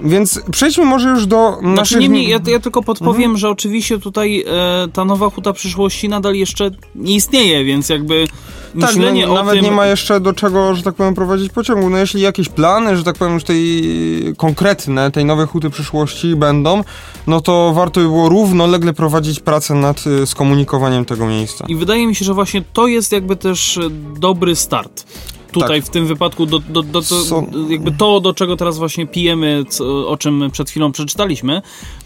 [0.00, 2.00] więc przejdźmy może już do Znaczy naszych...
[2.00, 3.36] niemniej, ja, ja tylko podpowiem, Mhm.
[3.38, 8.26] że oczywiście tutaj e, ta nowa huta przyszłości nadal jeszcze nie istnieje, więc jakby
[8.80, 9.64] Tak, myślenie no, o nawet tym...
[9.64, 11.90] nie ma jeszcze do czego, że tak powiem, prowadzić pociągu.
[11.90, 13.82] No jeśli jakieś plany, że tak powiem, już tej
[14.36, 16.84] konkretne, tej nowej huty przyszłości będą,
[17.26, 21.64] no to warto by było równolegle prowadzić pracę nad y, skomunikowaniem tego miejsca.
[21.68, 23.78] I wydaje mi się, że właśnie to jest jakby też
[24.18, 25.06] dobry start.
[25.60, 25.88] Tutaj Tak.
[25.88, 30.08] w tym wypadku do, do, do, Są- jakby to, do czego teraz właśnie pijemy, co,
[30.08, 31.62] o czym przed chwilą przeczytaliśmy,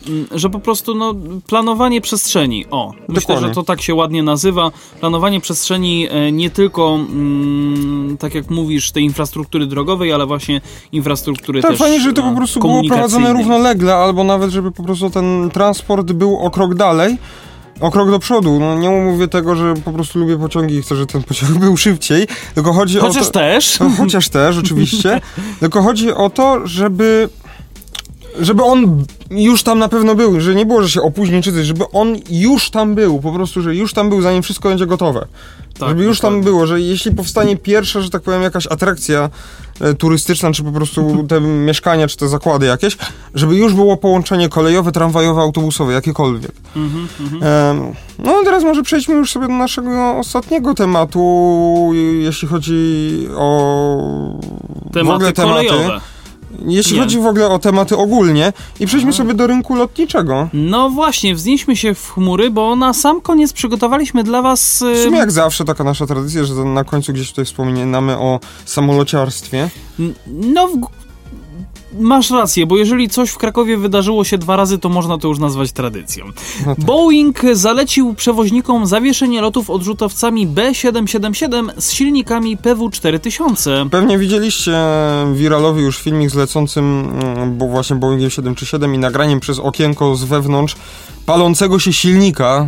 [0.08, 1.14] mm, że po prostu no,
[1.46, 2.66] planowanie przestrzeni.
[2.70, 3.48] O, myślę, Dokładnie.
[3.48, 4.70] że to tak się ładnie nazywa.
[5.00, 10.60] Planowanie przestrzeni e, nie tylko, mm, tak jak mówisz, tej infrastruktury drogowej, ale właśnie
[10.92, 14.70] infrastruktury Tak, też fajnie, żeby to e, po prostu było prowadzone równolegle, albo nawet, żeby
[14.72, 17.16] po prostu ten transport był o krok dalej,
[17.80, 18.60] o krok do przodu.
[18.60, 21.76] No nie mówię tego, że po prostu lubię pociągi i chcę, żeby ten pociąg był
[21.76, 23.30] szybciej, tylko chodzi Chociaż o to...
[23.30, 23.70] też.
[23.80, 25.20] No, chociaż też, oczywiście.
[25.60, 27.28] Tylko chodzi o to, żeby.
[28.40, 31.66] Żeby on już tam na pewno był, że nie było, że się opóźni czy coś,
[31.66, 35.26] żeby on już tam był, po prostu, że już tam był, zanim wszystko będzie gotowe.
[35.78, 39.30] Tak, żeby już tam było, że jeśli powstanie pierwsza, że tak powiem, jakaś atrakcja
[39.98, 42.96] turystyczna, czy po prostu te mieszkania, czy te zakłady jakieś,
[43.34, 46.52] żeby już było połączenie kolejowe, tramwajowe, autobusowe, jakiekolwiek.
[46.76, 47.92] Mhm, mhm.
[48.18, 51.90] No teraz może przejdźmy już sobie do naszego ostatniego tematu,
[52.20, 54.40] jeśli chodzi o
[54.90, 55.66] w Tematy ogóle tematy.
[55.68, 56.00] kolejowe.
[56.66, 57.00] Jeśli Nie.
[57.00, 60.48] chodzi w ogóle o tematy ogólnie i przejdźmy sobie do rynku lotniczego.
[60.52, 64.78] No właśnie, wznieśmy się w chmury, bo na sam koniec przygotowaliśmy dla was...
[64.78, 68.40] W y, sumie jak zawsze taka nasza tradycja, że na końcu gdzieś tutaj wspominamy o
[68.64, 69.70] samolociarstwie.
[70.26, 70.80] No, w...
[71.98, 75.38] masz rację, bo jeżeli coś w Krakowie wydarzyło się dwa razy, to można to już
[75.38, 76.26] nazwać tradycją.
[76.66, 76.84] No tak.
[76.84, 83.90] Boeing zalecił przewoźnikom zawieszenie lotów odrzutowcami B777 z silnikami PW4000.
[83.90, 84.72] Pewnie widzieliście
[85.34, 90.24] wiralowy już filmik z lecącym, mm, bo właśnie Boeingiem 737 i nagraniem przez okienko z
[90.24, 90.76] wewnątrz
[91.26, 92.66] palącego się silnika.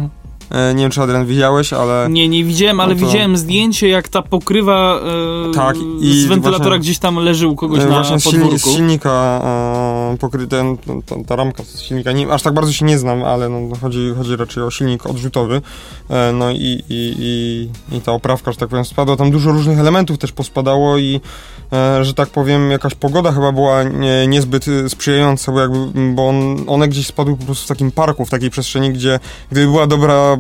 [0.52, 2.06] E, Nie wiem, czy Adrian widziałeś, ale...
[2.10, 5.00] Nie, nie widziałem, ale No to- widziałem zdjęcie, jak ta pokrywa
[5.48, 8.58] e, Tak, z wentylatora właśnie- gdzieś tam leży u kogoś E, na Właśnie podwórku.
[8.58, 9.40] z silnika
[10.14, 12.98] e, pokry, ten, ten, ten, ta ramka z silnika, nie, aż tak bardzo się nie
[12.98, 15.60] znam, ale no, chodzi, chodzi raczej o silnik odrzutowy.
[16.10, 19.16] E, no i, i, i, i ta oprawka, że tak powiem, spadła.
[19.16, 21.20] Tam dużo różnych elementów też pospadało i,
[22.02, 25.78] że tak powiem, jakaś pogoda chyba była nie, niezbyt y, sprzyjająca, bo, jakby,
[26.14, 29.20] bo on, one gdzieś spadły po prostu w takim parku, w takiej przestrzeni, gdzie
[29.50, 30.36] gdyby była dobra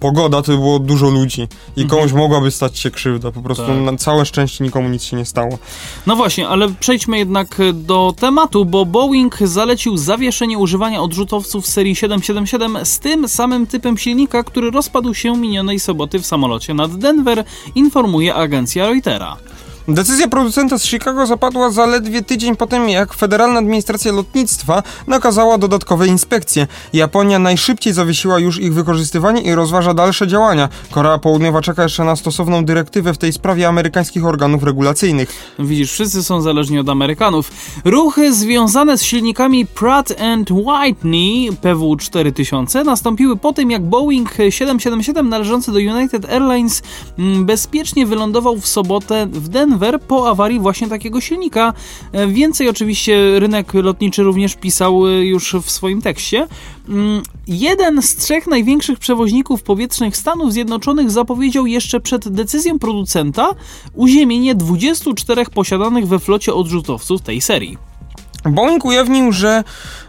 [0.00, 1.40] pogoda, to by było dużo ludzi
[1.76, 1.88] i Mhm.
[1.88, 3.30] komuś mogłaby stać się krzywda.
[3.32, 3.76] Po prostu Tak.
[3.76, 5.58] na całe szczęście nikomu nic się nie stało.
[6.06, 12.84] No właśnie, ale przejdźmy jednak do tematu, bo Boeing zalecił zawieszenie używania odrzutowców serii 777
[12.86, 17.44] z tym samym typem silnika, który rozpadł się minionej soboty w samolocie nad Denver,
[17.74, 19.36] informuje agencja Reutera.
[19.88, 26.06] Decyzja producenta z Chicago zapadła zaledwie tydzień po tym, jak Federalna Administracja Lotnictwa nakazała dodatkowe
[26.06, 26.66] inspekcje.
[26.92, 30.68] Japonia najszybciej zawiesiła już ich wykorzystywanie i rozważa dalsze działania.
[30.90, 35.54] Korea Południowa czeka jeszcze na stosowną dyrektywę w tej sprawie amerykańskich organów regulacyjnych.
[35.58, 37.50] Widzisz, wszyscy są zależni od Amerykanów.
[37.84, 40.14] Ruchy związane z silnikami Pratt
[40.50, 46.82] Whitney PW4000 nastąpiły po tym, jak Boeing 777 należący do United Airlines
[47.18, 49.71] mm, bezpiecznie wylądował w sobotę w Denver
[50.08, 51.72] po awarii właśnie takiego silnika.
[52.12, 56.46] E, Więcej oczywiście rynek lotniczy również pisał e, już w swoim tekście.
[56.88, 63.50] Mm, Jeden z trzech największych przewoźników powietrznych Stanów Zjednoczonych zapowiedział jeszcze przed decyzją producenta
[63.94, 67.91] uziemienie 24 posiadanych we flocie odrzutowców tej serii.
[68.44, 69.64] Boeing ujawnił, że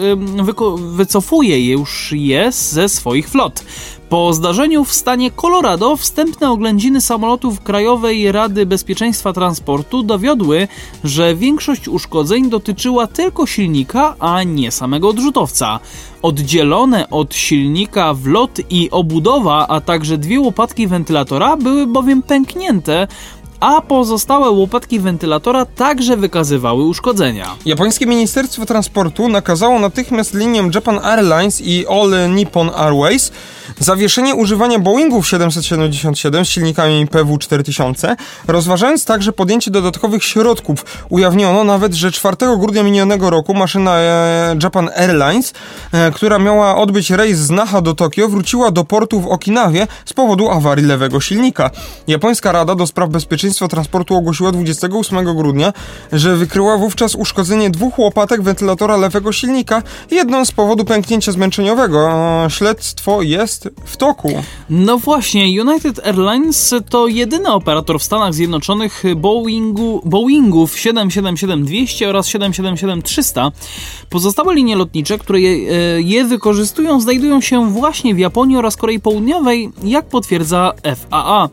[0.77, 3.65] wycofuje je już je ze swoich flot.
[4.09, 10.69] Po zdarzeniu w stanie Colorado wstępne oględziny samolotów Krajowej Rady Bezpieczeństwa Transportu dowiodły,
[11.05, 15.81] że większość uszkodzeń dotyczyła tylko silnika, a nie samego odrzutowca.
[16.23, 23.07] Oddzielone od silnika wlot i obudowa, a także dwie łopatki wentylatora były bowiem pęknięte,
[23.61, 27.47] a pozostałe łopatki wentylatora także wykazywały uszkodzenia.
[27.65, 33.33] Japońskie Ministerstwo Transportu nakazało natychmiast liniom Japan Airlines i All Nippon Airways
[33.79, 38.17] zawieszenie używania Boeingów 777 z silnikami PW4000,
[38.47, 40.85] rozważając także podjęcie dodatkowych środków.
[41.09, 45.53] Ujawniono nawet, że 4 grudnia minionego roku maszyna e, Japan Airlines,
[45.93, 50.13] e, która miała odbyć rejs z Naha do Tokio, wróciła do portu w Okinawie z
[50.13, 51.71] powodu awarii lewego silnika.
[52.07, 55.73] Japońska Rada do Spraw Bezpieczeństwa Transportu ogłosiła 28 grudnia,
[56.13, 62.11] że wykryła wówczas uszkodzenie dwóch łopatek wentylatora lewego silnika, jedną z powodu pęknięcia zmęczeniowego.
[62.49, 64.43] Śledztwo jest w toku.
[64.71, 73.51] No właśnie, United Airlines to jedyny operator w Stanach Zjednoczonych Boeingu, Boeingów 777-200 oraz 777-300.
[74.11, 79.01] Pozostałe linie lotnicze, które je, e, je wykorzystują, znajdują się właśnie w Japonii oraz Korei
[79.01, 81.49] Południowej, jak potwierdza FAA.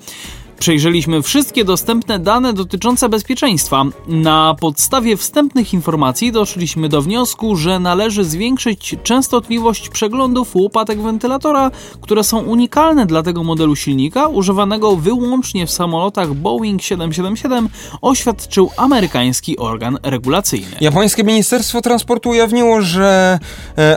[0.59, 3.83] Przejrzeliśmy wszystkie dostępne dane dotyczące bezpieczeństwa.
[4.07, 11.71] Na podstawie wstępnych informacji doszliśmy do wniosku, że należy zwiększyć częstotliwość przeglądów łopatek wentylatora,
[12.01, 17.69] które są unikalne dla tego modelu silnika, używanego wyłącznie w samolotach Boeing 777,
[18.01, 20.77] oświadczył amerykański organ regulacyjny.
[20.81, 23.39] Japońskie Ministerstwo Transportu ujawniło, że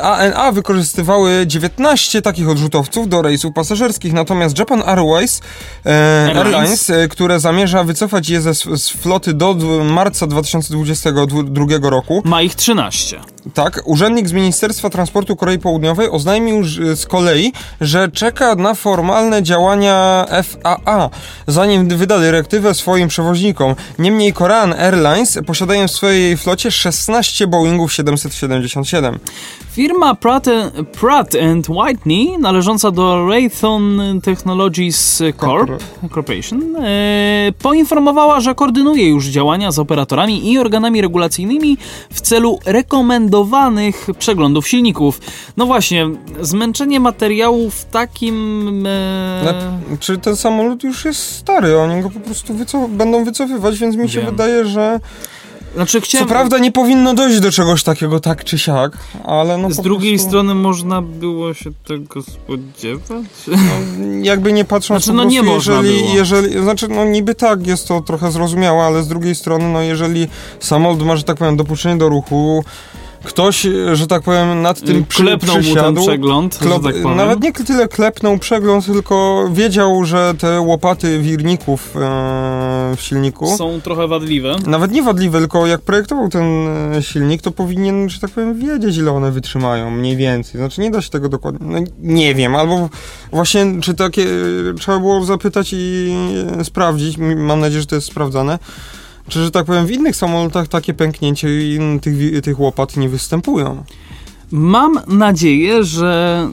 [0.02, 5.40] ANA wykorzystywały 19 takich odrzutowców do rejsów pasażerskich, natomiast Japan Airways
[5.86, 6.47] e, Airlines,
[6.90, 9.54] e, które zamierza wycofać je ze, z floty do
[9.84, 12.22] marca 2022 roku.
[12.24, 13.20] Ma ich 13.
[13.54, 16.64] Tak, urzędnik z Ministerstwa Transportu Korei Południowej oznajmił
[16.94, 21.10] z kolei, że czeka na formalne działania FAA,
[21.46, 23.74] zanim wyda dyrektywę swoim przewoźnikom.
[23.98, 29.18] Niemniej Korean Airlines posiadają w swojej flocie 16 Boeingów 777.
[29.72, 30.46] Firma Pratt,
[31.00, 31.36] Pratt
[31.68, 35.70] Whitney, należąca do Raytheon Technologies Corp,
[36.14, 41.78] Corporation, e, poinformowała, że koordynuje już działania z operatorami i organami regulacyjnymi
[42.12, 42.58] w celu
[44.18, 45.20] przeglądów silników.
[45.56, 46.06] No właśnie,
[46.40, 48.84] zmęczenie materiału w takim...
[48.86, 50.18] E...
[50.22, 51.78] Ten samolot już jest stary?
[51.78, 54.30] Oni go po prostu wycof będą wycofywać, więc mi się Wiem.
[54.30, 55.00] wydaje, że...
[55.74, 56.26] Znaczy, chciałem...
[56.26, 60.12] Co prawda nie powinno dojść do czegoś takiego tak czy siak, ale no Z drugiej
[60.12, 63.26] prostu, strony można było się tego spodziewać?
[64.22, 66.16] jakby nie patrząc Znaczy, no nie prostu, można jeżeli, było.
[66.16, 70.28] jeżeli, znaczy no niby tak jest to trochę zrozumiałe, ale z drugiej strony no jeżeli
[70.60, 72.64] samolot ma, że tak powiem, dopuszczenie do ruchu,
[73.28, 77.04] ktoś, że tak powiem, nad tym przy, Klepnął mu ten przysiadł, przegląd, klop, że tak
[77.16, 82.00] nawet nie tyle klepnął przegląd, tylko wiedział, że te łopaty wirników e,
[82.96, 84.56] w silniku Są trochę wadliwe.
[84.66, 88.96] nawet nie wadliwe, tylko jak projektował ten e, silnik, to powinien, że tak powiem, wiedzieć,
[88.96, 90.60] ile one wytrzymają, mniej więcej.
[90.60, 91.66] Znaczy, nie da się tego dokładnie.
[91.70, 92.88] No, nie wiem, albo
[93.32, 94.22] właśnie, czy takie.
[94.22, 96.14] e, Trzeba było zapytać i
[96.60, 97.18] e, sprawdzić.
[97.36, 98.58] Mam nadzieję, że to jest sprawdzane.
[99.28, 101.48] Czy, że tak powiem, w innych samolotach takie pęknięcie
[102.02, 103.84] tych, tych łopat nie występują.
[104.50, 106.48] Mam nadzieję, że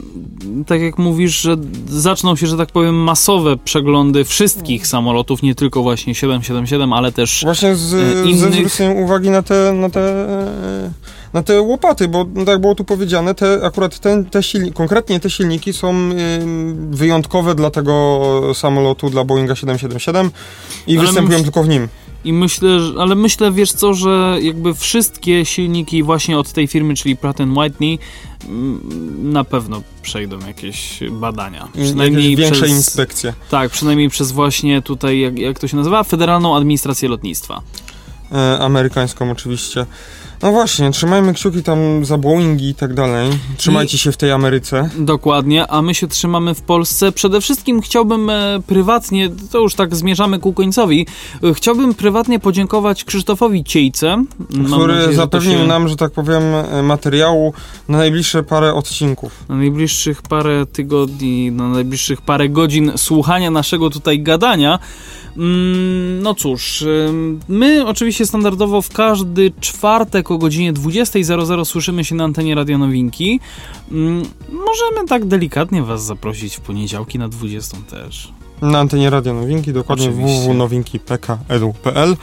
[0.68, 1.58] tak jak mówisz, że
[1.90, 7.42] zaczną się, że tak powiem, masowe przeglądy wszystkich samolotów, nie tylko właśnie 777, ale też
[7.44, 10.28] Właśnie z, E, ze zwróceniem uwagi na te, na te,
[11.34, 15.20] na te łopaty, bo no, tak było tu powiedziane, te, akurat ten, te silniki, konkretnie
[15.20, 16.10] te silniki są
[16.90, 20.32] wyjątkowe dla tego samolotu, dla Boeinga 777
[20.88, 21.88] i Ale występują tylko w nim.
[22.26, 26.96] I myślę, że, ale myślę, wiesz co, że jakby wszystkie silniki właśnie od tej firmy,
[26.96, 28.00] czyli Pratt Whitney,
[28.46, 31.68] mm, na pewno przejdą jakieś badania.
[31.74, 33.34] Przynajmniej jakieś większe przez, inspekcje.
[33.50, 37.62] Tak, przynajmniej przez właśnie tutaj, jak, jak to się nazywa, Federalną Administrację Lotnictwa.
[38.32, 39.86] E, amerykańską oczywiście.
[40.42, 43.30] No właśnie, trzymajmy kciuki tam za Boeingi i tak dalej.
[43.58, 44.90] Trzymajcie się w tej Ameryce.
[44.98, 47.12] Dokładnie, a my się trzymamy w Polsce.
[47.12, 51.08] Przede wszystkim chciałbym e, prywatnie, to już tak zmierzamy ku końcowi,
[51.44, 54.24] e, chciałbym prywatnie podziękować Krzysztofowi Ciejce.
[54.66, 57.54] Który nadzieję, zapewnił się nam, że tak powiem, e, materiału
[57.90, 59.32] na najbliższe parę odcinków.
[59.50, 64.80] Na najbliższych parę tygodni, na najbliższych parę godzin słuchania naszego tutaj gadania.
[65.38, 66.84] Mm, No cóż,
[67.48, 73.40] my oczywiście standardowo w każdy czwartek o godzinie 20.00 słyszymy się na antenie Radio Nowinki.
[73.92, 78.32] Mm, Możemy tak delikatnie Was zaprosić w poniedziałki na 20 też.
[78.62, 82.16] Na antenie Radio Nowinki, dokładnie www.nowinki.pk.edu.pl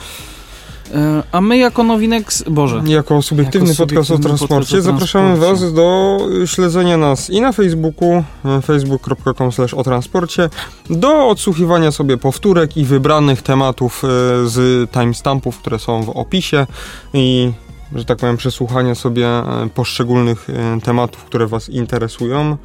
[1.31, 5.37] A my jako nowinek, Boże, Jako subiektywny Jako podcast o subiektywny transporcie zapraszamy.
[5.37, 10.49] Was do śledzenia nas i na Facebooku, e, facebook.com o transporcie,
[10.89, 14.07] do odsłuchiwania sobie powtórek i wybranych tematów e,
[14.47, 16.67] z timestampów, które są w opisie
[17.13, 17.51] i,
[17.95, 22.57] że tak powiem, przesłuchania sobie e, poszczególnych e, tematów, które Was interesują.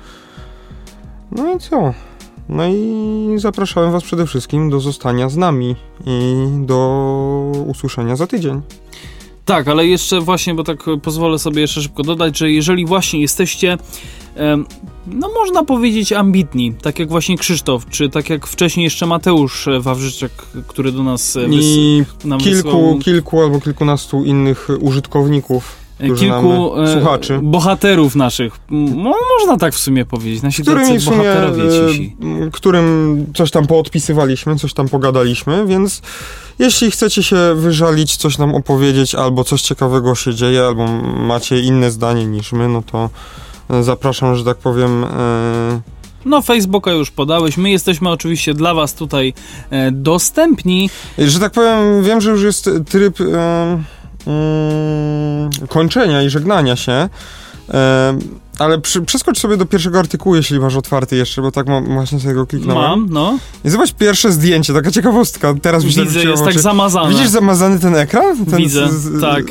[1.33, 1.95] No i co?
[2.49, 5.77] No i zapraszamy Was przede wszystkim do zostania z nami
[6.07, 8.61] i do usłyszenia za tydzień.
[9.45, 13.79] Tak, ale jeszcze właśnie, bo tak pozwolę sobie jeszcze szybko dodać, że jeżeli właśnie jesteście,
[15.07, 19.81] no można powiedzieć ambitni, tak jak właśnie Krzysztof, czy tak jak wcześniej jeszcze Mateusz e,
[19.81, 20.33] Wawrzyczek,
[20.67, 22.05] który do nas e, wys- I
[22.39, 27.39] kilku, wysłał kilku albo kilkunastu innych użytkowników, kilku nam, słuchaczy.
[27.43, 28.61] bohaterów naszych.
[28.71, 32.17] Mo, można tak w sumie powiedzieć, nasi którymi tacy w sumie, bohaterowie e, cisi.
[32.53, 36.03] którym coś tam poodpisywaliśmy, coś tam pogadaliśmy, więc
[36.59, 41.91] jeśli chcecie się wyżalić, coś nam opowiedzieć, albo coś ciekawego się dzieje, albo macie inne
[41.91, 43.11] zdanie niż my, no to
[43.71, 45.81] e, zapraszam, że tak powiem, e,
[46.25, 49.35] No Facebooka już podałeś, my jesteśmy oczywiście dla was tutaj
[49.71, 50.91] e, dostępni.
[51.19, 53.79] Że tak powiem, wiem, że już jest tryb e,
[55.69, 57.09] kończenia i żegnania się, e,
[58.59, 62.21] ale przy, przeskocz sobie do pierwszego artykułu, jeśli masz otwarty jeszcze, bo tak mam, właśnie
[62.21, 62.91] sobie go kliknąłem.
[62.91, 63.39] Mam, no.
[63.65, 65.55] I zobacz pierwsze zdjęcie, taka ciekawostka.
[65.63, 67.11] Teraz mi się Widzę, jest tak zamazane.
[67.11, 68.45] Widzisz zamazany ten ekran?
[68.47, 69.45] Ten Widzę, z- tak.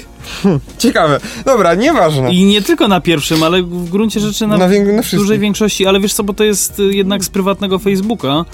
[0.77, 1.19] Ciekawe.
[1.45, 2.34] Dobra, nieważne.
[2.34, 5.99] I nie tylko na pierwszym, ale w gruncie rzeczy na, na, na dużej większości, ale
[5.99, 8.45] wiesz co, bo to jest y, jednak z prywatnego Facebooka.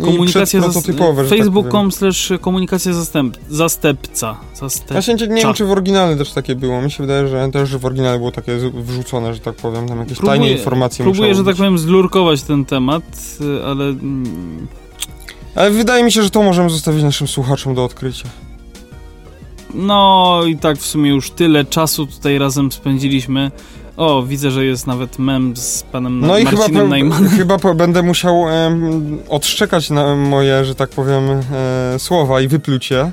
[0.00, 4.36] Komunikacja zas- przedprototypowe, że tak Facebook.com slash komunikacja zastęp, zastępca.
[4.54, 4.90] Zastęp...
[4.90, 5.26] Ja się nie Cza.
[5.34, 6.82] wiem, czy w oryginale też takie było.
[6.82, 10.18] Mi się wydaje, że też w oryginale było takie wrzucone, że tak powiem, tam jakieś
[10.18, 13.02] Próbuję- tajne informacje Próbuję, że tak powiem, zlurkować ten temat,
[13.40, 14.66] y, ale mm,
[15.54, 18.28] Ale wydaje mi się, że to możemy zostawić naszym słuchaczom do odkrycia.
[19.74, 23.50] no i tak w sumie już tyle czasu tutaj razem spędziliśmy.
[23.96, 27.30] O, widzę, że jest nawet mem z panem No i chyba, Marcinem Najmanem.
[27.30, 31.22] chyba po, będę musiał em, odszczekać na moje, że tak powiem,
[31.52, 33.00] e, słowa i wypluć je.
[33.00, 33.12] E,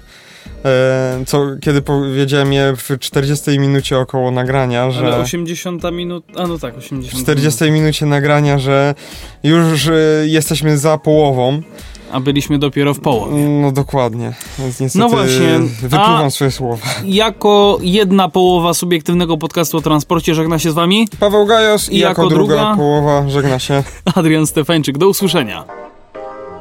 [1.25, 5.05] co, kiedy powiedziałem je w 40 minucie około nagrania, że...
[5.05, 8.95] Ale 80 minut, a no tak, 80 w 40 minucie nagrania, że
[9.43, 9.91] już e,
[10.25, 11.51] jesteśmy za połową.
[11.51, 11.65] minut,
[12.11, 13.35] a byliśmy dopiero w połowie.
[13.49, 14.33] No dokładnie.
[14.59, 16.85] Więc niestety No właśnie, wypluwam a- swoje słowa.
[17.05, 21.99] Jako jedna połowa subiektywnego podcastu o transporcie żegna się z wami Paweł Gajos i, I
[21.99, 23.83] jako, jako druga, druga- połowa żegna się.
[24.15, 24.97] Adrian Stefańczyk.
[24.97, 25.63] Do usłyszenia.